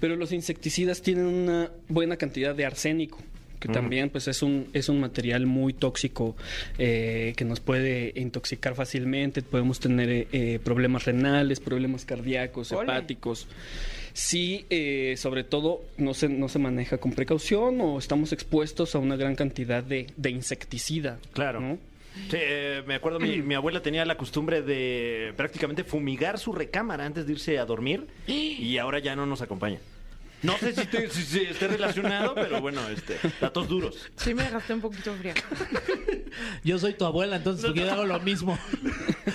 pero 0.00 0.16
los 0.16 0.32
insecticidas 0.32 1.02
tienen 1.02 1.24
una 1.26 1.70
buena 1.88 2.16
cantidad 2.16 2.54
de 2.54 2.64
arsénico 2.66 3.18
que 3.62 3.68
también 3.68 4.10
pues 4.10 4.26
es 4.28 4.42
un 4.42 4.66
es 4.72 4.88
un 4.88 5.00
material 5.00 5.46
muy 5.46 5.72
tóxico 5.72 6.36
eh, 6.78 7.32
que 7.36 7.44
nos 7.44 7.60
puede 7.60 8.12
intoxicar 8.16 8.74
fácilmente 8.74 9.40
podemos 9.42 9.78
tener 9.78 10.10
eh, 10.10 10.28
eh, 10.32 10.58
problemas 10.62 11.04
renales 11.04 11.60
problemas 11.60 12.04
cardíacos 12.04 12.72
Ole. 12.72 12.82
hepáticos 12.82 13.46
si 14.14 14.66
eh, 14.68 15.14
sobre 15.16 15.44
todo 15.44 15.82
no 15.96 16.12
se 16.12 16.28
no 16.28 16.48
se 16.48 16.58
maneja 16.58 16.98
con 16.98 17.12
precaución 17.12 17.80
o 17.80 17.98
estamos 17.98 18.32
expuestos 18.32 18.94
a 18.94 18.98
una 18.98 19.16
gran 19.16 19.36
cantidad 19.36 19.82
de, 19.82 20.08
de 20.16 20.30
insecticida 20.30 21.18
Claro. 21.32 21.60
¿no? 21.60 21.78
Sí, 22.30 22.36
eh, 22.38 22.82
me 22.86 22.94
acuerdo, 22.94 23.20
mi, 23.20 23.40
mi 23.42 23.54
abuela 23.54 23.80
tenía 23.80 24.04
la 24.04 24.16
costumbre 24.16 24.60
de 24.62 25.32
prácticamente 25.36 25.84
fumigar 25.84 26.38
su 26.38 26.52
recámara 26.52 27.06
antes 27.06 27.26
de 27.26 27.32
irse 27.32 27.58
a 27.58 27.64
dormir 27.64 28.06
y 28.26 28.76
ahora 28.78 28.98
ya 28.98 29.16
no 29.16 29.24
nos 29.24 29.40
acompaña. 29.40 29.78
No 30.42 30.58
sé 30.58 30.74
si, 30.74 30.86
te- 30.86 31.08
si- 31.08 31.22
si 31.22 31.40
esté 31.42 31.68
relacionado, 31.68 32.34
pero 32.34 32.60
bueno, 32.60 32.80
este, 32.88 33.16
datos 33.40 33.68
duros. 33.68 33.96
Sí 34.16 34.34
me 34.34 34.42
dejaste 34.42 34.74
un 34.74 34.80
poquito 34.80 35.14
fría. 35.14 35.34
Yo 36.64 36.78
soy 36.78 36.94
tu 36.94 37.04
abuela, 37.04 37.36
entonces 37.36 37.64
porque 37.66 37.80
yo 37.80 37.92
hago 37.92 38.04
lo 38.06 38.18
mismo. 38.20 38.58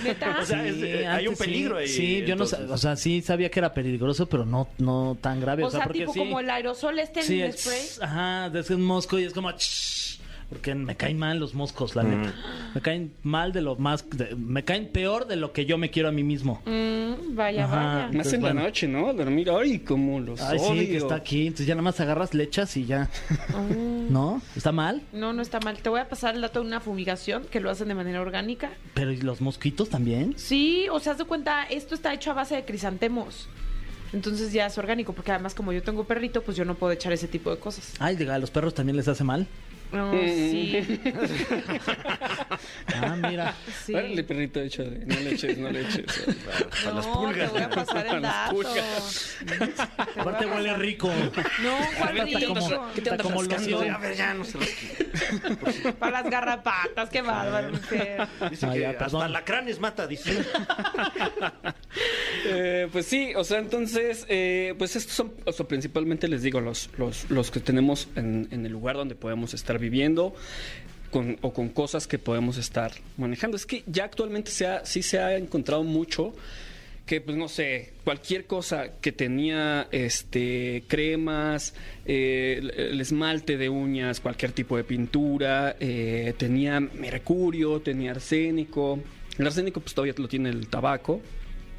¿Neta? 0.04 0.40
O 0.42 0.46
sea, 0.46 0.66
es- 0.68 0.76
eh, 0.82 1.08
hay 1.08 1.28
un 1.28 1.36
sí. 1.36 1.44
peligro 1.44 1.78
ahí, 1.78 1.88
Sí, 1.88 2.20
yo 2.22 2.36
no 2.36 2.44
entonces. 2.44 2.68
sa- 2.68 2.74
o 2.74 2.78
sea, 2.78 2.96
sí 2.96 3.22
sabía 3.22 3.50
que 3.50 3.60
era 3.60 3.74
peligroso, 3.74 4.28
pero 4.28 4.46
no 4.46 4.68
no 4.80 5.18
tan 5.22 5.40
grave. 5.40 5.64
o 5.64 5.70
sea, 5.72 5.84
porque 5.86 6.00
tipo 6.00 6.14
sí, 6.14 6.20
como 6.20 6.40
el 6.40 6.50
aerosol 6.50 7.00
este 7.00 7.22
en 7.22 7.26
sí, 7.26 7.42
el 7.42 7.50
es- 7.52 7.62
spray. 7.62 7.82
Ajá, 8.10 8.52
es 8.54 8.70
un 8.70 8.82
mosco 8.84 9.18
y 9.20 9.24
es 9.24 9.34
como... 9.34 9.52
"Shh", 9.52 10.17
porque 10.50 10.74
me 10.76 10.96
caen 10.96 11.20
mal 11.20 11.40
los 11.40 11.54
moscos, 11.54 11.96
la 11.96 12.04
neta. 12.04 12.34
Me 12.74 12.82
caen 12.82 13.14
mal 13.24 13.52
de 13.52 13.62
lo 13.62 13.76
más... 13.76 14.10
de- 14.10 14.34
me 14.36 14.64
caen 14.64 14.88
peor 14.92 15.28
de 15.28 15.36
lo 15.36 15.52
que 15.52 15.66
yo 15.66 15.78
me 15.78 15.90
quiero 15.90 16.08
a 16.08 16.12
mí 16.14 16.24
mismo. 16.24 16.62
Mm, 16.66 17.36
vaya, 17.36 17.66
Ajá. 17.66 17.76
vaya. 18.08 18.18
más 18.18 18.32
en 18.32 18.40
bueno. 18.42 18.56
la 18.62 18.66
noche 18.68 18.88
no 18.88 19.14
dormir 19.14 19.50
ay 19.50 19.80
como 19.80 20.20
los 20.22 20.40
Ay, 20.42 20.58
odio 20.60 20.82
sí, 20.84 20.88
que 20.88 20.98
está 20.98 21.16
aquí. 21.16 21.48
Entonces 21.48 21.68
ya 21.68 21.76
nada 21.76 21.82
más 21.84 22.00
agarras, 22.00 22.34
le 22.34 22.44
echas 22.46 22.78
y 22.78 22.86
ya. 22.86 23.10
¿No? 24.10 24.42
¿Está 24.56 24.72
mal? 24.72 25.02
No, 25.12 25.34
no 25.34 25.42
está 25.42 25.60
mal. 25.60 25.78
Te 25.80 25.90
voy 25.90 26.00
a 26.00 26.08
pasar 26.08 26.36
el 26.36 26.42
dato 26.42 26.62
de 26.62 26.68
una 26.68 26.80
fumigación 26.80 27.44
que 27.44 27.60
lo 27.60 27.70
hacen 27.70 27.88
de 27.90 27.96
manera 27.96 28.22
orgánica. 28.22 28.70
Pero 28.94 29.12
¿y 29.12 29.18
los 29.18 29.42
mosquitos 29.42 29.90
también? 29.90 30.34
Sí, 30.38 30.88
o 30.92 31.00
sea, 31.00 31.12
haz 31.14 31.18
de 31.18 31.26
cuenta, 31.26 31.64
esto 31.66 31.94
está 31.94 32.14
hecho 32.14 32.32
a 32.32 32.36
base 32.36 32.56
de 32.56 32.64
crisantemos. 32.66 33.50
Entonces 34.14 34.54
ya 34.54 34.68
es 34.68 34.78
orgánico, 34.78 35.12
porque 35.12 35.32
además 35.32 35.54
como 35.54 35.74
yo 35.74 35.84
tengo 35.84 36.06
perrito, 36.06 36.42
pues 36.42 36.56
yo 36.56 36.64
no 36.64 36.76
puedo 36.76 36.94
echar 36.94 37.12
ese 37.12 37.28
tipo 37.28 37.52
de 37.52 37.58
cosas. 37.60 37.94
Ay, 38.00 38.16
diga, 38.16 38.36
¿a 38.36 38.40
los 38.40 38.50
perros 38.50 38.74
también 38.74 38.96
les 38.96 39.10
hace 39.10 39.26
mal? 39.26 39.48
No, 39.92 40.12
sí. 40.12 41.00
Ah, 43.00 43.16
mira. 43.16 43.54
sí. 43.86 43.94
Órale, 43.94 44.24
perrito, 44.24 44.60
échale. 44.60 45.06
No 45.06 45.16
le 45.20 45.34
eches, 45.34 45.58
no 45.58 45.70
le 45.70 45.82
eches. 45.82 46.06
No, 46.86 46.94
las 46.96 47.06
pulgas. 47.08 47.52
te 47.54 47.54
voy 47.54 47.62
a 47.62 47.70
pasar 47.70 48.08
el 48.08 48.22
dato. 48.22 48.60
Aparte 50.18 50.46
huele 50.46 50.74
rico. 50.78 51.08
No, 51.64 51.78
¿cuál 51.98 52.20
rico? 52.28 52.40
como, 52.54 52.92
¿Qué 52.94 53.02
te 53.02 53.10
andas 53.12 53.28
como 53.28 53.44
rascando? 53.44 53.82
A 53.82 53.98
ver, 53.98 54.16
ya 54.16 54.34
no 54.34 54.44
se 54.46 54.58
los 54.58 55.94
Para 56.00 56.22
las 56.24 56.32
garrapatas, 56.32 57.10
qué 57.10 57.22
bárbaro. 57.22 57.72
mujer. 57.72 58.28
Dice 58.50 58.66
Ah, 58.66 58.74
que 58.74 58.80
ya, 58.80 58.90
hasta 58.92 59.06
perdón. 59.06 59.32
lacranes 59.34 59.80
mata, 59.80 60.08
dice. 60.08 60.38
Eh, 62.46 62.88
pues 62.92 63.06
sí, 63.06 63.34
o 63.36 63.44
sea, 63.44 63.60
entonces, 63.60 64.26
eh, 64.30 64.74
pues 64.78 64.96
estos 64.96 65.14
son, 65.14 65.34
o 65.46 65.52
sea, 65.52 65.68
principalmente 65.68 66.28
les 66.28 66.42
digo, 66.44 66.62
los, 66.62 66.90
los, 66.98 67.30
los 67.30 67.52
que 67.52 67.60
tenemos 67.60 68.08
en, 68.16 68.48
en 68.52 68.66
el 68.66 68.72
lugar 68.72 68.96
donde 68.96 69.16
podemos 69.16 69.54
estar 69.54 69.77
viviendo. 69.80 70.36
Con, 71.12 71.38
o 71.42 71.54
con 71.54 71.70
cosas 71.70 72.06
que 72.06 72.20
podemos 72.20 72.58
estar 72.58 72.92
manejando. 73.16 73.56
Es 73.56 73.66
que 73.66 73.82
ya 73.88 74.04
actualmente 74.04 74.52
se 74.52 74.68
ha, 74.68 74.86
sí 74.86 75.02
se 75.02 75.20
ha 75.20 75.38
encontrado 75.38 75.84
mucho 75.86 76.34
que, 77.06 77.22
pues 77.22 77.38
no 77.38 77.48
sé, 77.48 77.94
cualquier 78.04 78.46
cosa 78.46 79.00
que 79.00 79.14
tenía 79.14 79.88
este 79.92 80.84
cremas, 80.90 81.74
eh, 82.06 82.58
el- 82.60 82.72
el 82.72 83.00
esmalte 83.02 83.56
de 83.58 83.70
uñas, 83.70 84.20
cualquier 84.20 84.52
tipo 84.52 84.76
de 84.76 84.84
pintura, 84.84 85.78
eh, 85.80 86.34
tenía 86.38 86.82
mercurio, 86.82 87.80
tenía 87.80 88.12
arsénico. 88.12 89.00
El 89.38 89.48
arsénico, 89.48 89.80
pues 89.80 89.94
todavía 89.96 90.14
lo 90.18 90.28
tiene 90.28 90.50
el 90.50 90.68
tabaco. 90.68 91.22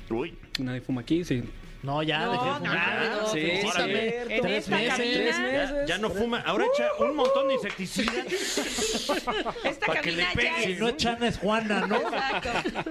Uy. 0.09 0.35
Nadie 0.59 0.81
fuma 0.81 1.03
aquí, 1.03 1.23
sí. 1.23 1.43
No, 1.83 2.03
ya, 2.03 2.25
No, 2.27 2.33
dejé 2.33 2.45
de 2.45 2.55
fumar. 2.59 3.07
no, 3.23 3.29
Sí. 3.29 3.39
En 3.41 4.41
Tres 4.43 4.65
esta 4.65 4.77
meses. 4.77 4.89
cabina, 4.97 5.15
Tres 5.15 5.37
Ya, 5.39 5.85
ya 5.87 5.99
no 5.99 6.11
fuma. 6.11 6.41
Ahora 6.41 6.65
echa 6.75 6.89
un 6.99 7.15
montón 7.17 7.49
de 7.49 7.55
insecticida. 7.55 8.13
esta 9.65 9.87
Pa' 9.87 10.01
que 10.01 10.13
le 10.13 10.25
cabina 10.25 10.29
ya 10.29 10.35
pegue. 10.35 10.67
Si 10.75 10.81
no 10.81 10.89
es 10.89 10.97
Chana, 10.97 11.29
es 11.29 11.39
Juana, 11.39 11.87
¿no? 11.87 11.97
Exacto. 11.97 12.51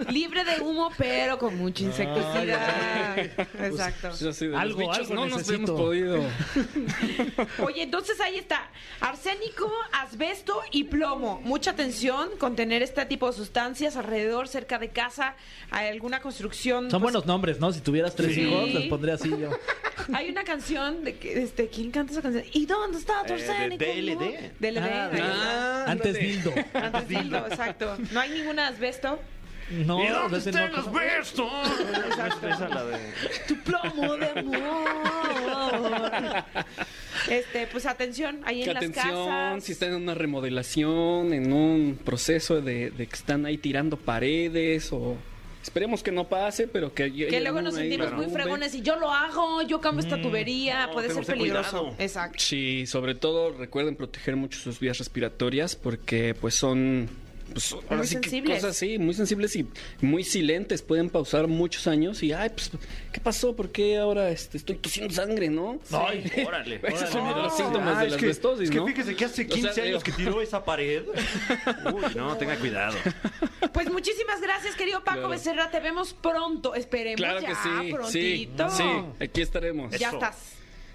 Libre 0.09 0.43
de 0.45 0.61
humo, 0.61 0.89
pero 0.97 1.37
con 1.37 1.57
mucha 1.57 1.83
insecticida. 1.83 3.15
Exacto. 3.61 4.09
Pues 4.19 4.41
Algo, 4.55 4.79
bichos 4.79 4.97
algo 4.99 5.15
no 5.15 5.25
nos 5.27 5.37
necesito. 5.39 5.55
hemos 5.55 5.71
podido. 5.81 6.19
Oye, 7.65 7.83
entonces 7.83 8.19
ahí 8.21 8.37
está. 8.37 8.69
Arsénico, 9.01 9.71
asbesto 9.93 10.61
y 10.71 10.85
plomo. 10.85 11.41
Mucha 11.43 11.71
atención 11.71 12.29
con 12.39 12.55
tener 12.55 12.81
este 12.83 13.05
tipo 13.05 13.27
de 13.27 13.33
sustancias 13.33 13.95
alrededor, 13.97 14.47
cerca 14.47 14.79
de 14.79 14.89
casa, 14.89 15.35
hay 15.71 15.87
alguna 15.89 16.21
construcción. 16.21 16.89
Son 16.89 17.01
pues, 17.01 17.13
buenos 17.13 17.25
nombres, 17.25 17.59
¿no? 17.59 17.71
Si 17.73 17.81
tuvieras 17.81 18.15
tres 18.15 18.33
Sí. 18.33 18.41
hijos, 18.41 18.69
les 18.79 18.89
pondría 18.89 19.13
así 19.15 19.29
yo. 19.29 19.49
Hay 20.13 20.29
una 20.29 20.43
canción 20.43 21.03
de 21.03 21.17
que, 21.17 21.41
este, 21.43 21.67
¿quién 21.67 21.91
canta 21.91 22.13
esa 22.13 22.21
canción? 22.21 22.45
¿Y 22.53 22.65
dónde 22.65 22.97
está 22.99 23.23
tu 23.25 23.33
Eh, 23.33 23.37
de 23.37 23.49
arsénico? 23.51 23.83
DLD. 23.83 24.51
DLD. 24.59 24.77
Ah, 24.79 25.09
ahí 25.11 25.19
está. 25.19 25.85
Ah, 25.85 25.91
Antes 25.91 26.19
dildo. 26.19 26.53
Antes 26.73 27.07
dildo, 27.09 27.47
exacto. 27.47 27.97
No 28.11 28.19
hay 28.21 28.29
ningún 28.29 28.59
asbesto. 28.59 29.19
No, 29.69 30.01
¿Y 30.01 30.07
dónde 30.07 30.37
ese 30.37 30.51
está 30.51 30.61
no. 30.61 30.67
el 30.67 30.75
asbesto? 30.79 31.49
Esa 32.47 32.69
la 32.69 32.85
de... 32.85 32.99
Tu 33.49 33.55
plomo 33.63 34.15
de 34.15 34.29
amor. 34.39 36.43
Este, 37.29 37.67
pues 37.67 37.85
atención, 37.85 38.39
ahí 38.45 38.63
Que 38.63 38.69
en 38.69 38.73
las 38.75 38.83
atención, 38.85 39.27
casas. 39.27 39.63
si 39.65 39.73
están 39.73 39.89
en 39.89 39.95
una 39.95 40.13
remodelación, 40.13 41.33
en 41.33 41.51
un 41.51 41.99
proceso 42.03 42.61
de, 42.61 42.91
de 42.91 43.07
que 43.07 43.15
están 43.15 43.45
ahí 43.45 43.57
tirando 43.57 43.97
paredes 43.97 44.89
o... 44.93 45.17
Esperemos 45.67 46.01
que 46.01 46.13
no 46.13 46.29
pase, 46.29 46.65
pero 46.69 46.93
que... 46.93 47.11
Que 47.11 47.41
luego 47.41 47.61
nos 47.61 47.75
sentimos 47.75 48.13
muy 48.13 48.27
fregones 48.27 48.73
y 48.73 48.81
yo 48.81 48.95
lo 48.95 49.11
hago, 49.11 49.61
yo 49.63 49.81
cambio 49.81 50.01
esta 50.01 50.21
tubería, 50.21 50.87
No, 50.87 50.93
puede 50.93 51.09
ser 51.13 51.25
peligroso. 51.25 51.79
cuidado. 51.81 51.95
Exacto. 51.99 52.39
Sí, 52.39 52.85
sobre 52.87 53.15
todo 53.15 53.51
recuerden 53.51 53.97
proteger 53.97 54.37
mucho 54.37 54.57
sus 54.59 54.79
vías 54.79 54.97
respiratorias 54.97 55.75
porque 55.75 56.33
pues 56.39 56.55
son... 56.55 57.09
Pues, 57.51 57.71
ahora 57.73 57.97
Muy 57.97 58.07
sí 58.07 58.15
que 58.15 58.21
sensibles. 58.23 58.55
Cosas 58.57 58.75
así, 58.75 58.97
muy 58.99 59.13
sensibles 59.13 59.55
y 59.55 59.67
muy 60.01 60.23
silentes. 60.23 60.81
Pueden 60.81 61.09
pausar 61.09 61.47
muchos 61.47 61.87
años 61.87 62.21
y, 62.23 62.33
ay, 62.33 62.49
pues, 62.49 62.71
¿qué 63.11 63.19
pasó? 63.19 63.55
¿Por 63.55 63.71
qué 63.71 63.97
ahora 63.97 64.29
este, 64.29 64.57
estoy 64.57 64.75
tosiendo 64.75 65.13
sangre, 65.13 65.49
no? 65.49 65.79
Ay, 65.91 66.31
órale. 66.45 66.79
Esos 66.87 67.09
son 67.09 67.27
los 67.41 67.55
síntomas 67.55 67.97
Ah, 67.97 68.01
de 68.01 68.05
es 68.07 68.11
la 68.13 68.17
que- 68.19 68.29
Es 68.29 68.69
que 68.69 68.75
¿no? 68.77 68.87
fíjese 68.87 69.15
que 69.15 69.25
hace 69.25 69.41
O 69.43 69.45
sea, 69.47 69.55
15 69.55 69.81
años 69.81 70.03
que 70.03 70.11
tiró 70.11 70.41
esa 70.41 70.63
pared. 70.63 71.03
Uy, 71.93 72.03
no, 72.15 72.35
tenga 72.37 72.55
cuidado. 72.57 72.97
Pues 73.73 73.91
muchísimas 73.91 74.41
gracias, 74.41 74.75
querido 74.75 74.99
Paco 75.03 75.17
Claro. 75.17 75.29
Becerra. 75.29 75.71
Te 75.71 75.79
vemos 75.79 76.13
pronto. 76.13 76.75
Esperemos 76.75 77.17
Claro 77.17 77.39
ya 77.41 77.47
que 77.47 77.55
sí, 77.55 77.69
sí, 77.85 77.91
prontito. 77.93 78.69
sí, 78.69 78.83
aquí 79.23 79.41
estaremos. 79.41 79.91
Ya 79.97 80.07
Eso. 80.09 80.17
estás. 80.17 80.37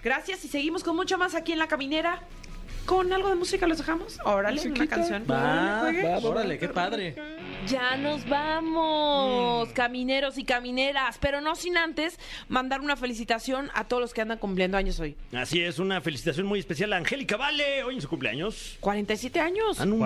Gracias 0.04 0.44
y 0.44 0.48
seguimos 0.48 0.82
con 0.82 0.96
mucho 0.96 1.16
más 1.18 1.34
aquí 1.34 1.52
en 1.52 1.58
La 1.58 1.68
Caminera. 1.68 2.22
¿Con 2.86 3.12
algo 3.12 3.28
de 3.28 3.34
música 3.36 3.66
los 3.66 3.78
dejamos? 3.78 4.18
Órale, 4.24 4.60
una 4.68 4.86
canción. 4.86 5.24
Va, 5.30 5.82
va, 5.84 6.18
órale, 6.28 6.58
qué 6.58 6.68
padre. 6.68 7.14
Ya 7.68 7.96
nos 7.96 8.28
vamos, 8.28 9.68
Mm. 9.68 9.72
camineros 9.72 10.36
y 10.38 10.44
camineras, 10.44 11.18
pero 11.20 11.40
no 11.40 11.54
sin 11.54 11.76
antes 11.76 12.18
mandar 12.48 12.80
una 12.80 12.96
felicitación 12.96 13.70
a 13.74 13.84
todos 13.84 14.00
los 14.00 14.12
que 14.14 14.20
andan 14.20 14.38
cumpliendo 14.38 14.76
años 14.76 14.98
hoy. 15.00 15.16
Así 15.32 15.62
es, 15.62 15.78
una 15.78 16.00
felicitación 16.00 16.46
muy 16.46 16.58
especial 16.58 16.92
a 16.92 16.96
Angélica 16.96 17.36
Vale, 17.36 17.84
hoy 17.84 17.94
en 17.94 18.00
su 18.02 18.08
cumpleaños. 18.08 18.76
47 18.80 19.40
años. 19.40 19.80
Ah, 19.80 19.86
no. 19.86 19.96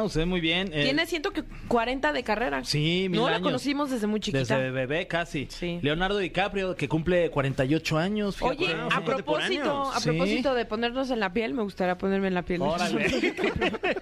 Wow, 0.00 0.08
se 0.08 0.20
ve 0.20 0.26
muy 0.26 0.40
bien. 0.40 0.70
Eh, 0.72 0.84
Tiene 0.84 1.06
siento 1.06 1.32
que 1.32 1.44
40 1.68 2.12
de 2.12 2.22
carrera. 2.24 2.64
Sí, 2.64 3.06
mil 3.10 3.20
No 3.20 3.28
la 3.28 3.40
conocimos 3.40 3.90
desde 3.90 4.06
muy 4.06 4.20
chiquita. 4.20 4.38
Desde 4.56 4.70
bebé 4.70 5.06
casi. 5.06 5.46
Sí. 5.50 5.78
Leonardo 5.82 6.18
DiCaprio, 6.18 6.74
que 6.74 6.88
cumple 6.88 7.30
48 7.30 7.98
años. 7.98 8.36
fíjate. 8.36 8.56
Oye, 8.64 8.74
Wow, 8.74 8.88
a 8.92 9.04
propósito, 9.04 9.92
a 9.92 10.00
Sí. 10.00 10.08
propósito 10.08 10.54
de 10.54 10.64
ponernos 10.64 11.10
en 11.10 11.20
la 11.20 11.32
piel, 11.32 11.54
me 11.54 11.62
gustaría 11.62 11.96
ponerme 11.98 12.28
en 12.28 12.34
la 12.34 12.42
piel. 12.42 12.62
Órale. 12.62 13.04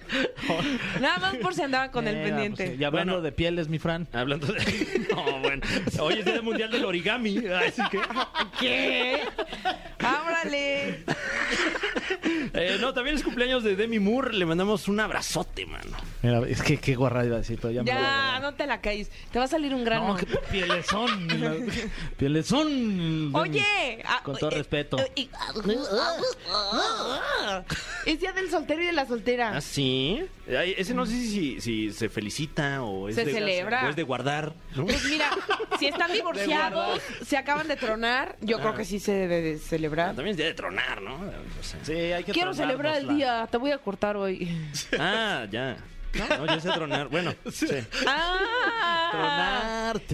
Nada 1.01 1.17
más 1.19 1.35
por 1.37 1.53
si 1.53 1.61
andaban 1.61 1.89
con 1.91 2.07
el 2.07 2.15
Mira, 2.15 2.27
pendiente. 2.27 2.65
pues, 2.67 2.79
y 2.79 2.83
hablando 2.93 3.13
Bueno. 3.13 3.21
de 3.23 3.31
pieles, 3.31 3.67
mi 3.67 3.79
Fran. 3.79 4.07
Hablando 4.13 4.47
de. 4.47 5.07
No, 5.13 5.39
bueno. 5.39 5.61
Hoy 5.99 6.15
es 6.19 6.25
Día 6.25 6.41
Mundial 6.41 6.71
del 6.71 6.85
Origami. 6.85 7.37
Así 7.47 7.81
que. 7.91 7.99
¿Qué? 8.59 9.21
¡Ábrale! 9.99 11.03
Eh, 12.53 12.77
no, 12.81 12.93
también 12.93 13.15
es 13.15 13.23
cumpleaños 13.23 13.63
de 13.63 13.75
Demi 13.75 13.99
Moore. 13.99 14.33
Le 14.33 14.45
mandamos 14.45 14.87
un 14.87 14.99
abrazote, 14.99 15.65
mano. 15.65 15.97
Mira, 16.21 16.41
es 16.47 16.61
que 16.61 16.77
qué 16.77 16.95
guarra 16.95 17.25
iba 17.25 17.35
a 17.35 17.39
decir, 17.39 17.59
pero 17.61 17.71
ya, 17.71 17.83
Ya, 17.83 18.39
no 18.41 18.53
te 18.55 18.65
la 18.67 18.81
caes. 18.81 19.09
Te 19.31 19.39
va 19.39 19.45
a 19.45 19.47
salir 19.47 19.73
un 19.73 19.83
grano. 19.83 20.09
No, 20.09 20.15
qué 20.15 20.25
pielezón. 20.51 21.27
pielezón. 22.17 23.35
Oye, 23.35 23.63
ah, 24.05 24.21
Con 24.23 24.37
todo 24.37 24.51
eh, 24.51 24.55
respeto. 24.55 24.99
eh, 24.99 25.11
y- 25.15 25.29
Es 28.05 28.19
día 28.19 28.33
del 28.33 28.49
soltero 28.49 28.81
y 28.81 28.85
de 28.87 28.93
la 28.93 29.05
soltera. 29.05 29.55
¿Ah, 29.55 29.61
sí? 29.61 30.23
Ese 30.47 30.93
no 30.93 31.05
sé 31.05 31.13
si, 31.13 31.61
si 31.61 31.91
se 31.91 32.09
felicita 32.09 32.82
o 32.87 33.09
es 33.09 33.15
Se 33.15 33.25
de, 33.25 33.33
celebra. 33.33 33.85
o 33.85 33.89
es 33.89 33.95
de 33.95 34.03
guardar, 34.03 34.53
¿no? 34.75 34.85
Pues 34.85 35.03
mira, 35.05 35.29
si 35.79 35.87
están 35.87 36.11
divorciados, 36.11 37.01
se 37.25 37.37
acaban 37.37 37.67
de 37.67 37.75
tronar, 37.75 38.35
yo 38.41 38.59
creo 38.59 38.73
que 38.75 38.85
sí 38.85 38.99
se 38.99 39.11
debe 39.13 39.41
de 39.41 39.55
Ah, 39.55 39.59
celebrar. 39.67 40.07
también 40.15 40.29
es 40.31 40.37
día 40.37 40.45
de 40.47 40.53
tronar, 40.53 41.01
¿no? 41.01 41.15
O 41.15 41.63
sea, 41.63 41.79
Sí, 41.83 41.93
hay 41.93 42.23
que 42.23 42.31
Quiero 42.31 42.53
celebrar 42.53 42.97
el 42.97 43.07
día, 43.15 43.47
te 43.49 43.57
voy 43.57 43.71
a 43.71 43.77
cortar 43.77 44.17
hoy. 44.17 44.49
Ah, 44.99 45.45
ya. 45.51 45.77
No, 46.37 46.45
yo 46.45 46.59
sé 46.59 46.69
tronar. 46.71 47.07
Bueno, 47.07 47.33
sí. 47.51 47.67
Ah, 48.05 49.09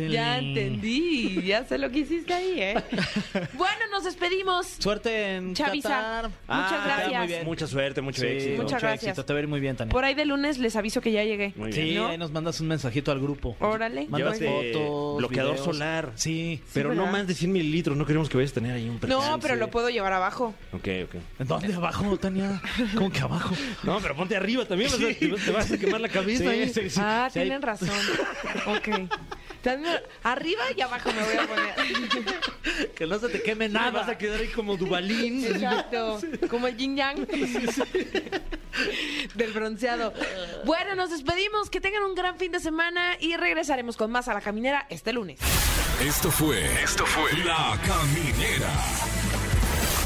Ya 0.09 0.37
entendí, 0.39 1.41
ya 1.43 1.63
sé 1.65 1.77
lo 1.77 1.89
que 1.91 1.99
hiciste 1.99 2.33
ahí, 2.33 2.53
¿eh? 2.61 2.75
Bueno, 3.53 3.79
nos 3.91 4.03
despedimos. 4.03 4.67
Suerte 4.79 5.35
en 5.35 5.53
Chavisa, 5.53 5.89
Qatar. 5.89 6.23
muchas 6.25 6.39
Ah, 6.47 6.81
gracias. 6.85 7.19
muy 7.19 7.27
bien. 7.27 7.45
Mucha 7.45 7.67
suerte, 7.67 8.01
mucho 8.01 8.21
Sí, 8.21 8.27
éxito. 8.27 8.51
Muchas 8.61 8.73
mucho 8.73 8.85
gracias. 8.87 9.03
éxito. 9.11 9.25
Te 9.25 9.33
va 9.33 9.39
a 9.39 9.41
ir 9.41 9.47
muy 9.47 9.59
bien, 9.59 9.75
Tania. 9.75 9.91
Por 9.91 10.03
ahí 10.05 10.13
de 10.15 10.25
lunes 10.25 10.57
les 10.57 10.75
aviso 10.75 11.01
que 11.01 11.11
ya 11.11 11.23
llegué. 11.23 11.53
Muy 11.55 11.71
bien. 11.71 11.87
Sí, 11.89 11.95
¿No? 11.95 12.07
ahí 12.07 12.17
nos 12.17 12.31
mandas 12.31 12.59
un 12.61 12.67
mensajito 12.67 13.11
al 13.11 13.19
grupo. 13.19 13.55
Órale. 13.59 14.07
Mandas 14.09 14.39
fotos, 14.39 15.17
bloqueador 15.17 15.53
videos. 15.53 15.65
solar. 15.65 16.11
Sí. 16.15 16.61
Pero 16.73 16.93
no 16.93 17.05
más 17.07 17.27
de 17.27 17.33
100 17.33 17.51
mililitros. 17.51 17.97
No 17.97 18.05
queremos 18.05 18.29
que 18.29 18.37
vayas 18.37 18.51
a 18.51 18.55
tener 18.55 18.71
ahí 18.73 18.87
un 18.87 18.95
No, 18.95 18.99
percance. 18.99 19.37
pero 19.41 19.55
lo 19.55 19.69
puedo 19.69 19.89
llevar 19.89 20.13
abajo. 20.13 20.53
Ok, 20.71 20.87
ok. 21.05 21.15
¿En 21.39 21.47
dónde 21.47 21.73
abajo, 21.73 22.17
Tania? 22.17 22.61
¿Cómo 22.95 23.11
que 23.11 23.19
abajo? 23.19 23.55
No, 23.83 23.99
pero 23.99 24.15
ponte 24.15 24.35
arriba 24.35 24.65
también. 24.65 24.89
vas 24.91 24.99
a- 25.01 25.13
te, 25.19 25.27
vas- 25.27 25.45
te 25.45 25.51
vas 25.51 25.71
a 25.71 25.77
quemar 25.77 26.01
la 26.01 26.09
cabeza. 26.09 26.51
Sí, 26.51 26.69
sí, 26.73 26.89
sí. 26.89 26.99
Ah, 27.01 27.29
Sí, 27.31 27.39
tienen 27.39 27.61
razón. 27.61 27.89
Ok. 28.67 28.89
También 29.61 29.99
Arriba 30.23 30.63
y 30.75 30.81
abajo 30.81 31.11
me 31.11 31.23
voy 31.23 31.35
a 31.35 31.47
poner. 31.47 31.75
Que 32.95 33.05
no 33.05 33.19
se 33.19 33.29
te 33.29 33.41
queme 33.41 33.67
Nada. 33.69 33.91
nada. 33.91 33.99
Vas 34.01 34.09
a 34.09 34.17
quedar 34.17 34.39
ahí 34.39 34.47
como 34.49 34.77
Dubalín. 34.77 35.43
Exacto. 35.45 36.19
Como 36.49 36.67
el 36.67 36.77
yin 36.77 36.95
yang. 36.95 37.27
Del 39.35 39.51
bronceado. 39.51 40.13
Bueno, 40.65 40.95
nos 40.95 41.09
despedimos. 41.09 41.69
Que 41.69 41.81
tengan 41.81 42.03
un 42.03 42.15
gran 42.15 42.37
fin 42.37 42.51
de 42.51 42.59
semana 42.59 43.15
y 43.19 43.35
regresaremos 43.37 43.97
con 43.97 44.11
más 44.11 44.27
a 44.27 44.33
la 44.33 44.41
caminera 44.41 44.85
este 44.89 45.13
lunes. 45.13 45.39
Esto 46.01 46.31
fue. 46.31 46.65
Esto 46.83 47.05
fue. 47.05 47.31
La 47.43 47.77
Caminera. 47.85 48.71